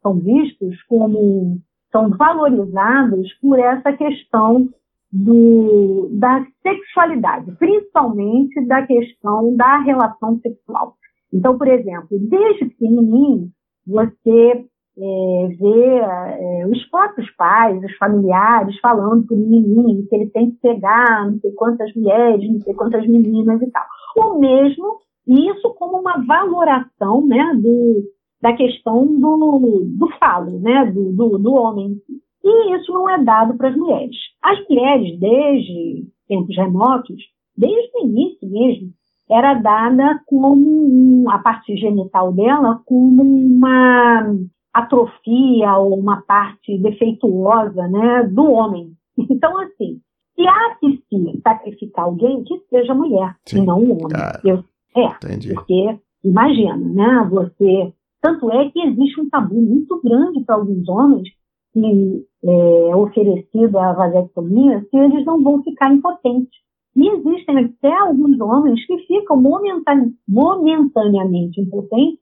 são 0.00 0.18
vistos 0.20 0.80
como 0.84 1.58
são 1.90 2.10
valorizados 2.10 3.32
por 3.40 3.58
essa 3.58 3.92
questão 3.92 4.68
do, 5.12 6.08
da 6.12 6.46
sexualidade, 6.62 7.52
principalmente 7.58 8.64
da 8.66 8.86
questão 8.86 9.54
da 9.56 9.78
relação 9.78 10.38
sexual. 10.40 10.94
Então, 11.32 11.58
por 11.58 11.68
exemplo, 11.68 12.18
desde 12.18 12.66
pequenininho, 12.66 13.50
você 13.86 14.64
é, 14.98 15.48
ver 15.58 16.02
é, 16.02 16.66
os 16.66 16.84
próprios 16.90 17.30
pais, 17.36 17.82
os 17.82 17.96
familiares 17.96 18.78
falando 18.80 19.26
para 19.26 19.36
o 19.36 19.38
menininho 19.38 20.06
que 20.06 20.14
ele 20.14 20.30
tem 20.30 20.50
que 20.50 20.58
pegar 20.58 21.30
não 21.30 21.38
sei 21.38 21.52
quantas 21.52 21.94
mulheres, 21.94 22.50
não 22.50 22.60
sei 22.60 22.74
quantas 22.74 23.06
meninas 23.06 23.60
e 23.62 23.70
tal. 23.70 23.84
Ou 24.16 24.38
mesmo 24.38 24.98
isso 25.26 25.74
como 25.78 25.98
uma 26.00 26.24
valoração 26.26 27.26
né, 27.26 27.54
do, 27.54 28.02
da 28.40 28.52
questão 28.52 29.06
do, 29.06 29.86
do 29.86 30.08
falo, 30.18 30.58
né, 30.60 30.86
do, 30.86 31.12
do, 31.12 31.38
do 31.38 31.54
homem. 31.54 31.96
E 32.44 32.76
isso 32.76 32.92
não 32.92 33.08
é 33.08 33.22
dado 33.22 33.56
para 33.56 33.68
as 33.68 33.76
mulheres. 33.76 34.16
As 34.42 34.58
mulheres, 34.68 35.18
desde 35.18 36.04
tempos 36.28 36.56
remotos, 36.56 37.16
desde 37.56 37.90
o 37.96 38.04
início 38.04 38.48
mesmo, 38.48 38.90
era 39.30 39.54
dada 39.54 40.20
como 40.26 41.30
a 41.30 41.38
parte 41.38 41.76
genital 41.76 42.32
dela 42.32 42.80
como 42.84 43.22
uma 43.22 44.34
atrofia 44.72 45.76
ou 45.76 45.98
uma 45.98 46.22
parte 46.22 46.78
defeituosa 46.78 47.86
né, 47.88 48.24
do 48.24 48.50
homem. 48.50 48.92
Então, 49.18 49.58
assim, 49.60 50.00
se 50.34 50.46
há 50.46 50.76
que 50.80 51.02
se 51.08 51.40
sacrificar 51.42 52.06
alguém, 52.06 52.42
que 52.44 52.58
seja 52.70 52.94
mulher, 52.94 53.36
Sim. 53.46 53.62
e 53.62 53.66
não 53.66 53.78
o 53.78 53.92
homem. 53.92 54.16
Ah, 54.16 54.40
Eu, 54.42 54.64
é, 54.96 55.06
entendi. 55.06 55.54
porque, 55.54 55.98
imagina, 56.24 56.76
né, 56.76 57.28
você... 57.30 57.92
Tanto 58.22 58.50
é 58.52 58.70
que 58.70 58.80
existe 58.80 59.20
um 59.20 59.28
tabu 59.28 59.60
muito 59.60 60.00
grande 60.00 60.44
para 60.44 60.54
alguns 60.54 60.88
homens 60.88 61.28
que 61.72 62.24
é 62.44 62.96
oferecido 62.96 63.78
a 63.78 63.92
vasectomia 63.92 64.80
se 64.88 64.96
eles 64.96 65.24
não 65.24 65.42
vão 65.42 65.62
ficar 65.62 65.92
impotentes. 65.92 66.52
E 66.94 67.08
existem 67.08 67.58
até 67.64 67.92
alguns 67.98 68.38
homens 68.40 68.84
que 68.86 68.96
ficam 69.06 69.40
momentane, 69.40 70.14
momentaneamente 70.28 71.60
impotentes 71.60 72.20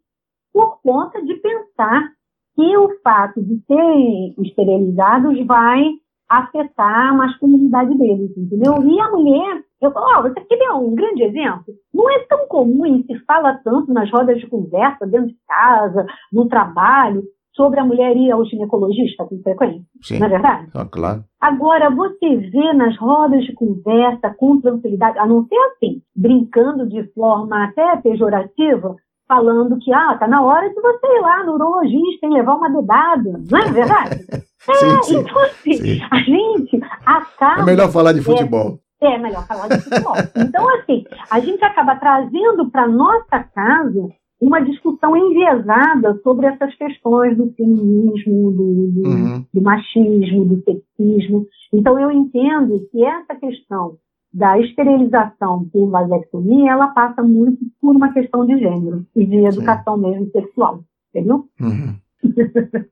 por 0.52 0.80
conta 0.82 1.22
de 1.22 1.34
pensar 1.34 2.12
que 2.60 2.76
o 2.76 2.90
fato 3.02 3.42
de 3.42 3.58
serem 3.66 4.34
esterilizados 4.38 5.46
vai 5.46 5.82
afetar 6.28 7.08
a 7.08 7.14
masculinidade 7.14 7.96
deles, 7.96 8.36
entendeu? 8.36 8.74
E 8.82 9.00
a 9.00 9.10
mulher, 9.10 9.62
eu 9.80 9.90
falo, 9.90 10.06
oh, 10.18 10.22
você 10.22 10.40
quer 10.42 10.58
ver 10.58 10.70
um 10.72 10.94
grande 10.94 11.22
exemplo? 11.22 11.74
Não 11.92 12.08
é 12.10 12.18
tão 12.28 12.46
comum 12.48 12.84
e 12.84 13.02
se 13.04 13.18
fala 13.24 13.58
tanto 13.64 13.92
nas 13.92 14.10
rodas 14.12 14.38
de 14.38 14.46
conversa, 14.46 15.06
dentro 15.06 15.28
de 15.28 15.36
casa, 15.48 16.06
no 16.30 16.48
trabalho, 16.48 17.22
sobre 17.54 17.80
a 17.80 17.84
mulher 17.84 18.14
ir 18.16 18.30
ao 18.30 18.44
ginecologista 18.44 19.24
com 19.24 19.42
frequência. 19.42 19.82
Sim. 20.02 20.18
Não 20.18 20.26
é 20.26 20.30
verdade? 20.30 20.68
Ah, 20.74 20.84
claro. 20.84 21.24
Agora, 21.40 21.90
você 21.90 22.36
vê 22.36 22.72
nas 22.74 22.96
rodas 22.98 23.42
de 23.44 23.54
conversa 23.54 24.34
com 24.36 24.60
tranquilidade, 24.60 25.18
a 25.18 25.26
não 25.26 25.46
ser 25.46 25.56
assim, 25.56 26.02
brincando 26.14 26.86
de 26.86 27.02
forma 27.14 27.64
até 27.64 27.96
pejorativa, 27.96 28.94
falando 29.30 29.78
que 29.78 29.92
ah, 29.92 30.16
tá 30.18 30.26
na 30.26 30.42
hora 30.42 30.68
de 30.68 30.74
você 30.74 31.06
ir 31.06 31.20
lá 31.20 31.44
no 31.44 31.54
urologista 31.54 32.26
e 32.26 32.30
levar 32.30 32.56
uma 32.56 32.68
dedada, 32.68 33.40
não 33.48 33.58
é 33.60 33.70
verdade? 33.70 34.26
é, 34.68 34.74
sim, 34.74 35.02
sim, 35.04 35.18
então 35.18 35.42
assim, 35.44 35.72
sim. 35.74 36.00
a 36.10 36.16
gente 36.16 36.80
acaba... 37.06 37.62
É 37.62 37.64
melhor 37.64 37.92
falar 37.92 38.12
de 38.12 38.22
futebol. 38.22 38.80
É, 39.00 39.14
é 39.14 39.18
melhor 39.18 39.46
falar 39.46 39.68
de 39.68 39.82
futebol. 39.82 40.14
então 40.36 40.68
assim, 40.74 41.04
a 41.30 41.38
gente 41.38 41.64
acaba 41.64 41.94
trazendo 41.94 42.68
para 42.72 42.88
nossa 42.88 43.38
casa 43.54 44.08
uma 44.40 44.60
discussão 44.60 45.16
enviesada 45.16 46.18
sobre 46.24 46.46
essas 46.46 46.74
questões 46.74 47.36
do 47.36 47.52
feminismo, 47.52 48.50
do, 48.50 48.90
do, 48.90 49.08
uhum. 49.08 49.46
do 49.54 49.62
machismo, 49.62 50.44
do 50.44 50.62
sexismo. 50.64 51.46
Então 51.72 52.00
eu 52.00 52.10
entendo 52.10 52.80
que 52.90 53.04
essa 53.04 53.36
questão 53.36 53.96
da 54.32 54.58
esterilização 54.60 55.68
por 55.72 55.90
vasectomia, 55.90 56.70
ela 56.70 56.88
passa 56.88 57.22
muito 57.22 57.58
por 57.80 57.96
uma 57.96 58.12
questão 58.12 58.46
de 58.46 58.58
gênero 58.58 59.04
e 59.14 59.26
de 59.26 59.36
educação 59.44 59.96
Sim. 59.96 60.02
mesmo 60.02 60.30
sexual, 60.30 60.84
entendeu? 61.08 61.48
Uhum. 61.60 61.96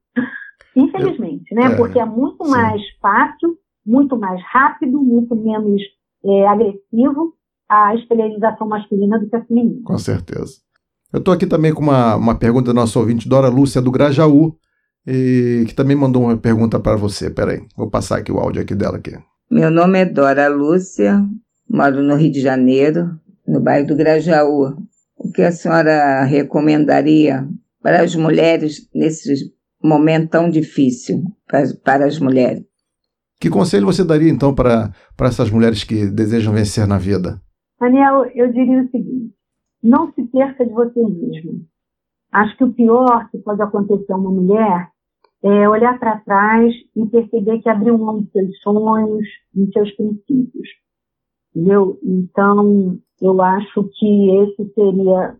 Infelizmente, 0.74 1.54
né? 1.54 1.72
É, 1.72 1.76
Porque 1.76 1.98
é 1.98 2.04
muito 2.04 2.44
sim. 2.44 2.50
mais 2.50 2.82
fácil, 3.00 3.56
muito 3.84 4.16
mais 4.16 4.40
rápido, 4.44 5.00
muito 5.00 5.34
menos 5.34 5.82
é, 6.24 6.46
agressivo 6.46 7.34
a 7.68 7.94
esterilização 7.94 8.66
masculina 8.68 9.18
do 9.18 9.28
que 9.28 9.36
a 9.36 9.44
feminina. 9.44 9.80
Com 9.84 9.98
certeza. 9.98 10.60
Eu 11.12 11.18
estou 11.18 11.34
aqui 11.34 11.46
também 11.46 11.72
com 11.72 11.82
uma, 11.82 12.16
uma 12.16 12.38
pergunta 12.38 12.72
da 12.72 12.80
nossa 12.80 12.98
ouvinte, 12.98 13.28
Dora 13.28 13.48
Lúcia, 13.48 13.80
do 13.80 13.90
Grajaú, 13.90 14.56
e, 15.06 15.64
que 15.66 15.74
também 15.74 15.96
mandou 15.96 16.24
uma 16.24 16.36
pergunta 16.36 16.78
para 16.78 16.96
você. 16.96 17.30
Peraí, 17.30 17.62
vou 17.76 17.90
passar 17.90 18.18
aqui 18.18 18.30
o 18.30 18.38
áudio 18.38 18.62
aqui 18.62 18.74
dela 18.74 18.98
aqui. 18.98 19.16
Meu 19.50 19.70
nome 19.70 19.98
é 19.98 20.04
Dora 20.04 20.46
Lúcia, 20.46 21.24
moro 21.66 22.02
no 22.02 22.16
Rio 22.16 22.30
de 22.30 22.38
Janeiro, 22.38 23.18
no 23.46 23.62
bairro 23.62 23.86
do 23.86 23.96
Grajaú. 23.96 24.76
O 25.16 25.32
que 25.32 25.40
a 25.40 25.50
senhora 25.50 26.22
recomendaria 26.24 27.48
para 27.82 28.02
as 28.02 28.14
mulheres 28.14 28.86
nesse 28.94 29.50
momento 29.82 30.28
tão 30.28 30.50
difícil 30.50 31.22
para, 31.46 31.62
para 31.82 32.04
as 32.04 32.18
mulheres? 32.18 32.62
Que 33.40 33.48
conselho 33.48 33.86
você 33.86 34.04
daria 34.04 34.30
então 34.30 34.54
para, 34.54 34.92
para 35.16 35.28
essas 35.28 35.50
mulheres 35.50 35.82
que 35.82 36.06
desejam 36.06 36.52
vencer 36.52 36.86
na 36.86 36.98
vida? 36.98 37.40
Daniel, 37.80 38.26
eu 38.34 38.52
diria 38.52 38.82
o 38.82 38.90
seguinte: 38.90 39.32
não 39.82 40.12
se 40.12 40.24
perca 40.24 40.66
de 40.66 40.72
você 40.74 41.00
mesmo. 41.00 41.64
Acho 42.30 42.54
que 42.58 42.64
o 42.64 42.72
pior 42.74 43.30
que 43.30 43.38
pode 43.38 43.62
acontecer 43.62 44.12
a 44.12 44.16
uma 44.18 44.30
mulher 44.30 44.90
é 45.42 45.68
olhar 45.68 45.98
para 45.98 46.18
trás 46.20 46.74
e 46.96 47.06
perceber 47.06 47.60
que 47.60 47.68
abriu 47.68 47.96
mão 47.96 48.20
dos 48.20 48.30
seus 48.32 48.58
sonhos, 48.60 49.26
dos 49.54 49.70
seus 49.72 49.90
princípios. 49.92 50.68
Entendeu? 51.54 51.98
Então, 52.02 52.98
eu 53.20 53.40
acho 53.40 53.88
que 53.98 54.30
esse 54.36 54.72
seria, 54.74 55.36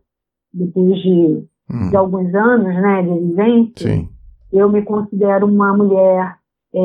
depois 0.53 0.99
de, 1.01 1.47
hum. 1.71 1.91
de 1.91 1.97
alguns 1.97 2.35
anos 2.35 2.75
né, 2.75 3.03
de 3.03 3.27
vivência, 3.27 3.89
Sim. 3.89 4.09
eu 4.53 4.71
me 4.71 4.83
considero 4.83 5.47
uma 5.47 5.77
mulher 5.77 6.39
é, 6.75 6.81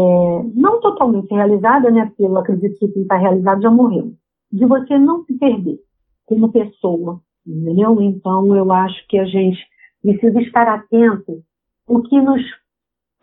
não 0.55 0.79
totalmente 0.79 1.29
realizada, 1.31 1.91
né, 1.91 2.05
porque 2.05 2.23
eu 2.23 2.37
acredito 2.37 2.79
que 2.79 2.87
quem 2.87 3.03
está 3.03 3.17
realizado 3.17 3.61
já 3.61 3.69
morreu. 3.69 4.13
De 4.51 4.65
você 4.65 4.97
não 4.97 5.23
se 5.25 5.33
perder 5.33 5.79
como 6.25 6.51
pessoa, 6.51 7.19
entendeu? 7.45 8.01
Então, 8.01 8.55
eu 8.55 8.71
acho 8.71 9.07
que 9.07 9.17
a 9.17 9.25
gente 9.25 9.59
precisa 10.01 10.41
estar 10.41 10.67
atento 10.67 11.41
o 11.87 12.01
que 12.01 12.19
nos 12.21 12.41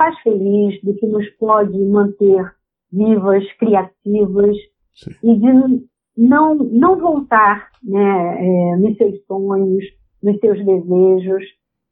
faz 0.01 0.18
feliz, 0.20 0.80
do 0.82 0.94
que 0.94 1.07
nos 1.07 1.28
pode 1.36 1.78
manter 1.78 2.51
vivas, 2.90 3.44
criativas 3.59 4.57
Sim. 4.94 5.11
e 5.22 5.38
de 5.38 5.86
não, 6.16 6.55
não 6.55 6.98
voltar 6.98 7.68
né, 7.84 8.36
é, 8.38 8.76
nos 8.78 8.96
seus 8.96 9.22
sonhos, 9.26 9.84
nos 10.22 10.38
seus 10.40 10.64
desejos. 10.64 11.44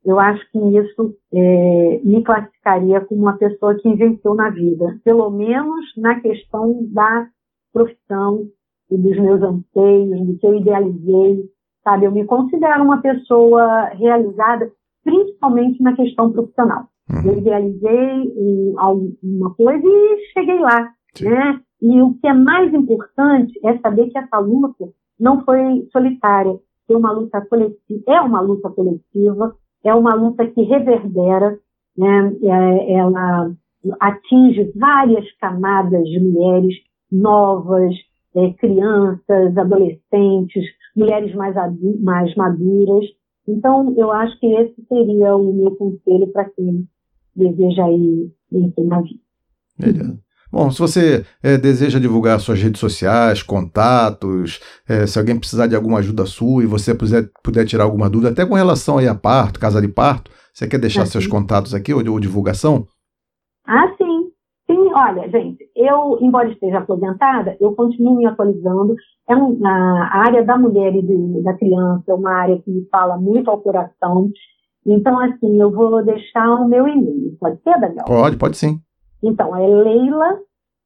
Eu 0.07 0.19
acho 0.19 0.43
que 0.51 0.59
isso 0.59 1.15
é, 1.35 2.01
me 2.03 2.23
classificaria 2.23 3.03
como 3.03 3.21
uma 3.21 3.37
pessoa 3.37 3.75
que 3.75 3.95
venceu 3.95 4.35
na 4.35 4.49
vida, 4.49 4.99
pelo 5.05 5.29
menos 5.29 5.85
na 5.99 6.19
questão 6.19 6.87
da 6.91 7.29
profissão 7.75 8.49
e 8.91 8.97
dos 8.97 9.19
meus 9.19 9.43
anseios, 9.43 10.27
do 10.27 10.39
que 10.39 10.47
eu 10.47 10.55
idealizei, 10.55 11.45
sabe? 11.85 12.07
Eu 12.07 12.13
me 12.13 12.25
considero 12.25 12.83
uma 12.83 13.03
pessoa 13.03 13.91
realizada, 13.91 14.73
principalmente 15.05 15.83
na 15.83 15.95
questão 15.95 16.33
profissional. 16.33 16.89
Uhum. 17.11 17.33
Eu 17.33 17.39
idealizei 17.39 18.75
uma 19.23 19.55
coisa 19.55 19.83
e 19.85 20.33
cheguei 20.33 20.59
lá, 20.59 20.91
Sim. 21.15 21.25
né? 21.25 21.61
E 21.81 22.03
o 22.03 22.15
que 22.15 22.27
é 22.27 22.35
mais 22.35 22.73
importante 22.75 23.59
é 23.65 23.79
saber 23.79 24.09
que 24.11 24.19
essa 24.19 24.39
luta 24.39 24.89
não 25.19 25.45
foi 25.45 25.89
solitária, 25.93 26.59
foi 26.87 26.97
uma 26.97 27.13
luta 27.13 27.41
coletiva, 27.43 28.03
é 28.07 28.21
uma 28.21 28.41
luta 28.41 28.69
coletiva, 28.71 29.57
é 29.85 29.95
uma 29.95 30.15
luta 30.15 30.47
que 30.47 30.63
reverbera, 30.63 31.59
né? 31.97 32.37
É, 32.43 32.93
ela 32.95 33.53
atinge 34.01 34.73
várias 34.75 35.25
camadas 35.39 36.05
de 36.05 36.21
mulheres 36.21 36.75
novas, 37.11 37.95
é, 38.35 38.53
crianças, 38.55 39.57
adolescentes, 39.57 40.65
mulheres 40.97 41.35
mais, 41.35 41.55
mais 42.01 42.35
maduras. 42.35 43.05
Então, 43.47 43.95
eu 43.97 44.13
acho 44.13 44.39
que 44.41 44.47
esse 44.47 44.85
seria 44.89 45.37
o 45.37 45.53
meu 45.53 45.75
conselho 45.77 46.31
para 46.33 46.45
quem 46.51 46.87
deseja 47.39 47.91
ir 47.91 48.33
vencer 48.51 48.85
na 48.85 49.01
vida. 49.01 50.19
Bom, 50.51 50.71
se 50.71 50.79
você 50.79 51.27
é, 51.43 51.59
deseja 51.59 51.99
divulgar 51.99 52.41
suas 52.41 52.61
redes 52.63 52.81
sociais, 52.81 53.43
contatos, 53.43 54.61
é, 54.89 55.07
se 55.07 55.19
alguém 55.19 55.39
precisar 55.39 55.67
de 55.67 55.77
alguma 55.77 55.99
ajuda 55.99 56.25
sua 56.25 56.63
e 56.63 56.67
você 56.67 56.95
puder, 56.95 57.31
puder 57.45 57.67
tirar 57.67 57.85
alguma 57.85 58.09
dúvida, 58.09 58.31
até 58.31 58.47
com 58.47 58.55
relação 58.55 58.97
aí 58.97 59.07
a 59.07 59.15
parto, 59.15 59.61
casa 59.61 59.81
de 59.81 59.89
parto, 59.89 60.31
você 60.53 60.67
quer 60.67 60.79
deixar 60.79 61.05
seus 61.05 61.27
contatos 61.27 61.75
aqui 61.75 61.93
ou, 61.93 62.03
ou 62.11 62.19
divulgação? 62.19 62.87
Ah, 63.67 63.95
sim. 63.99 64.29
Sim, 64.67 64.93
olha, 64.93 65.29
gente, 65.31 65.65
eu, 65.75 66.19
embora 66.21 66.51
esteja 66.51 66.79
aposentada, 66.79 67.57
eu 67.59 67.75
continuo 67.75 68.17
me 68.17 68.27
atualizando. 68.27 68.95
É 69.27 69.35
uma, 69.35 69.71
a 70.13 70.27
área 70.27 70.45
da 70.45 70.59
mulher 70.59 70.95
e 70.95 71.01
de, 71.01 71.43
da 71.43 71.55
criança 71.55 72.05
é 72.09 72.15
uma 72.15 72.33
área 72.33 72.59
que 72.61 72.71
me 72.71 72.87
fala 72.91 73.17
muito 73.17 73.51
ao 73.51 73.63
coração. 73.63 74.31
Então, 74.87 75.19
assim, 75.21 75.61
eu 75.61 75.71
vou 75.71 76.03
deixar 76.05 76.49
o 76.55 76.69
meu 76.69 76.87
e-mail. 76.87 77.37
Pode 77.39 77.61
ser, 77.63 77.79
Daniel? 77.79 78.05
Pode, 78.07 78.37
pode 78.37 78.57
sim. 78.57 78.81
Então, 79.23 79.55
é 79.57 79.67
Leila, 79.67 80.39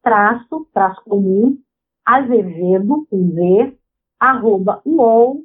traço, 0.02 0.66
traço 0.72 1.02
comum, 1.04 1.56
azevedo, 2.04 3.06
com 3.08 3.30
V, 3.30 3.76
arroba 4.18 4.80
uol.com.br. 4.84 5.42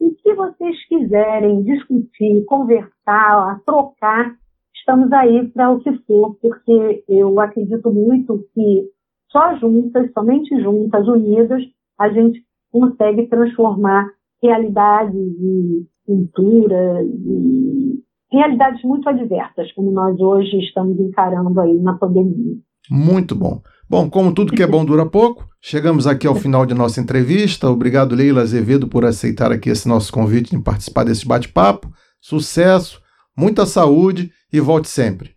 E 0.00 0.10
se 0.22 0.34
vocês 0.34 0.86
quiserem 0.86 1.62
discutir, 1.62 2.44
conversar, 2.46 3.60
trocar, 3.64 4.34
estamos 4.74 5.10
aí 5.12 5.48
para 5.48 5.70
o 5.70 5.80
que 5.80 5.92
for, 6.04 6.36
porque 6.40 7.04
eu 7.08 7.40
acredito 7.40 7.90
muito 7.90 8.46
que 8.52 8.88
só 9.30 9.56
juntas, 9.56 10.12
somente 10.12 10.60
juntas, 10.60 11.08
unidas, 11.08 11.62
a 11.98 12.08
gente 12.10 12.44
consegue 12.70 13.26
transformar 13.28 14.08
realidades 14.42 15.14
e 15.14 15.86
cultura 16.04 17.02
e 17.02 18.02
realidades 18.30 18.82
muito 18.82 19.08
adversas, 19.08 19.72
como 19.72 19.90
nós 19.90 20.18
hoje 20.20 20.58
estamos 20.58 20.98
encarando 20.98 21.60
aí 21.60 21.74
na 21.80 21.94
pandemia. 21.94 22.56
Muito 22.90 23.34
bom. 23.34 23.60
Bom, 23.88 24.08
como 24.10 24.34
tudo 24.34 24.52
que 24.52 24.62
é 24.62 24.66
bom 24.66 24.84
dura 24.84 25.06
pouco, 25.06 25.46
chegamos 25.60 26.06
aqui 26.06 26.26
ao 26.26 26.34
final 26.34 26.66
de 26.66 26.74
nossa 26.74 27.00
entrevista. 27.00 27.70
Obrigado, 27.70 28.14
Leila 28.14 28.42
Azevedo, 28.42 28.88
por 28.88 29.04
aceitar 29.04 29.52
aqui 29.52 29.70
esse 29.70 29.88
nosso 29.88 30.12
convite 30.12 30.56
de 30.56 30.62
participar 30.62 31.04
desse 31.04 31.26
bate-papo. 31.26 31.88
Sucesso, 32.20 33.00
muita 33.36 33.66
saúde 33.66 34.30
e 34.52 34.60
volte 34.60 34.88
sempre. 34.88 35.34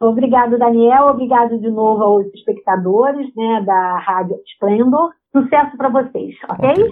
Obrigado, 0.00 0.58
Daniel. 0.58 1.08
Obrigado 1.08 1.58
de 1.60 1.70
novo 1.70 2.02
aos 2.02 2.26
espectadores 2.34 3.28
né, 3.36 3.62
da 3.64 3.98
Rádio 3.98 4.36
Splendor. 4.54 5.10
Sucesso 5.30 5.76
para 5.76 5.88
vocês, 5.88 6.34
ok? 6.48 6.70
okay. 6.70 6.90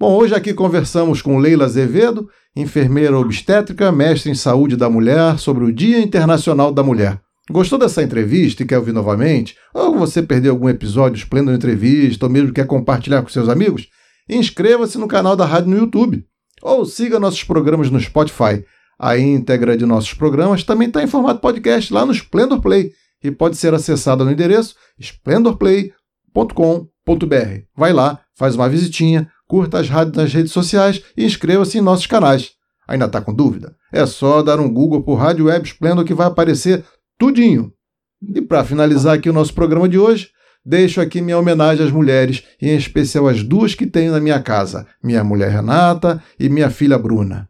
Bom, 0.00 0.14
hoje 0.14 0.32
aqui 0.32 0.54
conversamos 0.54 1.20
com 1.20 1.38
Leila 1.38 1.64
Azevedo, 1.64 2.30
enfermeira 2.54 3.18
obstétrica, 3.18 3.90
mestre 3.90 4.30
em 4.30 4.34
saúde 4.34 4.76
da 4.76 4.88
mulher, 4.88 5.40
sobre 5.40 5.64
o 5.64 5.72
Dia 5.72 6.00
Internacional 6.00 6.70
da 6.70 6.84
Mulher. 6.84 7.20
Gostou 7.50 7.76
dessa 7.76 8.00
entrevista 8.00 8.62
e 8.62 8.66
quer 8.66 8.78
ouvir 8.78 8.92
novamente? 8.92 9.56
Ou 9.74 9.98
você 9.98 10.22
perdeu 10.22 10.52
algum 10.52 10.68
episódio 10.68 11.18
esplêndido 11.18 11.52
entrevista, 11.52 12.26
ou 12.26 12.30
mesmo 12.30 12.52
quer 12.52 12.64
compartilhar 12.64 13.22
com 13.22 13.28
seus 13.28 13.48
amigos? 13.48 13.88
Inscreva-se 14.28 14.98
no 14.98 15.08
canal 15.08 15.34
da 15.34 15.44
rádio 15.44 15.70
no 15.70 15.78
YouTube. 15.78 16.24
Ou 16.62 16.84
siga 16.84 17.18
nossos 17.18 17.42
programas 17.42 17.90
no 17.90 17.98
Spotify. 17.98 18.64
A 19.00 19.18
íntegra 19.18 19.76
de 19.76 19.84
nossos 19.84 20.14
programas 20.14 20.62
também 20.62 20.86
está 20.86 21.02
em 21.02 21.08
formato 21.08 21.40
podcast 21.40 21.92
lá 21.92 22.06
no 22.06 22.12
Splendor 22.12 22.60
Play 22.60 22.92
e 23.20 23.32
pode 23.32 23.56
ser 23.56 23.74
acessada 23.74 24.24
no 24.24 24.30
endereço 24.30 24.76
splendorplay.com.br. 24.96 27.62
Vai 27.76 27.92
lá, 27.92 28.20
faz 28.36 28.54
uma 28.54 28.68
visitinha, 28.68 29.28
curta 29.48 29.80
as 29.80 29.88
rádios 29.88 30.16
nas 30.16 30.32
redes 30.32 30.52
sociais 30.52 31.02
e 31.16 31.24
inscreva-se 31.24 31.78
em 31.78 31.80
nossos 31.80 32.06
canais. 32.06 32.50
Ainda 32.86 33.06
está 33.06 33.20
com 33.20 33.34
dúvida? 33.34 33.74
É 33.92 34.04
só 34.06 34.42
dar 34.42 34.60
um 34.60 34.72
Google 34.72 35.02
por 35.02 35.14
Rádio 35.16 35.46
Web 35.46 35.66
Splendor 35.66 36.04
que 36.04 36.14
vai 36.14 36.26
aparecer 36.26 36.84
tudinho. 37.18 37.72
E 38.34 38.40
para 38.40 38.64
finalizar 38.64 39.14
aqui 39.14 39.28
o 39.28 39.32
nosso 39.32 39.54
programa 39.54 39.88
de 39.88 39.98
hoje, 39.98 40.28
deixo 40.64 41.00
aqui 41.00 41.20
minha 41.20 41.38
homenagem 41.38 41.84
às 41.84 41.92
mulheres, 41.92 42.44
e 42.60 42.68
em 42.68 42.76
especial 42.76 43.28
às 43.28 43.42
duas 43.42 43.74
que 43.74 43.86
tenho 43.86 44.12
na 44.12 44.20
minha 44.20 44.40
casa, 44.40 44.86
minha 45.02 45.24
mulher 45.24 45.50
Renata 45.50 46.22
e 46.38 46.48
minha 46.48 46.68
filha 46.68 46.98
Bruna. 46.98 47.48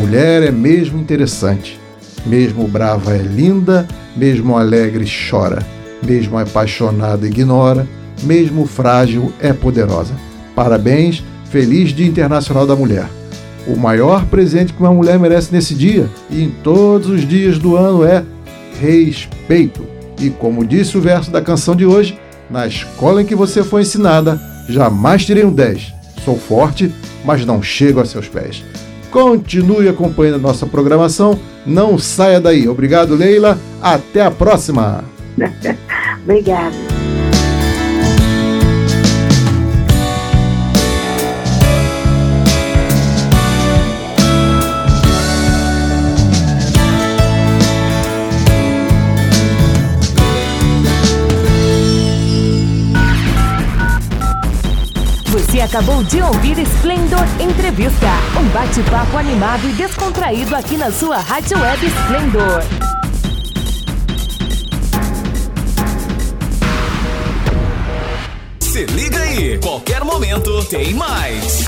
Mulher 0.00 0.42
é 0.42 0.50
mesmo 0.50 0.98
interessante, 0.98 1.78
mesmo 2.26 2.66
brava 2.66 3.14
é 3.14 3.22
linda, 3.22 3.86
mesmo 4.16 4.56
alegre 4.56 5.04
chora, 5.30 5.64
mesmo 6.02 6.38
apaixonada 6.38 7.26
ignora, 7.26 7.86
mesmo 8.22 8.66
frágil 8.66 9.32
é 9.40 9.52
poderosa. 9.52 10.14
Parabéns, 10.54 11.22
feliz 11.50 11.90
Dia 11.90 12.06
Internacional 12.06 12.66
da 12.66 12.76
Mulher. 12.76 13.06
O 13.66 13.76
maior 13.76 14.24
presente 14.26 14.72
que 14.72 14.80
uma 14.80 14.92
mulher 14.92 15.18
merece 15.18 15.52
nesse 15.52 15.74
dia 15.74 16.08
e 16.30 16.42
em 16.42 16.50
todos 16.50 17.08
os 17.08 17.26
dias 17.26 17.58
do 17.58 17.76
ano 17.76 18.04
é 18.04 18.24
respeito. 18.80 19.86
E 20.18 20.30
como 20.30 20.66
disse 20.66 20.96
o 20.96 21.00
verso 21.00 21.30
da 21.30 21.42
canção 21.42 21.76
de 21.76 21.86
hoje, 21.86 22.18
na 22.50 22.66
escola 22.66 23.22
em 23.22 23.24
que 23.26 23.34
você 23.34 23.62
foi 23.62 23.82
ensinada, 23.82 24.40
jamais 24.68 25.24
tirei 25.24 25.44
um 25.44 25.52
10. 25.52 25.94
Sou 26.24 26.36
forte, 26.36 26.92
mas 27.24 27.46
não 27.46 27.62
chego 27.62 28.00
a 28.00 28.04
seus 28.04 28.28
pés. 28.28 28.64
Continue 29.10 29.88
acompanhando 29.88 30.36
a 30.36 30.48
nossa 30.48 30.66
programação, 30.66 31.38
não 31.66 31.98
saia 31.98 32.40
daí. 32.40 32.68
Obrigado, 32.68 33.14
Leila. 33.14 33.58
Até 33.82 34.22
a 34.22 34.30
próxima. 34.30 35.04
Obrigada. 36.22 36.90
Você 55.26 55.60
acabou 55.60 56.02
de 56.04 56.22
ouvir 56.22 56.58
Splendor 56.58 57.24
Entrevista, 57.40 58.06
um 58.38 58.48
bate-papo 58.50 59.16
animado 59.16 59.68
e 59.68 59.72
descontraído 59.72 60.54
aqui 60.54 60.76
na 60.76 60.92
sua 60.92 61.18
rádio 61.18 61.58
web 61.58 61.86
Splendor. 61.86 62.99
Aí, 69.30 69.58
qualquer 69.58 70.04
momento 70.04 70.64
tem 70.64 70.92
mais. 70.94 71.64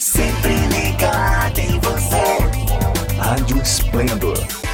Sempre 0.00 0.54
ligado 0.54 1.58
em 1.58 1.78
você. 1.80 3.16
Rádio 3.18 3.60
Splendor 3.62 4.65